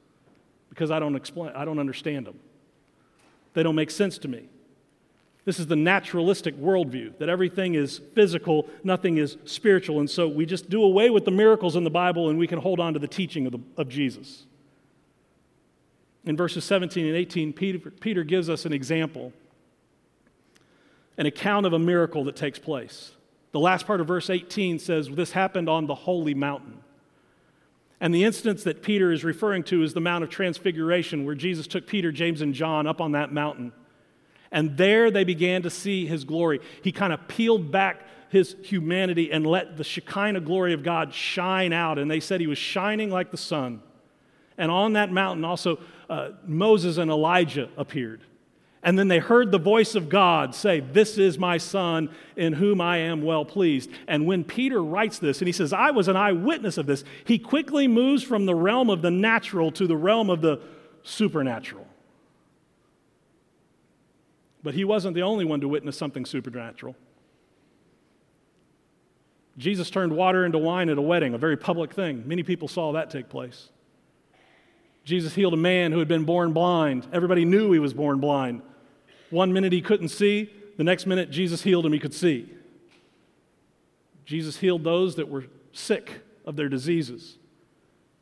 because 0.70 0.90
I 0.90 0.98
don't 0.98 1.14
explain, 1.14 1.52
I 1.54 1.66
don't 1.66 1.78
understand 1.78 2.26
them. 2.26 2.40
They 3.52 3.62
don't 3.62 3.74
make 3.74 3.90
sense 3.90 4.16
to 4.16 4.28
me. 4.28 4.48
This 5.46 5.60
is 5.60 5.68
the 5.68 5.76
naturalistic 5.76 6.60
worldview 6.60 7.18
that 7.18 7.28
everything 7.28 7.76
is 7.76 8.00
physical, 8.14 8.68
nothing 8.82 9.16
is 9.16 9.36
spiritual. 9.44 10.00
And 10.00 10.10
so 10.10 10.26
we 10.26 10.44
just 10.44 10.68
do 10.68 10.82
away 10.82 11.08
with 11.08 11.24
the 11.24 11.30
miracles 11.30 11.76
in 11.76 11.84
the 11.84 11.90
Bible 11.90 12.28
and 12.28 12.38
we 12.38 12.48
can 12.48 12.58
hold 12.58 12.80
on 12.80 12.92
to 12.94 12.98
the 12.98 13.06
teaching 13.06 13.46
of, 13.46 13.52
the, 13.52 13.60
of 13.76 13.88
Jesus. 13.88 14.44
In 16.24 16.36
verses 16.36 16.64
17 16.64 17.06
and 17.06 17.16
18, 17.16 17.52
Peter, 17.52 17.90
Peter 17.90 18.24
gives 18.24 18.50
us 18.50 18.66
an 18.66 18.72
example, 18.72 19.32
an 21.16 21.26
account 21.26 21.64
of 21.64 21.72
a 21.72 21.78
miracle 21.78 22.24
that 22.24 22.34
takes 22.34 22.58
place. 22.58 23.12
The 23.52 23.60
last 23.60 23.86
part 23.86 24.00
of 24.00 24.08
verse 24.08 24.28
18 24.28 24.80
says, 24.80 25.08
This 25.08 25.30
happened 25.30 25.68
on 25.68 25.86
the 25.86 25.94
holy 25.94 26.34
mountain. 26.34 26.80
And 28.00 28.12
the 28.12 28.24
instance 28.24 28.64
that 28.64 28.82
Peter 28.82 29.12
is 29.12 29.22
referring 29.22 29.62
to 29.64 29.84
is 29.84 29.94
the 29.94 30.00
Mount 30.00 30.24
of 30.24 30.28
Transfiguration, 30.28 31.24
where 31.24 31.36
Jesus 31.36 31.68
took 31.68 31.86
Peter, 31.86 32.10
James, 32.10 32.42
and 32.42 32.52
John 32.52 32.88
up 32.88 33.00
on 33.00 33.12
that 33.12 33.32
mountain. 33.32 33.72
And 34.50 34.76
there 34.76 35.10
they 35.10 35.24
began 35.24 35.62
to 35.62 35.70
see 35.70 36.06
his 36.06 36.24
glory. 36.24 36.60
He 36.82 36.92
kind 36.92 37.12
of 37.12 37.26
peeled 37.28 37.70
back 37.70 38.02
his 38.28 38.56
humanity 38.62 39.32
and 39.32 39.46
let 39.46 39.76
the 39.76 39.84
Shekinah 39.84 40.40
glory 40.40 40.72
of 40.72 40.82
God 40.82 41.12
shine 41.14 41.72
out. 41.72 41.98
And 41.98 42.10
they 42.10 42.20
said 42.20 42.40
he 42.40 42.46
was 42.46 42.58
shining 42.58 43.10
like 43.10 43.30
the 43.30 43.36
sun. 43.36 43.82
And 44.58 44.70
on 44.70 44.94
that 44.94 45.12
mountain, 45.12 45.44
also, 45.44 45.78
uh, 46.08 46.30
Moses 46.44 46.96
and 46.96 47.10
Elijah 47.10 47.68
appeared. 47.76 48.22
And 48.82 48.96
then 48.96 49.08
they 49.08 49.18
heard 49.18 49.50
the 49.50 49.58
voice 49.58 49.96
of 49.96 50.08
God 50.08 50.54
say, 50.54 50.78
This 50.80 51.18
is 51.18 51.38
my 51.38 51.58
son 51.58 52.08
in 52.36 52.52
whom 52.52 52.80
I 52.80 52.98
am 52.98 53.22
well 53.22 53.44
pleased. 53.44 53.90
And 54.06 54.26
when 54.26 54.44
Peter 54.44 54.82
writes 54.82 55.18
this, 55.18 55.40
and 55.40 55.48
he 55.48 55.52
says, 55.52 55.72
I 55.72 55.90
was 55.90 56.08
an 56.08 56.16
eyewitness 56.16 56.78
of 56.78 56.86
this, 56.86 57.02
he 57.24 57.38
quickly 57.38 57.88
moves 57.88 58.22
from 58.22 58.46
the 58.46 58.54
realm 58.54 58.88
of 58.88 59.02
the 59.02 59.10
natural 59.10 59.72
to 59.72 59.86
the 59.86 59.96
realm 59.96 60.30
of 60.30 60.40
the 60.40 60.60
supernatural. 61.02 61.85
But 64.66 64.74
he 64.74 64.82
wasn't 64.82 65.14
the 65.14 65.22
only 65.22 65.44
one 65.44 65.60
to 65.60 65.68
witness 65.68 65.96
something 65.96 66.26
supernatural. 66.26 66.96
Jesus 69.56 69.90
turned 69.90 70.12
water 70.12 70.44
into 70.44 70.58
wine 70.58 70.88
at 70.88 70.98
a 70.98 71.00
wedding, 71.00 71.34
a 71.34 71.38
very 71.38 71.56
public 71.56 71.92
thing. 71.94 72.24
Many 72.26 72.42
people 72.42 72.66
saw 72.66 72.90
that 72.94 73.08
take 73.08 73.28
place. 73.28 73.68
Jesus 75.04 75.36
healed 75.36 75.54
a 75.54 75.56
man 75.56 75.92
who 75.92 76.00
had 76.00 76.08
been 76.08 76.24
born 76.24 76.52
blind. 76.52 77.06
Everybody 77.12 77.44
knew 77.44 77.70
he 77.70 77.78
was 77.78 77.94
born 77.94 78.18
blind. 78.18 78.60
One 79.30 79.52
minute 79.52 79.72
he 79.72 79.80
couldn't 79.80 80.08
see, 80.08 80.50
the 80.76 80.82
next 80.82 81.06
minute 81.06 81.30
Jesus 81.30 81.62
healed 81.62 81.86
him, 81.86 81.92
he 81.92 82.00
could 82.00 82.12
see. 82.12 82.52
Jesus 84.24 84.56
healed 84.56 84.82
those 84.82 85.14
that 85.14 85.28
were 85.28 85.44
sick 85.70 86.22
of 86.44 86.56
their 86.56 86.68
diseases. 86.68 87.38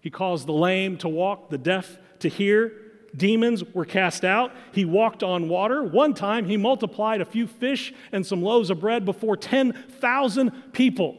He 0.03 0.11
caused 0.11 0.47
the 0.47 0.53
lame 0.53 0.99
to 0.99 1.09
walk, 1.09 1.49
the 1.49 1.57
deaf 1.57 1.97
to 2.19 2.29
hear. 2.29 2.84
Demons 3.17 3.62
were 3.75 3.85
cast 3.85 4.25
out. 4.25 4.53
He 4.73 4.85
walked 4.85 5.23
on 5.23 5.49
water. 5.49 5.83
One 5.83 6.15
time 6.15 6.47
he 6.47 6.57
multiplied 6.57 7.21
a 7.21 7.25
few 7.25 7.47
fish 7.47 7.95
and 8.12 8.27
some 8.27 8.43
loaves 8.43 8.71
of 8.71 8.81
bread 8.81 9.05
before 9.05 9.37
10,000 9.37 10.73
people. 10.73 11.19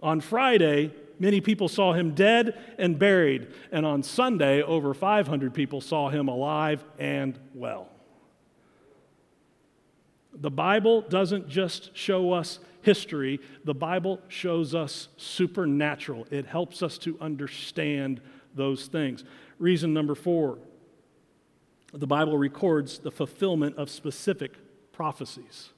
On 0.00 0.20
Friday, 0.20 0.92
Many 1.22 1.40
people 1.40 1.68
saw 1.68 1.92
him 1.92 2.14
dead 2.14 2.58
and 2.78 2.98
buried, 2.98 3.46
and 3.70 3.86
on 3.86 4.02
Sunday, 4.02 4.60
over 4.60 4.92
500 4.92 5.54
people 5.54 5.80
saw 5.80 6.08
him 6.08 6.26
alive 6.26 6.84
and 6.98 7.38
well. 7.54 7.88
The 10.34 10.50
Bible 10.50 11.02
doesn't 11.02 11.48
just 11.48 11.96
show 11.96 12.32
us 12.32 12.58
history, 12.82 13.40
the 13.64 13.74
Bible 13.74 14.20
shows 14.28 14.74
us 14.74 15.08
supernatural. 15.16 16.26
It 16.30 16.46
helps 16.46 16.82
us 16.82 16.98
to 16.98 17.18
understand 17.20 18.20
those 18.54 18.86
things. 18.86 19.24
Reason 19.58 19.92
number 19.92 20.14
four 20.14 20.58
the 21.94 22.06
Bible 22.06 22.38
records 22.38 23.00
the 23.00 23.10
fulfillment 23.10 23.76
of 23.76 23.90
specific 23.90 24.54
prophecies. 24.92 25.68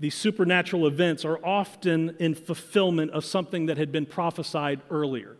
these 0.00 0.14
supernatural 0.14 0.86
events 0.86 1.26
are 1.26 1.38
often 1.44 2.16
in 2.18 2.34
fulfillment 2.34 3.10
of 3.10 3.22
something 3.22 3.66
that 3.66 3.76
had 3.76 3.92
been 3.92 4.06
prophesied 4.06 4.80
earlier. 4.90 5.36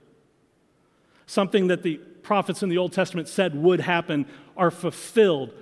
Something 1.27 1.69
that 1.69 1.83
the 1.83 1.97
prophets 2.23 2.63
in 2.63 2.69
the 2.69 2.77
Old 2.77 2.93
Testament 2.93 3.27
said 3.27 3.55
would 3.55 3.81
happen 3.81 4.27
are 4.59 4.71
fulfilled, 4.71 5.55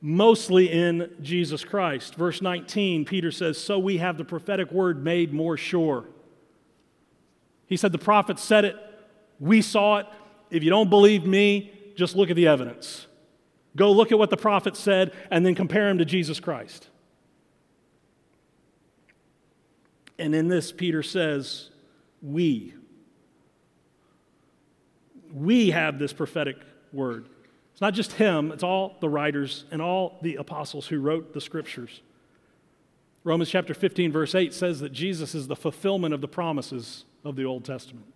mostly 0.00 0.70
in 0.70 1.10
Jesus 1.20 1.64
Christ. 1.64 2.14
Verse 2.14 2.40
19, 2.40 3.04
Peter 3.04 3.30
says, 3.30 3.58
So 3.58 3.78
we 3.78 3.98
have 3.98 4.16
the 4.16 4.24
prophetic 4.24 4.70
word 4.70 5.02
made 5.02 5.32
more 5.32 5.56
sure. 5.56 6.04
He 7.66 7.76
said, 7.76 7.92
The 7.92 7.98
prophet 7.98 8.38
said 8.38 8.64
it, 8.64 8.76
we 9.40 9.62
saw 9.62 9.98
it. 9.98 10.06
If 10.50 10.62
you 10.62 10.70
don't 10.70 10.88
believe 10.90 11.26
me, 11.26 11.72
just 11.94 12.16
look 12.16 12.30
at 12.30 12.36
the 12.36 12.46
evidence. 12.46 13.06
Go 13.76 13.92
look 13.92 14.12
at 14.12 14.18
what 14.18 14.30
the 14.30 14.36
prophet 14.36 14.76
said 14.76 15.12
and 15.30 15.44
then 15.44 15.54
compare 15.54 15.88
him 15.88 15.98
to 15.98 16.04
Jesus 16.04 16.40
Christ. 16.40 16.88
And 20.18 20.34
in 20.34 20.48
this, 20.48 20.72
Peter 20.72 21.02
says, 21.02 21.70
We. 22.22 22.74
We 25.32 25.70
have 25.70 25.98
this 25.98 26.12
prophetic 26.12 26.56
word. 26.92 27.28
It's 27.78 27.80
not 27.80 27.94
just 27.94 28.14
him, 28.14 28.50
it's 28.50 28.64
all 28.64 28.96
the 28.98 29.08
writers 29.08 29.64
and 29.70 29.80
all 29.80 30.18
the 30.20 30.34
apostles 30.34 30.88
who 30.88 30.98
wrote 30.98 31.32
the 31.32 31.40
scriptures. 31.40 32.00
Romans 33.22 33.48
chapter 33.48 33.72
15, 33.72 34.10
verse 34.10 34.34
8 34.34 34.52
says 34.52 34.80
that 34.80 34.90
Jesus 34.90 35.32
is 35.32 35.46
the 35.46 35.54
fulfillment 35.54 36.12
of 36.12 36.20
the 36.20 36.26
promises 36.26 37.04
of 37.24 37.36
the 37.36 37.44
Old 37.44 37.64
Testament. 37.64 38.12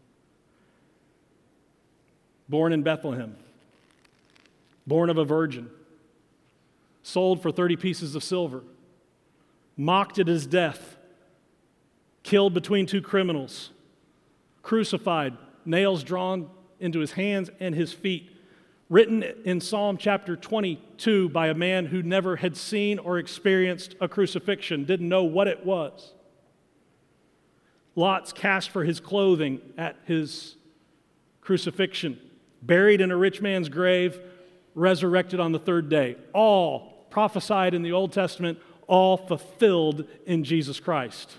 Born 2.48 2.72
in 2.72 2.82
Bethlehem, 2.82 3.36
born 4.84 5.08
of 5.08 5.16
a 5.16 5.24
virgin, 5.24 5.70
sold 7.04 7.40
for 7.40 7.52
30 7.52 7.76
pieces 7.76 8.16
of 8.16 8.24
silver, 8.24 8.64
mocked 9.76 10.18
at 10.18 10.26
his 10.26 10.44
death, 10.44 10.96
killed 12.24 12.52
between 12.52 12.84
two 12.84 13.00
criminals, 13.00 13.70
crucified, 14.64 15.36
nails 15.64 16.02
drawn 16.02 16.50
into 16.80 16.98
his 16.98 17.12
hands 17.12 17.48
and 17.60 17.76
his 17.76 17.92
feet, 17.92 18.31
written 18.92 19.22
in 19.46 19.58
Psalm 19.58 19.96
chapter 19.96 20.36
22 20.36 21.30
by 21.30 21.48
a 21.48 21.54
man 21.54 21.86
who 21.86 22.02
never 22.02 22.36
had 22.36 22.54
seen 22.54 22.98
or 22.98 23.18
experienced 23.18 23.96
a 24.02 24.06
crucifixion, 24.06 24.84
didn't 24.84 25.08
know 25.08 25.24
what 25.24 25.48
it 25.48 25.64
was. 25.64 26.12
Lots 27.94 28.34
cast 28.34 28.68
for 28.68 28.84
his 28.84 29.00
clothing 29.00 29.62
at 29.78 29.96
his 30.04 30.56
crucifixion, 31.40 32.20
buried 32.60 33.00
in 33.00 33.10
a 33.10 33.16
rich 33.16 33.40
man's 33.40 33.70
grave, 33.70 34.20
resurrected 34.74 35.40
on 35.40 35.52
the 35.52 35.58
third 35.58 35.88
day. 35.88 36.16
All 36.34 37.06
prophesied 37.08 37.72
in 37.72 37.82
the 37.82 37.92
Old 37.92 38.12
Testament, 38.12 38.58
all 38.88 39.16
fulfilled 39.16 40.04
in 40.26 40.44
Jesus 40.44 40.78
Christ. 40.78 41.32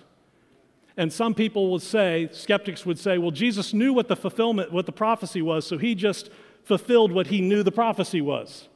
And 0.98 1.14
some 1.14 1.36
people 1.36 1.70
would 1.72 1.84
say, 1.84 2.30
skeptics 2.32 2.84
would 2.84 2.98
say, 2.98 3.20
well, 3.20 3.32
Jesus 3.32 3.76
knew 3.76 3.94
what 3.94 4.08
the 4.08 4.16
fulfillment, 4.16 4.72
what 4.72 4.88
the 4.88 4.92
prophecy 4.92 5.44
was, 5.44 5.68
so 5.68 5.78
he 5.78 5.94
just 5.94 6.32
fulfilled 6.64 7.12
what 7.12 7.28
he 7.28 7.42
knew 7.42 7.64
the 7.64 7.72
prophecy 7.72 8.22
was. 8.22 8.68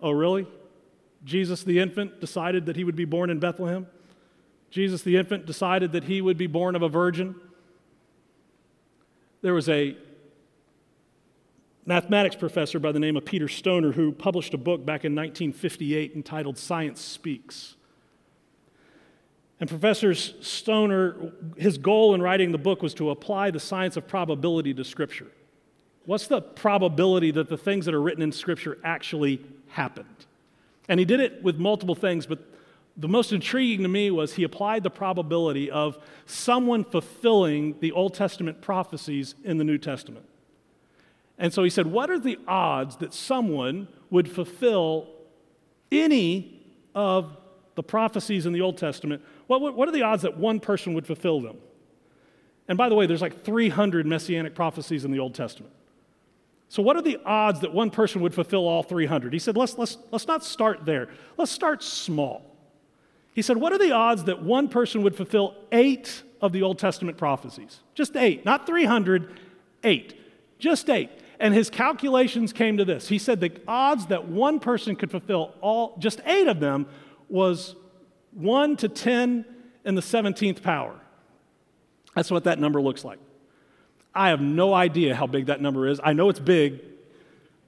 Oh, 0.00 0.10
really? 0.12 0.46
Jesus 1.24 1.62
the 1.62 1.78
infant 1.78 2.20
decided 2.20 2.66
that 2.66 2.76
he 2.76 2.84
would 2.84 2.96
be 2.96 3.04
born 3.04 3.30
in 3.30 3.38
Bethlehem? 3.38 3.86
Jesus 4.70 5.02
the 5.02 5.16
infant 5.16 5.46
decided 5.46 5.92
that 5.92 6.04
he 6.04 6.20
would 6.20 6.38
be 6.38 6.46
born 6.46 6.76
of 6.76 6.82
a 6.82 6.88
virgin? 6.88 7.34
There 9.42 9.54
was 9.54 9.68
a 9.68 9.96
mathematics 11.84 12.36
professor 12.36 12.78
by 12.78 12.92
the 12.92 13.00
name 13.00 13.16
of 13.16 13.24
Peter 13.24 13.48
Stoner 13.48 13.92
who 13.92 14.12
published 14.12 14.54
a 14.54 14.58
book 14.58 14.84
back 14.86 15.04
in 15.04 15.14
1958 15.14 16.14
entitled 16.14 16.56
Science 16.56 17.00
Speaks. 17.00 17.76
And 19.58 19.68
Professor 19.68 20.14
Stoner, 20.14 21.32
his 21.56 21.76
goal 21.76 22.14
in 22.14 22.22
writing 22.22 22.52
the 22.52 22.58
book 22.58 22.82
was 22.82 22.94
to 22.94 23.10
apply 23.10 23.50
the 23.50 23.60
science 23.60 23.96
of 23.96 24.08
probability 24.08 24.72
to 24.74 24.84
Scripture. 24.84 25.26
What's 26.06 26.26
the 26.26 26.40
probability 26.40 27.30
that 27.32 27.48
the 27.48 27.58
things 27.58 27.84
that 27.86 27.94
are 27.94 28.00
written 28.00 28.22
in 28.22 28.32
Scripture 28.32 28.78
actually 28.82 29.40
happened? 29.68 30.06
And 30.88 30.98
he 30.98 31.06
did 31.06 31.20
it 31.20 31.42
with 31.42 31.58
multiple 31.58 31.94
things, 31.94 32.26
but 32.26 32.40
the 32.96 33.08
most 33.08 33.32
intriguing 33.32 33.82
to 33.82 33.88
me 33.88 34.10
was 34.10 34.34
he 34.34 34.42
applied 34.42 34.82
the 34.82 34.90
probability 34.90 35.70
of 35.70 35.98
someone 36.26 36.84
fulfilling 36.84 37.78
the 37.80 37.92
Old 37.92 38.14
Testament 38.14 38.60
prophecies 38.60 39.34
in 39.44 39.58
the 39.58 39.64
New 39.64 39.78
Testament. 39.78 40.26
And 41.38 41.52
so 41.52 41.62
he 41.62 41.70
said, 41.70 41.86
What 41.86 42.10
are 42.10 42.18
the 42.18 42.38
odds 42.46 42.96
that 42.96 43.14
someone 43.14 43.88
would 44.10 44.30
fulfill 44.30 45.08
any 45.90 46.60
of 46.94 47.36
the 47.74 47.82
prophecies 47.82 48.44
in 48.44 48.52
the 48.52 48.60
Old 48.60 48.76
Testament? 48.76 49.22
What, 49.46 49.74
what 49.74 49.88
are 49.88 49.92
the 49.92 50.02
odds 50.02 50.22
that 50.22 50.36
one 50.36 50.60
person 50.60 50.92
would 50.94 51.06
fulfill 51.06 51.40
them? 51.40 51.56
And 52.68 52.76
by 52.76 52.88
the 52.88 52.94
way, 52.94 53.06
there's 53.06 53.22
like 53.22 53.42
300 53.44 54.06
messianic 54.06 54.54
prophecies 54.54 55.04
in 55.04 55.10
the 55.10 55.18
Old 55.18 55.34
Testament. 55.34 55.72
So, 56.70 56.82
what 56.82 56.96
are 56.96 57.02
the 57.02 57.18
odds 57.26 57.60
that 57.60 57.74
one 57.74 57.90
person 57.90 58.22
would 58.22 58.32
fulfill 58.32 58.66
all 58.66 58.84
300? 58.84 59.32
He 59.32 59.40
said, 59.40 59.56
let's, 59.56 59.76
let's, 59.76 59.98
let's 60.12 60.28
not 60.28 60.44
start 60.44 60.86
there. 60.86 61.08
Let's 61.36 61.50
start 61.50 61.82
small. 61.82 62.50
He 63.34 63.42
said, 63.42 63.56
What 63.56 63.72
are 63.72 63.78
the 63.78 63.90
odds 63.90 64.24
that 64.24 64.42
one 64.42 64.68
person 64.68 65.02
would 65.02 65.16
fulfill 65.16 65.56
eight 65.72 66.22
of 66.40 66.52
the 66.52 66.62
Old 66.62 66.78
Testament 66.78 67.18
prophecies? 67.18 67.80
Just 67.94 68.14
eight, 68.14 68.44
not 68.44 68.66
300, 68.66 69.36
eight. 69.82 70.14
Just 70.60 70.88
eight. 70.88 71.10
And 71.40 71.54
his 71.54 71.70
calculations 71.70 72.52
came 72.52 72.76
to 72.76 72.84
this. 72.84 73.08
He 73.08 73.18
said 73.18 73.40
the 73.40 73.52
odds 73.66 74.06
that 74.06 74.28
one 74.28 74.60
person 74.60 74.94
could 74.94 75.10
fulfill 75.10 75.54
all, 75.60 75.96
just 75.98 76.20
eight 76.24 76.46
of 76.46 76.60
them, 76.60 76.86
was 77.28 77.74
1 78.32 78.76
to 78.76 78.88
10 78.88 79.44
in 79.84 79.94
the 79.96 80.02
17th 80.02 80.62
power. 80.62 80.94
That's 82.14 82.30
what 82.30 82.44
that 82.44 82.60
number 82.60 82.80
looks 82.80 83.04
like. 83.04 83.18
I 84.14 84.30
have 84.30 84.40
no 84.40 84.74
idea 84.74 85.14
how 85.14 85.26
big 85.26 85.46
that 85.46 85.60
number 85.60 85.86
is. 85.86 86.00
I 86.02 86.12
know 86.12 86.28
it's 86.28 86.40
big, 86.40 86.80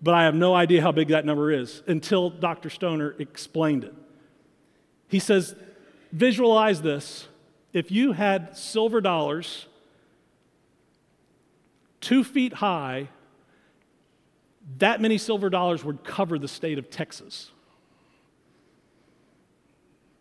but 0.03 0.14
I 0.14 0.24
have 0.24 0.34
no 0.34 0.55
idea 0.55 0.82
how 0.82 0.93
big 0.93 1.09
that 1.09 1.24
number 1.24 1.51
is 1.51 1.82
until 1.86 2.30
Dr. 2.30 2.70
Stoner 2.70 3.14
explained 3.18 3.84
it. 3.84 3.95
He 5.09 5.18
says, 5.18 5.55
Visualize 6.11 6.82
this. 6.82 7.28
If 7.72 7.90
you 7.90 8.12
had 8.12 8.57
silver 8.57 9.01
dollars 9.01 9.66
two 12.01 12.22
feet 12.24 12.53
high 12.55 13.09
that 14.78 15.01
many 15.01 15.18
silver 15.18 15.51
dollars 15.51 15.84
would 15.84 16.05
cover 16.05 16.38
the 16.38 16.49
state 16.49 16.78
of 16.78 16.90
Texas. 16.90 17.51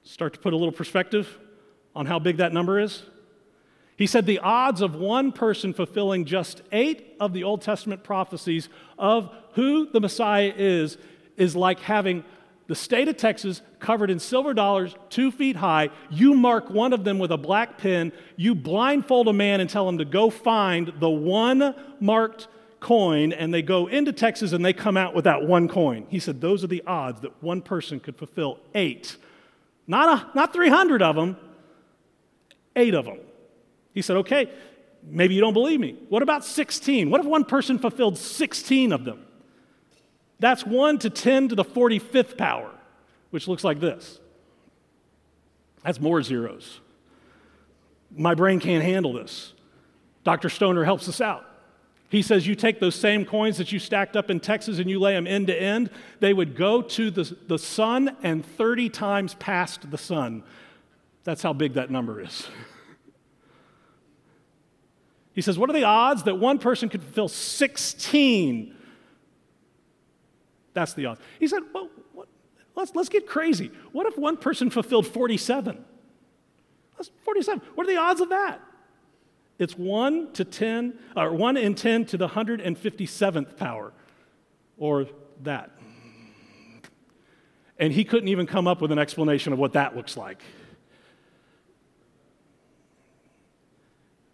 Start 0.03 0.34
to 0.34 0.39
put 0.39 0.53
a 0.53 0.57
little 0.57 0.72
perspective 0.72 1.38
on 1.95 2.05
how 2.05 2.19
big 2.19 2.38
that 2.38 2.53
number 2.53 2.80
is. 2.80 3.03
He 4.02 4.08
said 4.08 4.26
the 4.26 4.39
odds 4.39 4.82
of 4.82 4.95
one 4.95 5.32
person 5.32 5.76
fulfilling 5.76 6.26
just 6.26 6.64
eight 6.72 7.16
of 7.20 7.34
the 7.34 7.43
Old 7.43 7.62
Testament 7.62 8.04
prophecies 8.04 8.68
of 8.97 9.32
who 9.54 9.91
the 9.91 10.02
Messiah 10.02 10.52
is 10.58 10.97
is 11.38 11.56
like 11.56 11.80
having 11.82 12.24
the 12.66 12.74
state 12.74 13.10
of 13.10 13.18
Texas 13.18 13.62
covered 13.78 14.10
in 14.10 14.18
silver 14.18 14.56
dollars, 14.56 14.95
two 15.12 15.32
feet 15.32 15.56
high. 15.56 15.91
You 16.10 16.34
mark 16.34 16.72
one 16.72 16.93
of 16.93 17.04
them 17.04 17.20
with 17.20 17.32
a 17.32 17.38
black 17.38 17.78
pen. 17.78 18.12
You 18.38 18.56
blindfold 18.56 19.28
a 19.28 19.34
man 19.34 19.60
and 19.60 19.70
tell 19.70 19.88
him 19.88 19.99
to 19.99 20.06
go 20.06 20.32
find 20.32 20.91
the 20.99 21.08
one 21.08 21.76
marked 21.99 22.47
coin 22.80 23.32
and 23.32 23.54
they 23.54 23.62
go 23.62 23.86
into 23.86 24.12
Texas 24.12 24.52
and 24.52 24.66
they 24.66 24.74
come 24.74 24.97
out 24.97 25.14
with 25.14 25.26
that 25.26 25.43
one 25.43 25.68
coin. 25.68 26.08
He 26.10 26.18
said 26.18 26.41
those 26.41 26.64
are 26.64 26.68
the 26.68 26.82
odds 26.88 27.22
that 27.22 27.43
one 27.43 27.62
person 27.62 27.99
could 27.99 28.18
fulfill 28.18 28.58
eight. 28.74 29.18
Not, 29.86 30.34
a, 30.34 30.36
not 30.36 30.54
300 30.54 31.04
of 31.04 31.16
them, 31.16 31.38
eight 32.76 32.95
of 32.95 33.06
them. 33.06 33.20
He 33.94 34.02
said, 34.02 34.18
okay, 34.18 34.50
maybe 35.04 35.36
you 35.36 35.42
don't 35.42 35.54
believe 35.54 35.80
me. 35.80 35.98
What 36.10 36.24
about 36.24 36.46
16? 36.46 37.10
What 37.10 37.20
if 37.20 37.26
one 37.26 37.46
person 37.46 37.80
fulfilled 37.80 38.18
16 38.18 38.92
of 38.94 39.06
them? 39.06 39.26
That's 40.39 40.66
1 40.66 41.00
to 41.00 41.10
10 41.10 41.50
to 41.50 41.56
the 41.56 41.66
45th 41.66 42.38
power, 42.38 42.72
which 43.30 43.48
looks 43.48 43.64
like 43.64 43.80
this. 43.80 44.20
That's 45.84 46.00
more 46.00 46.22
zeros. 46.22 46.80
My 48.16 48.36
brain 48.36 48.60
can't 48.60 48.84
handle 48.84 49.14
this. 49.14 49.54
Dr. 50.24 50.50
Stoner 50.50 50.84
helps 50.84 51.08
us 51.08 51.22
out. 51.22 51.46
He 52.10 52.22
says 52.22 52.46
you 52.46 52.56
take 52.56 52.80
those 52.80 52.96
same 52.96 53.24
coins 53.24 53.58
that 53.58 53.72
you 53.72 53.80
stacked 53.80 54.18
up 54.18 54.30
in 54.30 54.42
Texas 54.42 54.80
and 54.80 54.89
you 54.89 55.00
lay 55.00 55.14
them 55.14 55.26
end 55.26 55.48
to 55.48 55.60
end, 55.60 55.89
they 56.20 56.34
would 56.34 56.58
go 56.58 56.82
to 56.82 57.10
the, 57.10 57.38
the 57.48 57.58
sun 57.58 58.18
and 58.22 58.46
30 58.46 58.89
times 58.89 59.34
past 59.36 59.89
the 59.89 59.98
sun. 59.98 60.44
That's 61.24 61.42
how 61.42 61.54
big 61.54 61.74
that 61.76 61.89
number 61.89 62.20
is. 62.20 62.50
He 65.34 65.42
says, 65.42 65.58
What 65.58 65.70
are 65.70 65.74
the 65.74 65.84
odds 65.84 66.24
that 66.24 66.36
one 66.36 66.60
person 66.60 66.90
could 66.90 67.04
fulfill 67.04 67.28
16? 67.28 68.76
That's 70.74 70.94
the 70.94 71.06
odds. 71.06 71.22
He 71.40 71.48
said, 71.48 71.64
Well, 71.74 71.90
what, 72.14 72.28
let's, 72.76 72.94
let's 72.96 73.10
get 73.10 73.28
crazy. 73.28 73.72
What 73.92 74.08
if 74.08 74.18
one 74.18 74.38
person 74.38 74.70
fulfilled 74.70 75.08
47? 75.08 75.84
That's 76.98 77.12
47. 77.24 77.62
What 77.76 77.88
are 77.88 77.90
the 77.90 78.00
odds 78.00 78.22
of 78.22 78.30
that? 78.30 78.62
It's 79.60 79.78
1 79.78 80.34
to 80.34 80.44
10, 80.44 80.98
or 81.16 81.34
1 81.34 81.58
in 81.58 81.76
10 81.76 82.06
to 82.06 82.18
the 82.18 82.28
157th 82.28 83.58
power, 83.58 83.94
or 84.78 85.06
that. 85.44 85.70
And 87.78 87.94
he 87.94 88.04
couldn't 88.04 88.30
even 88.30 88.48
come 88.48 88.68
up 88.68 88.82
with 88.82 88.92
an 88.92 89.00
explanation 89.00 89.54
of 89.54 89.60
what 89.60 89.74
that 89.74 89.96
looks 89.96 90.18
like. 90.18 90.42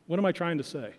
What 0.07 0.19
am 0.19 0.25
I 0.25 0.31
trying 0.31 0.57
to 0.57 0.63
say? 0.63 0.93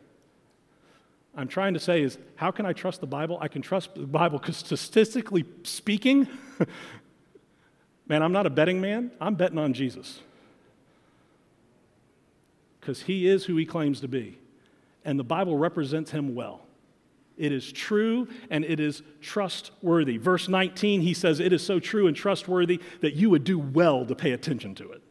I'm 1.34 1.48
trying 1.48 1.74
to 1.74 1.80
say 1.80 2.02
is 2.02 2.18
how 2.36 2.50
can 2.50 2.66
I 2.66 2.72
trust 2.72 3.00
the 3.00 3.06
Bible? 3.06 3.38
I 3.40 3.48
can 3.48 3.62
trust 3.62 3.94
the 3.94 4.06
Bible 4.06 4.38
because 4.38 4.56
statistically 4.56 5.44
speaking, 5.62 6.28
man, 8.08 8.22
I'm 8.22 8.32
not 8.32 8.46
a 8.46 8.50
betting 8.50 8.80
man. 8.80 9.10
I'm 9.20 9.34
betting 9.34 9.58
on 9.58 9.72
Jesus 9.72 10.20
because 12.80 13.02
he 13.02 13.28
is 13.28 13.44
who 13.44 13.56
he 13.56 13.66
claims 13.66 14.00
to 14.00 14.08
be. 14.08 14.38
And 15.04 15.18
the 15.18 15.24
Bible 15.24 15.56
represents 15.56 16.10
him 16.10 16.34
well. 16.34 16.62
It 17.36 17.52
is 17.52 17.70
true 17.70 18.28
and 18.50 18.64
it 18.64 18.80
is 18.80 19.02
trustworthy. 19.20 20.16
Verse 20.16 20.48
19, 20.48 21.02
he 21.02 21.14
says, 21.14 21.38
It 21.38 21.52
is 21.52 21.64
so 21.64 21.78
true 21.78 22.08
and 22.08 22.16
trustworthy 22.16 22.80
that 23.00 23.14
you 23.14 23.30
would 23.30 23.44
do 23.44 23.58
well 23.58 24.04
to 24.06 24.14
pay 24.14 24.32
attention 24.32 24.74
to 24.76 24.90
it. 24.90 25.02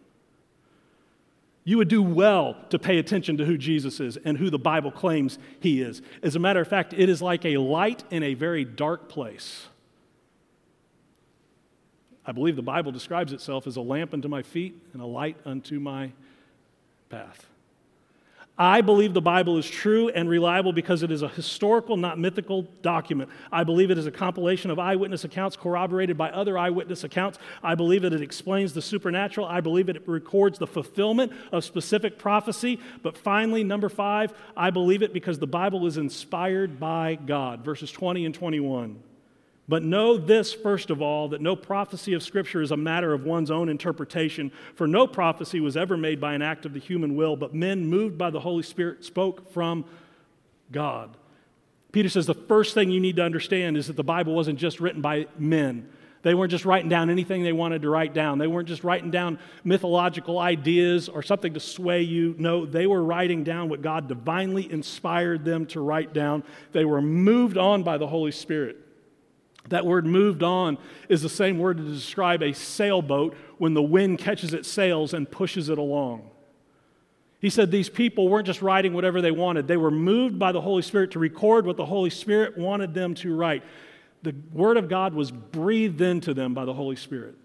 You 1.67 1.77
would 1.79 1.89
do 1.89 2.01
well 2.01 2.55
to 2.69 2.79
pay 2.79 2.97
attention 2.97 3.35
to 3.39 3.45
who 3.45 3.57
Jesus 3.57 3.99
is 3.99 4.15
and 4.23 4.37
who 4.37 4.49
the 4.49 4.57
Bible 4.57 4.89
claims 4.89 5.37
he 5.59 5.81
is. 5.81 6.01
As 6.23 6.37
a 6.37 6.39
matter 6.39 6.61
of 6.61 6.67
fact, 6.69 6.93
it 6.93 7.09
is 7.09 7.21
like 7.21 7.43
a 7.43 7.57
light 7.57 8.05
in 8.09 8.23
a 8.23 8.35
very 8.35 8.63
dark 8.63 9.09
place. 9.09 9.65
I 12.25 12.31
believe 12.31 12.55
the 12.55 12.61
Bible 12.61 12.93
describes 12.93 13.33
itself 13.33 13.67
as 13.67 13.75
a 13.75 13.81
lamp 13.81 14.13
unto 14.13 14.29
my 14.29 14.43
feet 14.43 14.81
and 14.93 15.01
a 15.01 15.05
light 15.05 15.35
unto 15.43 15.77
my 15.77 16.13
path. 17.09 17.45
I 18.59 18.81
believe 18.81 19.13
the 19.13 19.21
Bible 19.21 19.59
is 19.59 19.69
true 19.69 20.09
and 20.09 20.27
reliable 20.27 20.73
because 20.73 21.03
it 21.03 21.11
is 21.11 21.21
a 21.21 21.27
historical, 21.27 21.95
not 21.95 22.17
mythical 22.17 22.63
document. 22.81 23.29
I 23.51 23.63
believe 23.63 23.91
it 23.91 23.99
is 23.99 24.07
a 24.07 24.11
compilation 24.11 24.71
of 24.71 24.79
eyewitness 24.79 25.23
accounts 25.23 25.55
corroborated 25.55 26.17
by 26.17 26.31
other 26.31 26.57
eyewitness 26.57 27.03
accounts. 27.03 27.37
I 27.61 27.75
believe 27.75 28.01
that 28.01 28.13
it 28.13 28.21
explains 28.21 28.73
the 28.73 28.81
supernatural. 28.81 29.45
I 29.45 29.61
believe 29.61 29.89
it 29.89 30.07
records 30.07 30.57
the 30.57 30.65
fulfillment 30.65 31.33
of 31.51 31.63
specific 31.63 32.17
prophecy. 32.17 32.79
But 33.03 33.15
finally, 33.15 33.63
number 33.63 33.89
five, 33.89 34.33
I 34.55 34.71
believe 34.71 35.03
it 35.03 35.13
because 35.13 35.37
the 35.37 35.45
Bible 35.45 35.85
is 35.85 35.97
inspired 35.97 36.79
by 36.79 37.15
God. 37.15 37.63
Verses 37.63 37.91
20 37.91 38.25
and 38.25 38.33
21. 38.33 39.03
But 39.69 39.83
know 39.83 40.17
this, 40.17 40.53
first 40.53 40.89
of 40.89 41.01
all, 41.01 41.27
that 41.29 41.41
no 41.41 41.55
prophecy 41.55 42.13
of 42.13 42.23
Scripture 42.23 42.61
is 42.61 42.71
a 42.71 42.77
matter 42.77 43.13
of 43.13 43.25
one's 43.25 43.51
own 43.51 43.67
interpretation, 43.67 44.51
for 44.75 44.87
no 44.87 45.07
prophecy 45.07 45.59
was 45.59 45.75
ever 45.75 45.97
made 45.97 46.21
by 46.21 46.33
an 46.33 46.41
act 46.41 46.65
of 46.65 46.73
the 46.73 46.79
human 46.79 47.15
will, 47.15 47.35
but 47.35 47.53
men 47.53 47.85
moved 47.85 48.17
by 48.17 48.29
the 48.29 48.39
Holy 48.39 48.63
Spirit 48.63 49.03
spoke 49.03 49.51
from 49.51 49.83
God. 50.71 51.17
Peter 51.91 52.07
says 52.07 52.25
the 52.25 52.33
first 52.33 52.73
thing 52.73 52.91
you 52.91 53.01
need 53.01 53.17
to 53.17 53.23
understand 53.23 53.75
is 53.75 53.87
that 53.87 53.95
the 53.97 54.03
Bible 54.03 54.33
wasn't 54.33 54.57
just 54.57 54.79
written 54.79 55.01
by 55.01 55.27
men. 55.37 55.89
They 56.21 56.33
weren't 56.33 56.51
just 56.51 56.65
writing 56.65 56.89
down 56.89 57.09
anything 57.09 57.43
they 57.43 57.53
wanted 57.53 57.83
to 57.83 57.89
write 57.89 58.13
down. 58.13 58.37
They 58.37 58.47
weren't 58.47 58.67
just 58.67 58.83
writing 58.83 59.11
down 59.11 59.39
mythological 59.63 60.39
ideas 60.39 61.09
or 61.09 61.21
something 61.21 61.53
to 61.53 61.59
sway 61.59 62.01
you. 62.01 62.35
No, 62.37 62.65
they 62.65 62.87
were 62.87 63.03
writing 63.03 63.43
down 63.43 63.69
what 63.69 63.81
God 63.81 64.07
divinely 64.07 64.69
inspired 64.71 65.45
them 65.45 65.65
to 65.67 65.81
write 65.81 66.13
down. 66.13 66.43
They 66.71 66.85
were 66.85 67.01
moved 67.01 67.57
on 67.57 67.83
by 67.83 67.97
the 67.97 68.07
Holy 68.07 68.31
Spirit. 68.31 68.77
That 69.69 69.85
word 69.85 70.05
moved 70.05 70.43
on 70.43 70.77
is 71.09 71.21
the 71.21 71.29
same 71.29 71.57
word 71.57 71.77
to 71.77 71.83
describe 71.83 72.41
a 72.41 72.53
sailboat 72.53 73.35
when 73.57 73.73
the 73.73 73.81
wind 73.81 74.19
catches 74.19 74.53
its 74.53 74.69
sails 74.69 75.13
and 75.13 75.29
pushes 75.29 75.69
it 75.69 75.77
along. 75.77 76.29
He 77.39 77.49
said 77.49 77.69
these 77.69 77.89
people 77.89 78.29
weren't 78.29 78.47
just 78.47 78.61
writing 78.61 78.93
whatever 78.93 79.21
they 79.21 79.31
wanted, 79.31 79.67
they 79.67 79.77
were 79.77 79.91
moved 79.91 80.39
by 80.39 80.51
the 80.51 80.61
Holy 80.61 80.81
Spirit 80.81 81.11
to 81.11 81.19
record 81.19 81.65
what 81.65 81.77
the 81.77 81.85
Holy 81.85 82.09
Spirit 82.09 82.57
wanted 82.57 82.93
them 82.93 83.13
to 83.15 83.35
write. 83.35 83.63
The 84.23 84.35
Word 84.51 84.77
of 84.77 84.89
God 84.89 85.13
was 85.13 85.31
breathed 85.31 86.01
into 86.01 86.33
them 86.33 86.53
by 86.53 86.65
the 86.65 86.73
Holy 86.73 86.95
Spirit. 86.95 87.35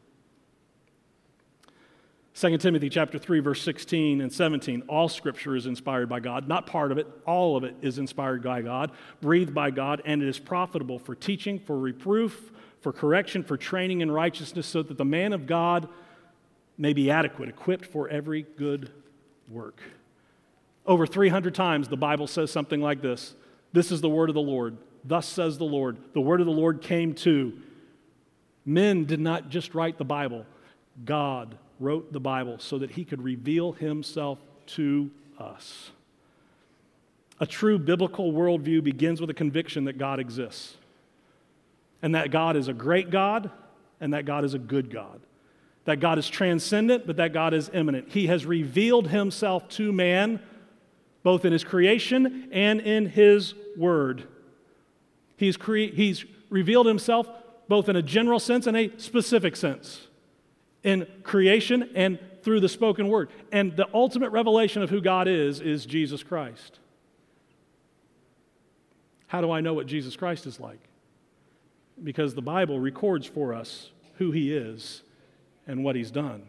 2 2.35 2.57
Timothy 2.59 2.89
chapter 2.89 3.19
3 3.19 3.41
verse 3.41 3.61
16 3.61 4.23
and 4.23 4.33
17 4.33 4.83
all 4.89 5.09
scripture 5.09 5.55
is 5.55 5.67
inspired 5.67 6.09
by 6.09 6.19
God. 6.19 6.49
Not 6.49 6.67
part 6.67 6.91
of 6.91 6.99
it 6.99 7.07
all 7.27 7.57
of 7.57 7.65
it 7.65 7.77
is 7.83 7.99
inspired 7.99 8.43
by 8.43 8.63
God 8.63 8.91
breathed 9.21 9.53
by 9.53 9.71
God 9.71 10.01
and 10.05 10.23
it 10.23 10.29
is 10.29 10.39
profitable 10.39 10.99
for 10.99 11.15
teaching 11.15 11.59
for 11.59 11.79
reproof 11.79 12.51
for 12.81 12.93
correction 12.93 13.43
for 13.43 13.57
training 13.57 14.01
in 14.01 14.11
righteousness 14.11 14.67
so 14.67 14.83
that 14.83 14.97
the 14.97 15.05
man 15.05 15.33
of 15.33 15.47
God 15.47 15.89
may 16.79 16.95
be 16.95 17.11
adequate 17.11 17.51
equipped 17.51 17.85
for 17.85 18.09
every 18.09 18.47
good 18.57 18.91
work. 19.49 19.81
Over 20.87 21.07
300 21.07 21.55
times 21.55 21.89
the 21.89 21.97
Bible 21.99 22.27
says 22.27 22.51
something 22.51 22.81
like 22.81 23.03
this. 23.03 23.35
This 23.75 23.93
is 23.93 24.01
the 24.01 24.09
word 24.09 24.31
of 24.31 24.35
the 24.35 24.41
Lord. 24.41 24.79
Thus 25.05 25.27
says 25.27 25.59
the 25.59 25.65
Lord. 25.65 25.99
The 26.15 26.21
word 26.21 26.41
of 26.41 26.47
the 26.47 26.53
Lord 26.53 26.81
came 26.81 27.15
to 27.17 27.53
men 28.65 29.05
did 29.05 29.21
not 29.21 29.51
just 29.51 29.75
write 29.75 29.99
the 29.99 30.05
Bible. 30.05 30.47
God 31.05 31.59
wrote 31.83 32.13
the 32.13 32.21
Bible 32.21 32.59
so 32.59 32.79
that 32.79 32.93
he 32.93 33.05
could 33.05 33.23
reveal 33.23 33.73
himself 33.73 34.39
to 34.67 35.11
us. 35.39 35.91
A 37.41 37.47
true 37.47 37.79
biblical 37.79 38.33
worldview 38.33 38.85
begins 38.85 39.21
with 39.21 39.29
a 39.29 39.35
conviction 39.35 39.85
that 39.85 39.99
God 39.99 40.21
exists, 40.21 40.77
and 42.01 42.15
that 42.15 42.31
God 42.31 42.57
is 42.57 42.69
a 42.69 42.73
great 42.73 43.11
God, 43.11 43.51
and 44.01 44.15
that 44.15 44.25
God 44.25 44.45
is 44.45 44.55
a 44.55 44.59
good 44.59 44.91
God. 44.91 45.21
That 45.85 45.99
God 45.99 46.19
is 46.19 46.29
transcendent, 46.29 47.07
but 47.07 47.17
that 47.17 47.33
God 47.33 47.55
is 47.55 47.69
immanent. 47.75 48.11
He 48.11 48.29
has 48.29 48.47
revealed 48.47 49.09
himself 49.09 49.69
to 49.71 49.93
man, 49.93 50.41
both 51.25 51.45
in 51.45 51.53
his 51.53 51.65
creation 51.65 52.49
and 52.53 52.81
in 52.81 53.07
his 53.07 53.55
word. 53.77 54.29
He's, 55.37 55.57
cre- 55.57 55.91
he's 55.93 56.25
revealed 56.51 56.87
himself 56.87 57.27
both 57.69 57.89
in 57.89 57.97
a 57.97 58.03
general 58.03 58.39
sense 58.39 58.69
and 58.69 58.77
a 58.77 58.93
specific 58.99 59.57
sense 59.57 60.07
in 60.83 61.07
creation 61.23 61.91
and 61.95 62.19
through 62.43 62.61
the 62.61 62.69
spoken 62.69 63.09
word. 63.09 63.31
And 63.51 63.77
the 63.77 63.89
ultimate 63.95 64.31
revelation 64.31 64.83
of 64.83 64.91
who 64.91 65.01
God 65.01 65.29
is 65.29 65.61
is 65.61 65.87
Jesus 65.87 66.23
Christ. 66.23 66.79
How 69.27 69.41
do 69.41 69.51
I 69.51 69.61
know 69.61 69.75
what 69.75 69.87
Jesus 69.87 70.17
Christ 70.17 70.47
is 70.47 70.61
like? 70.61 70.81
Because 72.03 72.35
the 72.35 72.43
Bible 72.43 72.79
records 72.79 73.27
for 73.27 73.55
us 73.55 73.91
who 74.19 74.31
he 74.31 74.55
is 74.55 75.03
and 75.67 75.85
what 75.85 75.97
he's 75.97 76.11
done. 76.11 76.43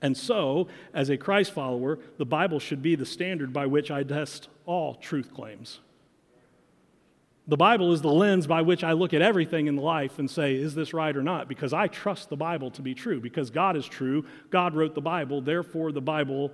And 0.00 0.16
so, 0.16 0.68
as 0.94 1.08
a 1.08 1.16
Christ 1.16 1.52
follower, 1.52 1.98
the 2.18 2.24
Bible 2.24 2.60
should 2.60 2.82
be 2.82 2.94
the 2.94 3.06
standard 3.06 3.52
by 3.52 3.66
which 3.66 3.90
I 3.90 4.04
test 4.04 4.48
all 4.64 4.94
truth 4.94 5.34
claims. 5.34 5.80
The 7.48 7.56
Bible 7.56 7.94
is 7.94 8.02
the 8.02 8.12
lens 8.12 8.46
by 8.46 8.60
which 8.60 8.84
I 8.84 8.92
look 8.92 9.14
at 9.14 9.22
everything 9.22 9.68
in 9.68 9.76
life 9.76 10.18
and 10.18 10.30
say, 10.30 10.54
is 10.54 10.74
this 10.74 10.92
right 10.92 11.16
or 11.16 11.22
not? 11.22 11.48
Because 11.48 11.72
I 11.72 11.86
trust 11.86 12.28
the 12.28 12.36
Bible 12.36 12.70
to 12.72 12.82
be 12.82 12.94
true. 12.94 13.22
Because 13.22 13.48
God 13.48 13.74
is 13.74 13.86
true, 13.86 14.26
God 14.50 14.74
wrote 14.74 14.94
the 14.94 15.00
Bible, 15.00 15.40
therefore 15.40 15.90
the 15.90 16.02
Bible 16.02 16.52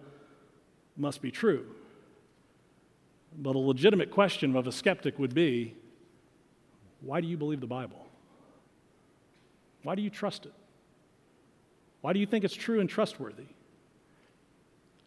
must 0.96 1.20
be 1.20 1.32
true. 1.32 1.66
But 3.36 3.56
a 3.56 3.58
legitimate 3.58 4.12
question 4.12 4.54
of 4.54 4.68
a 4.68 4.72
skeptic 4.72 5.18
would 5.18 5.34
be 5.34 5.74
why 7.00 7.20
do 7.20 7.26
you 7.26 7.36
believe 7.36 7.60
the 7.60 7.66
Bible? 7.66 8.06
Why 9.82 9.96
do 9.96 10.00
you 10.00 10.10
trust 10.10 10.46
it? 10.46 10.54
Why 12.02 12.12
do 12.12 12.20
you 12.20 12.26
think 12.26 12.44
it's 12.44 12.54
true 12.54 12.78
and 12.78 12.88
trustworthy? 12.88 13.46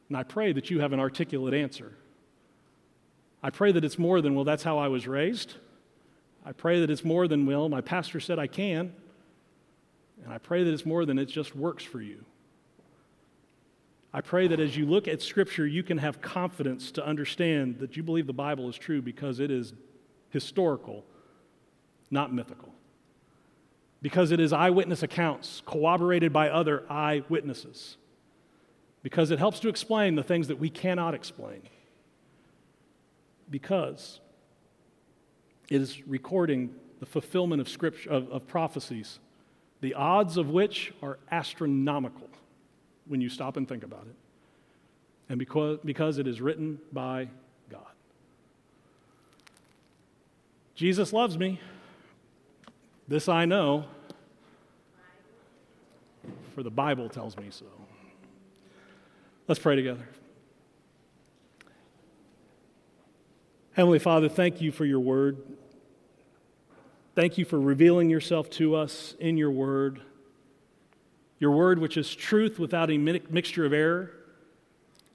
And 0.09 0.17
I 0.17 0.23
pray 0.23 0.51
that 0.51 0.69
you 0.69 0.81
have 0.81 0.91
an 0.91 0.99
articulate 0.99 1.53
answer. 1.53 1.93
I 3.41 3.51
pray 3.51 3.71
that 3.71 3.85
it's 3.85 3.97
more 3.97 4.19
than, 4.19 4.35
well, 4.35 4.43
that's 4.43 4.63
how 4.63 4.77
I 4.77 4.89
was 4.89 5.07
raised. 5.07 5.55
I 6.47 6.53
pray 6.53 6.79
that 6.79 6.89
it's 6.89 7.03
more 7.03 7.27
than 7.27 7.45
will. 7.45 7.67
My 7.67 7.81
pastor 7.81 8.21
said 8.21 8.39
I 8.39 8.47
can. 8.47 8.93
And 10.23 10.33
I 10.33 10.37
pray 10.37 10.63
that 10.63 10.73
it's 10.73 10.85
more 10.85 11.03
than 11.05 11.19
it 11.19 11.25
just 11.25 11.53
works 11.53 11.83
for 11.83 12.01
you. 12.01 12.23
I 14.13 14.21
pray 14.21 14.47
that 14.47 14.57
as 14.57 14.77
you 14.77 14.85
look 14.85 15.09
at 15.09 15.21
Scripture, 15.21 15.67
you 15.67 15.83
can 15.83 15.97
have 15.97 16.21
confidence 16.21 16.89
to 16.91 17.05
understand 17.05 17.79
that 17.79 17.97
you 17.97 18.01
believe 18.01 18.27
the 18.27 18.33
Bible 18.33 18.69
is 18.69 18.77
true 18.77 19.01
because 19.01 19.41
it 19.41 19.51
is 19.51 19.73
historical, 20.29 21.03
not 22.09 22.33
mythical. 22.33 22.73
Because 24.01 24.31
it 24.31 24.39
is 24.39 24.53
eyewitness 24.53 25.03
accounts 25.03 25.61
corroborated 25.65 26.31
by 26.31 26.47
other 26.47 26.85
eyewitnesses. 26.89 27.97
Because 29.03 29.31
it 29.31 29.39
helps 29.39 29.59
to 29.59 29.67
explain 29.67 30.15
the 30.15 30.23
things 30.23 30.47
that 30.47 30.59
we 30.59 30.69
cannot 30.69 31.13
explain. 31.13 31.63
Because 33.49 34.21
it 35.69 35.81
is 35.81 36.05
recording 36.07 36.73
the 36.99 37.05
fulfillment 37.05 37.61
of 37.61 37.69
scripture 37.69 38.09
of, 38.09 38.29
of 38.31 38.47
prophecies, 38.47 39.19
the 39.81 39.93
odds 39.93 40.37
of 40.37 40.49
which 40.49 40.93
are 41.03 41.19
astronomical 41.31 42.29
when 43.07 43.21
you 43.21 43.29
stop 43.29 43.57
and 43.57 43.67
think 43.67 43.83
about 43.83 44.05
it. 44.07 44.15
And 45.29 45.37
because, 45.37 45.79
because 45.83 46.17
it 46.17 46.27
is 46.27 46.41
written 46.41 46.79
by 46.91 47.27
God. 47.69 47.81
Jesus 50.73 51.11
loves 51.11 51.37
me. 51.37 51.59
This 53.07 53.29
I 53.29 53.45
know, 53.45 53.85
for 56.55 56.63
the 56.63 56.71
Bible 56.71 57.09
tells 57.09 57.37
me 57.37 57.47
so. 57.49 57.65
Let's 59.47 59.59
pray 59.59 59.75
together. 59.75 60.07
Heavenly 63.73 63.99
Father, 63.99 64.27
thank 64.27 64.59
you 64.59 64.71
for 64.71 64.85
your 64.85 64.99
word. 64.99 65.37
Thank 67.17 67.39
you 67.39 67.45
for 67.45 67.59
revealing 67.59 68.11
yourself 68.11 68.47
to 68.51 68.75
us 68.75 69.15
in 69.19 69.37
your 69.37 69.49
word. 69.49 70.01
Your 71.39 71.49
word, 71.49 71.79
which 71.79 71.97
is 71.97 72.13
truth 72.13 72.59
without 72.59 72.91
a 72.91 72.97
mixture 72.99 73.65
of 73.65 73.73
error. 73.73 74.11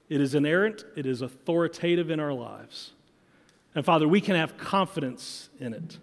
It 0.09 0.19
is 0.19 0.35
inerrant, 0.35 0.83
it 0.97 1.05
is 1.05 1.21
authoritative 1.21 2.09
in 2.09 2.19
our 2.19 2.33
lives. 2.33 2.91
And 3.73 3.85
Father, 3.85 4.05
we 4.05 4.19
can 4.19 4.35
have 4.35 4.57
confidence 4.57 5.47
in 5.61 5.73
it. 5.73 5.97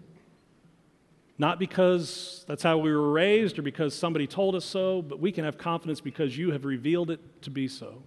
Not 1.37 1.59
because 1.59 2.45
that's 2.47 2.63
how 2.63 2.79
we 2.79 2.91
were 2.91 3.11
raised 3.11 3.59
or 3.59 3.61
because 3.61 3.93
somebody 3.93 4.25
told 4.25 4.55
us 4.55 4.65
so, 4.65 5.03
but 5.03 5.19
we 5.19 5.31
can 5.31 5.45
have 5.45 5.59
confidence 5.59 6.01
because 6.01 6.35
you 6.35 6.49
have 6.49 6.65
revealed 6.65 7.11
it 7.11 7.19
to 7.43 7.51
be 7.51 7.67
so. 7.67 8.01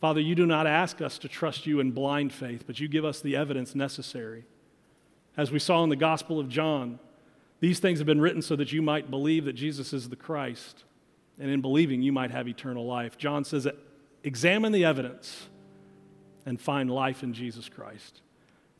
Father, 0.00 0.20
you 0.20 0.34
do 0.34 0.44
not 0.44 0.66
ask 0.66 1.00
us 1.02 1.18
to 1.18 1.28
trust 1.28 1.66
you 1.66 1.78
in 1.78 1.92
blind 1.92 2.32
faith, 2.32 2.64
but 2.66 2.80
you 2.80 2.88
give 2.88 3.04
us 3.04 3.20
the 3.20 3.36
evidence 3.36 3.76
necessary. 3.76 4.44
As 5.38 5.52
we 5.52 5.60
saw 5.60 5.84
in 5.84 5.88
the 5.88 5.96
Gospel 5.96 6.40
of 6.40 6.48
John, 6.48 6.98
these 7.60 7.78
things 7.78 8.00
have 8.00 8.06
been 8.06 8.20
written 8.20 8.42
so 8.42 8.56
that 8.56 8.72
you 8.72 8.82
might 8.82 9.08
believe 9.08 9.44
that 9.44 9.52
Jesus 9.52 9.92
is 9.92 10.08
the 10.08 10.16
Christ, 10.16 10.82
and 11.38 11.48
in 11.48 11.60
believing 11.60 12.02
you 12.02 12.10
might 12.10 12.32
have 12.32 12.48
eternal 12.48 12.84
life. 12.84 13.16
John 13.16 13.44
says 13.44 13.62
that 13.62 13.76
examine 14.24 14.72
the 14.72 14.84
evidence 14.84 15.46
and 16.44 16.60
find 16.60 16.90
life 16.90 17.22
in 17.22 17.32
Jesus 17.32 17.68
Christ. 17.68 18.20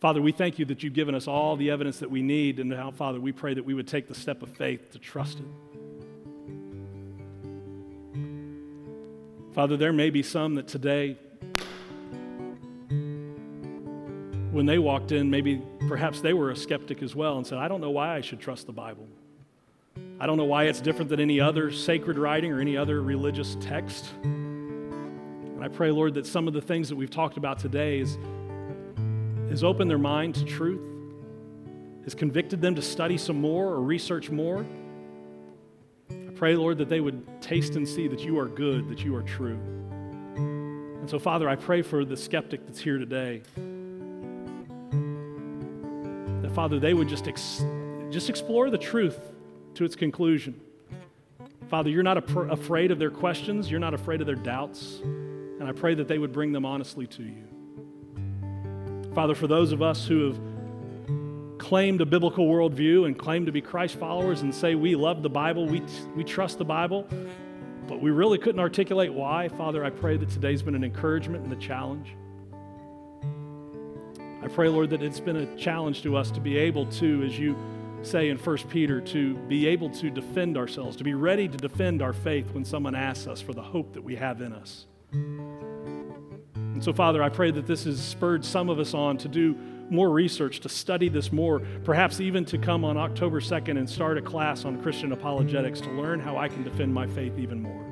Father, 0.01 0.21
we 0.21 0.33
thank 0.33 0.59
you 0.59 0.65
that 0.65 0.83
you've 0.83 0.95
given 0.95 1.15
us 1.15 1.29
all 1.29 1.57
the 1.57 1.71
evidence 1.71 2.01
that 2.01 2.11
we 2.11 2.23
need, 2.23 2.59
and 2.59 2.71
now, 2.71 2.91
Father, 2.91 3.21
we 3.21 3.31
pray 3.31 3.55
that 3.55 3.65
we 3.65 3.75
would 3.75 3.87
take 3.87 4.09
the 4.09 4.15
step 4.15 4.43
of 4.43 4.49
faith 4.51 4.91
to 4.91 4.99
trust 4.99 5.39
it. 5.39 5.47
Father, 9.55 9.77
there 9.77 9.93
may 9.93 10.11
be 10.11 10.25
some 10.25 10.57
that 10.57 10.67
today, 10.67 11.19
when 14.59 14.67
they 14.67 14.81
walked 14.81 15.13
in, 15.13 15.31
maybe 15.31 15.63
perhaps 15.87 16.21
they 16.21 16.33
were 16.33 16.51
a 16.51 16.57
skeptic 16.57 17.01
as 17.01 17.15
well 17.15 17.37
and 17.37 17.47
said, 17.47 17.59
I 17.59 17.69
don't 17.69 17.81
know 17.81 17.93
why 17.93 18.17
I 18.17 18.21
should 18.21 18.41
trust 18.41 18.67
the 18.67 18.73
Bible. 18.73 19.07
I 20.19 20.27
don't 20.27 20.37
know 20.37 20.47
why 20.47 20.65
it's 20.65 20.81
different 20.81 21.09
than 21.11 21.21
any 21.21 21.39
other 21.39 21.71
sacred 21.71 22.19
writing 22.19 22.51
or 22.51 22.59
any 22.59 22.77
other 22.77 23.01
religious 23.01 23.57
text. 23.61 24.13
And 24.25 25.63
I 25.63 25.69
pray, 25.69 25.93
Lord, 25.93 26.15
that 26.15 26.27
some 26.27 26.49
of 26.49 26.55
the 26.55 26.61
things 26.61 26.89
that 26.89 26.97
we've 26.97 27.09
talked 27.09 27.37
about 27.37 27.61
today 27.61 28.01
is 28.01 28.19
has 29.49 29.63
opened 29.63 29.89
their 29.89 29.97
mind 29.97 30.35
to 30.35 30.45
truth, 30.45 30.83
has 32.03 32.17
convicted 32.17 32.61
them 32.61 32.75
to 32.75 32.83
study 32.83 33.17
some 33.17 33.41
more 33.41 33.69
or 33.69 33.81
research 33.81 34.29
more. 34.29 34.67
I 36.11 36.33
pray, 36.35 36.57
Lord, 36.57 36.79
that 36.79 36.89
they 36.89 36.99
would 36.99 37.41
taste 37.41 37.77
and 37.77 37.87
see 37.89 38.09
that 38.09 38.25
you 38.25 38.37
are 38.41 38.49
good, 38.49 38.89
that 38.89 39.05
you 39.05 39.15
are 39.15 39.23
true. 39.23 39.61
And 40.35 41.09
so, 41.09 41.21
Father, 41.21 41.49
I 41.49 41.55
pray 41.55 41.83
for 41.83 42.05
the 42.05 42.17
skeptic 42.17 42.67
that's 42.67 42.81
here 42.81 42.99
today. 42.99 43.43
That, 46.49 46.55
Father, 46.55 46.79
they 46.81 46.95
would 46.95 47.09
just, 47.09 47.29
ex- 47.29 47.63
just 48.09 48.31
explore 48.31 48.71
the 48.71 48.79
truth 48.79 49.21
to 49.75 49.85
its 49.85 49.95
conclusion. 49.95 50.59
Father, 51.69 51.91
you're 51.91 52.03
not 52.03 52.17
afraid 52.17 52.91
of 52.91 52.99
their 52.99 53.11
questions, 53.11 53.71
you're 53.71 53.79
not 53.79 53.93
afraid 53.93 54.23
of 54.23 54.27
their 54.27 54.35
doubts. 54.35 55.01
And 55.03 55.65
I 55.65 55.73
pray 55.73 55.95
that 55.97 56.09
they 56.09 56.17
would 56.17 56.33
bring 56.33 56.53
them 56.53 56.65
honestly 56.65 57.07
to 57.07 57.23
you. 57.23 57.45
Father, 59.15 59.35
for 59.35 59.47
those 59.47 59.73
of 59.73 59.83
us 59.83 60.07
who 60.07 60.29
have 60.29 60.41
claimed 61.59 62.01
a 62.01 62.07
biblical 62.07 62.49
worldview 62.49 63.05
and 63.05 63.19
claim 63.19 63.45
to 63.45 63.53
be 63.53 63.61
Christ 63.61 63.97
followers 63.97 64.41
and 64.41 64.55
say 64.55 64.75
we 64.75 64.97
love 64.97 65.23
the 65.23 65.29
Bible, 65.29 65.67
we, 65.67 65.83
we 66.17 66.25
trust 66.25 66.57
the 66.57 66.65
Bible, 66.65 67.07
but 67.87 68.01
we 68.01 68.11
really 68.11 68.39
couldn't 68.39 68.61
articulate 68.61 69.13
why, 69.13 69.49
Father, 69.49 69.85
I 69.85 69.91
pray 69.91 70.17
that 70.17 70.31
today's 70.31 70.63
been 70.63 70.75
an 70.75 70.85
encouragement 70.85 71.45
and 71.45 71.53
a 71.53 71.57
challenge. 71.57 72.17
I 74.49 74.51
pray, 74.51 74.71
Lord, 74.71 74.89
that 74.91 75.03
it's 75.03 75.21
been 75.21 75.37
a 75.37 75.57
challenge 75.57 76.03
to 76.05 76.17
us 76.17 76.31
to 76.31 76.41
be 76.41 76.57
able 76.57 76.87
to, 76.87 77.23
as 77.23 77.39
you 77.39 77.55
say 78.01 78.31
in 78.31 78.39
1 78.39 78.57
Peter, 78.71 78.99
to 79.03 79.35
be 79.41 79.67
able 79.67 79.91
to 79.91 80.09
defend 80.09 80.57
ourselves, 80.57 80.97
to 80.97 81.05
be 81.05 81.13
ready 81.13 81.49
to 81.49 81.57
defend 81.59 82.01
our 82.01 82.15
faith 82.15 82.51
when 82.53 82.65
someone 82.65 82.95
asks 82.95 83.27
us 83.27 83.43
for 83.43 83.53
the 83.53 83.61
hope 83.61 83.93
that 83.93 84.03
we 84.03 84.17
have 84.17 84.41
in 84.41 84.55
us. 84.55 84.87
And 85.13 86.83
so, 86.83 86.95
Father, 86.95 87.23
I 87.23 87.29
pray 87.29 87.51
that 87.51 87.67
this 87.67 87.85
has 87.85 88.01
spurred 88.01 88.43
some 88.43 88.71
of 88.71 88.79
us 88.79 88.95
on 88.95 89.19
to 89.19 89.29
do 89.29 89.55
more 89.91 90.09
research, 90.09 90.61
to 90.61 90.71
study 90.71 91.11
this 91.11 91.31
more, 91.31 91.61
perhaps 91.85 92.19
even 92.19 92.47
to 92.47 92.57
come 92.57 92.87
on 92.87 92.97
October 92.97 93.43
2nd 93.43 93.77
and 93.77 93.89
start 93.89 94.17
a 94.17 94.23
class 94.23 94.65
on 94.65 94.81
Christian 94.81 95.13
apologetics 95.13 95.83
to 95.83 95.91
learn 95.91 96.21
how 96.21 96.39
I 96.39 96.49
can 96.49 96.63
defend 96.63 96.95
my 96.95 97.07
faith 97.07 97.39
even 97.39 97.61
more. 97.61 97.85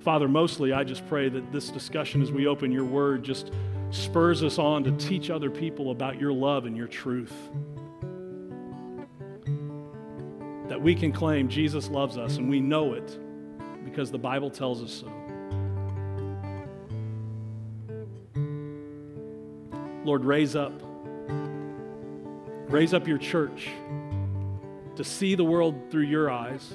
Father, 0.00 0.26
mostly 0.28 0.72
I 0.72 0.84
just 0.84 1.06
pray 1.06 1.28
that 1.28 1.52
this 1.52 1.68
discussion 1.68 2.22
as 2.22 2.32
we 2.32 2.46
open 2.46 2.72
your 2.72 2.86
word 2.86 3.22
just 3.22 3.52
spurs 3.90 4.42
us 4.42 4.58
on 4.58 4.84
to 4.84 4.92
teach 4.92 5.30
other 5.30 5.50
people 5.50 5.90
about 5.90 6.20
your 6.20 6.32
love 6.32 6.64
and 6.64 6.76
your 6.76 6.86
truth. 6.86 7.32
That 10.68 10.80
we 10.80 10.94
can 10.94 11.12
claim 11.12 11.48
Jesus 11.48 11.88
loves 11.88 12.16
us 12.16 12.36
and 12.36 12.48
we 12.48 12.60
know 12.60 12.94
it 12.94 13.18
because 13.84 14.10
the 14.10 14.18
Bible 14.18 14.50
tells 14.50 14.82
us 14.82 14.92
so. 14.92 15.12
Lord, 20.04 20.24
raise 20.24 20.56
up. 20.56 20.72
Raise 22.68 22.94
up 22.94 23.08
your 23.08 23.18
church 23.18 23.68
to 24.96 25.04
see 25.04 25.34
the 25.34 25.44
world 25.44 25.90
through 25.90 26.04
your 26.04 26.30
eyes, 26.30 26.72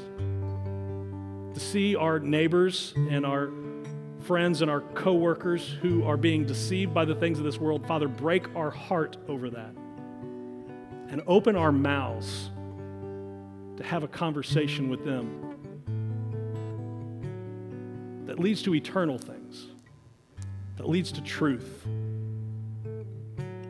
to 1.53 1.59
see 1.59 1.95
our 1.95 2.20
neighbors 2.20 2.93
and 2.95 3.26
our 3.26 3.49
friends 4.26 4.61
and 4.61 4.71
our 4.71 4.82
coworkers 4.82 5.69
who 5.82 6.03
are 6.03 6.17
being 6.17 6.45
deceived 6.45 6.93
by 6.93 7.05
the 7.05 7.15
things 7.15 7.38
of 7.38 7.45
this 7.45 7.59
world. 7.59 7.86
Father, 7.88 8.07
break 8.07 8.53
our 8.55 8.71
heart 8.71 9.17
over 9.28 9.49
that 9.51 9.76
and 11.09 11.21
open 11.28 11.55
our 11.55 11.71
mouths 11.71 12.49
to 13.78 13.84
have 13.84 14.03
a 14.03 14.07
conversation 14.07 14.89
with 14.89 15.05
them 15.05 15.41
that 18.26 18.39
leads 18.39 18.63
to 18.63 18.73
eternal 18.73 19.19
things, 19.19 19.67
that 20.78 20.89
leads 20.89 21.11
to 21.11 21.21
truth. 21.21 21.86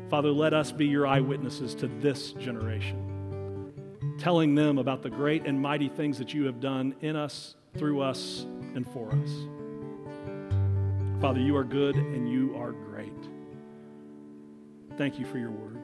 Father, 0.09 0.31
let 0.31 0.53
us 0.53 0.71
be 0.71 0.85
your 0.85 1.05
eyewitnesses 1.05 1.75
to 1.75 1.87
this 1.87 2.31
generation, 2.33 3.73
telling 4.17 4.55
them 4.55 4.77
about 4.77 5.01
the 5.01 5.09
great 5.09 5.45
and 5.45 5.61
mighty 5.61 5.89
things 5.89 6.17
that 6.17 6.33
you 6.33 6.45
have 6.45 6.61
done 6.61 6.95
in 7.01 7.17
us, 7.17 7.55
through 7.77 8.01
us, 8.01 8.45
and 8.75 8.87
for 8.93 9.11
us. 9.11 9.64
Father, 11.21 11.39
you 11.39 11.55
are 11.55 11.63
good 11.63 11.95
and 11.95 12.29
you 12.29 12.55
are 12.57 12.73
great. 12.73 13.13
Thank 14.97 15.17
you 15.17 15.25
for 15.25 15.37
your 15.37 15.49
word. 15.49 15.77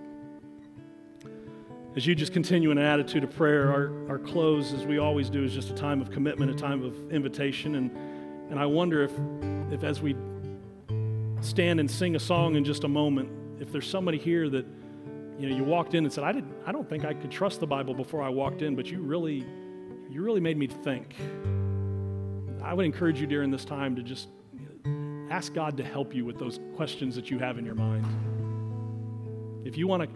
As 1.96 2.06
you 2.06 2.16
just 2.16 2.34
continue 2.34 2.70
in 2.72 2.78
an 2.78 2.86
attitude 2.86 3.24
of 3.24 3.36
prayer, 3.36 3.70
our, 3.70 4.10
our 4.10 4.20
close, 4.20 4.74
as 4.74 4.86
we 4.86 4.98
always 4.98 5.30
do, 5.30 5.44
is 5.44 5.54
just 5.54 5.70
a 5.70 5.74
time 5.74 6.02
of 6.02 6.12
commitment, 6.12 6.52
a 6.52 6.54
time 6.54 6.84
of 6.84 7.12
invitation. 7.12 7.76
And, 7.76 7.92
and 8.50 8.60
I 8.60 8.66
wonder 8.66 9.04
if, 9.04 9.12
if 9.72 9.84
as 9.84 10.02
we 10.02 10.16
stand 11.40 11.80
and 11.80 11.90
sing 11.90 12.16
a 12.16 12.20
song 12.20 12.56
in 12.56 12.64
just 12.66 12.84
a 12.84 12.88
moment, 12.90 13.30
if 13.62 13.72
there's 13.72 13.90
somebody 13.90 14.18
here 14.18 14.50
that 14.50 14.66
you 15.40 15.50
know 15.50 15.56
you 15.56 15.64
walked 15.64 15.94
in 15.94 16.04
and 16.04 16.14
said, 16.14 16.24
I 16.24 16.34
didn't 16.34 16.54
I 16.66 16.72
don't 16.72 16.90
think 16.90 17.06
I 17.06 17.14
could 17.14 17.32
trust 17.32 17.60
the 17.60 17.68
Bible 17.68 17.94
before 17.94 18.22
I 18.22 18.30
walked 18.30 18.62
in, 18.62 18.76
but 18.76 18.88
you 18.88 19.02
really 19.02 19.46
you 20.10 20.24
really 20.24 20.42
made 20.42 20.58
me 20.58 20.68
think. 20.68 21.16
I 22.64 22.74
would 22.74 22.86
encourage 22.86 23.20
you 23.20 23.28
during 23.28 23.50
this 23.50 23.66
time 23.66 23.96
to 23.96 24.04
just 24.04 24.28
ask 25.32 25.54
God 25.54 25.78
to 25.78 25.84
help 25.84 26.14
you 26.14 26.26
with 26.26 26.38
those 26.38 26.60
questions 26.76 27.16
that 27.16 27.32
you 27.32 27.40
have 27.40 27.58
in 27.58 27.66
your 27.66 27.76
mind. 27.76 28.06
If 29.66 29.78
you 29.78 29.88
want 29.88 30.04
to 30.04 30.10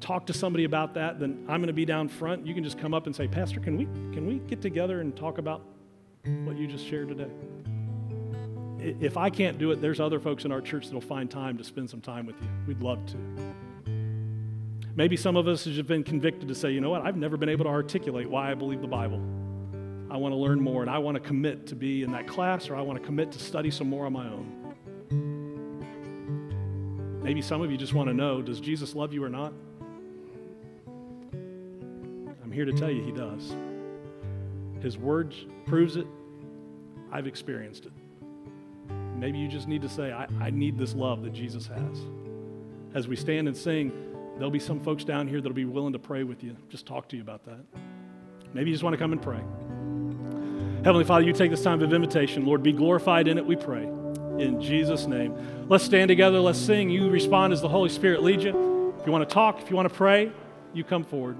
talk 0.00 0.26
to 0.26 0.32
somebody 0.32 0.64
about 0.64 0.94
that, 0.94 1.18
then 1.18 1.44
I'm 1.48 1.60
going 1.60 1.68
to 1.68 1.72
be 1.72 1.84
down 1.84 2.08
front. 2.08 2.46
You 2.46 2.54
can 2.54 2.62
just 2.62 2.78
come 2.78 2.94
up 2.94 3.06
and 3.06 3.16
say, 3.16 3.26
Pastor, 3.26 3.60
can 3.60 3.76
we 3.76 3.84
can 4.14 4.26
we 4.26 4.38
get 4.40 4.60
together 4.60 5.00
and 5.00 5.16
talk 5.16 5.38
about 5.38 5.62
what 6.44 6.56
you 6.56 6.66
just 6.66 6.86
shared 6.86 7.08
today? 7.08 7.30
if 8.80 9.16
I 9.16 9.28
can't 9.28 9.58
do 9.58 9.72
it, 9.72 9.80
there's 9.80 10.00
other 10.00 10.20
folks 10.20 10.44
in 10.44 10.52
our 10.52 10.60
church 10.60 10.86
that'll 10.86 11.00
find 11.00 11.30
time 11.30 11.58
to 11.58 11.64
spend 11.64 11.90
some 11.90 12.00
time 12.00 12.26
with 12.26 12.36
you. 12.40 12.48
We'd 12.66 12.80
love 12.80 13.04
to. 13.06 13.16
Maybe 14.94 15.16
some 15.16 15.36
of 15.36 15.46
us 15.48 15.64
have 15.64 15.86
been 15.86 16.04
convicted 16.04 16.48
to 16.48 16.54
say, 16.54 16.70
you 16.70 16.80
know 16.80 16.90
what, 16.90 17.02
I've 17.02 17.16
never 17.16 17.36
been 17.36 17.48
able 17.48 17.64
to 17.64 17.70
articulate 17.70 18.28
why 18.28 18.50
I 18.50 18.54
believe 18.54 18.80
the 18.80 18.88
Bible. 18.88 19.20
I 20.10 20.16
want 20.16 20.32
to 20.32 20.36
learn 20.36 20.60
more 20.60 20.82
and 20.82 20.90
I 20.90 20.98
want 20.98 21.16
to 21.16 21.20
commit 21.20 21.66
to 21.68 21.74
be 21.74 22.02
in 22.02 22.12
that 22.12 22.26
class 22.26 22.70
or 22.70 22.76
I 22.76 22.80
want 22.80 22.98
to 22.98 23.04
commit 23.04 23.30
to 23.32 23.38
study 23.38 23.70
some 23.70 23.88
more 23.88 24.06
on 24.06 24.12
my 24.12 24.26
own. 24.26 24.57
Maybe 27.28 27.42
some 27.42 27.60
of 27.60 27.70
you 27.70 27.76
just 27.76 27.92
want 27.92 28.08
to 28.08 28.14
know 28.14 28.40
does 28.40 28.58
Jesus 28.58 28.94
love 28.94 29.12
you 29.12 29.22
or 29.22 29.28
not? 29.28 29.52
I'm 32.42 32.50
here 32.50 32.64
to 32.64 32.72
tell 32.72 32.90
you 32.90 33.02
he 33.02 33.12
does. 33.12 33.54
His 34.80 34.96
word 34.96 35.34
proves 35.66 35.96
it. 35.96 36.06
I've 37.12 37.26
experienced 37.26 37.84
it. 37.84 37.92
Maybe 39.18 39.36
you 39.36 39.46
just 39.46 39.68
need 39.68 39.82
to 39.82 39.90
say, 39.90 40.10
I, 40.10 40.26
I 40.40 40.48
need 40.48 40.78
this 40.78 40.94
love 40.94 41.22
that 41.24 41.34
Jesus 41.34 41.66
has. 41.66 42.00
As 42.94 43.06
we 43.06 43.14
stand 43.14 43.46
and 43.46 43.54
sing, 43.54 43.92
there'll 44.36 44.50
be 44.50 44.58
some 44.58 44.80
folks 44.80 45.04
down 45.04 45.28
here 45.28 45.42
that'll 45.42 45.52
be 45.52 45.66
willing 45.66 45.92
to 45.92 45.98
pray 45.98 46.22
with 46.22 46.42
you, 46.42 46.56
just 46.70 46.86
talk 46.86 47.10
to 47.10 47.16
you 47.16 47.20
about 47.20 47.44
that. 47.44 47.60
Maybe 48.54 48.70
you 48.70 48.74
just 48.74 48.82
want 48.82 48.94
to 48.94 48.98
come 48.98 49.12
and 49.12 49.20
pray. 49.20 49.42
Heavenly 50.82 51.04
Father, 51.04 51.26
you 51.26 51.34
take 51.34 51.50
this 51.50 51.62
time 51.62 51.82
of 51.82 51.92
invitation. 51.92 52.46
Lord, 52.46 52.62
be 52.62 52.72
glorified 52.72 53.28
in 53.28 53.36
it, 53.36 53.44
we 53.44 53.54
pray. 53.54 53.86
In 54.38 54.60
Jesus' 54.60 55.06
name. 55.06 55.66
Let's 55.68 55.84
stand 55.84 56.08
together. 56.08 56.38
Let's 56.38 56.58
sing. 56.58 56.90
You 56.90 57.10
respond 57.10 57.52
as 57.52 57.60
the 57.60 57.68
Holy 57.68 57.88
Spirit 57.88 58.22
leads 58.22 58.44
you. 58.44 58.94
If 59.00 59.06
you 59.06 59.12
want 59.12 59.28
to 59.28 59.32
talk, 59.32 59.60
if 59.60 59.70
you 59.70 59.76
want 59.76 59.88
to 59.88 59.94
pray, 59.94 60.32
you 60.72 60.84
come 60.84 61.04
forward. 61.04 61.36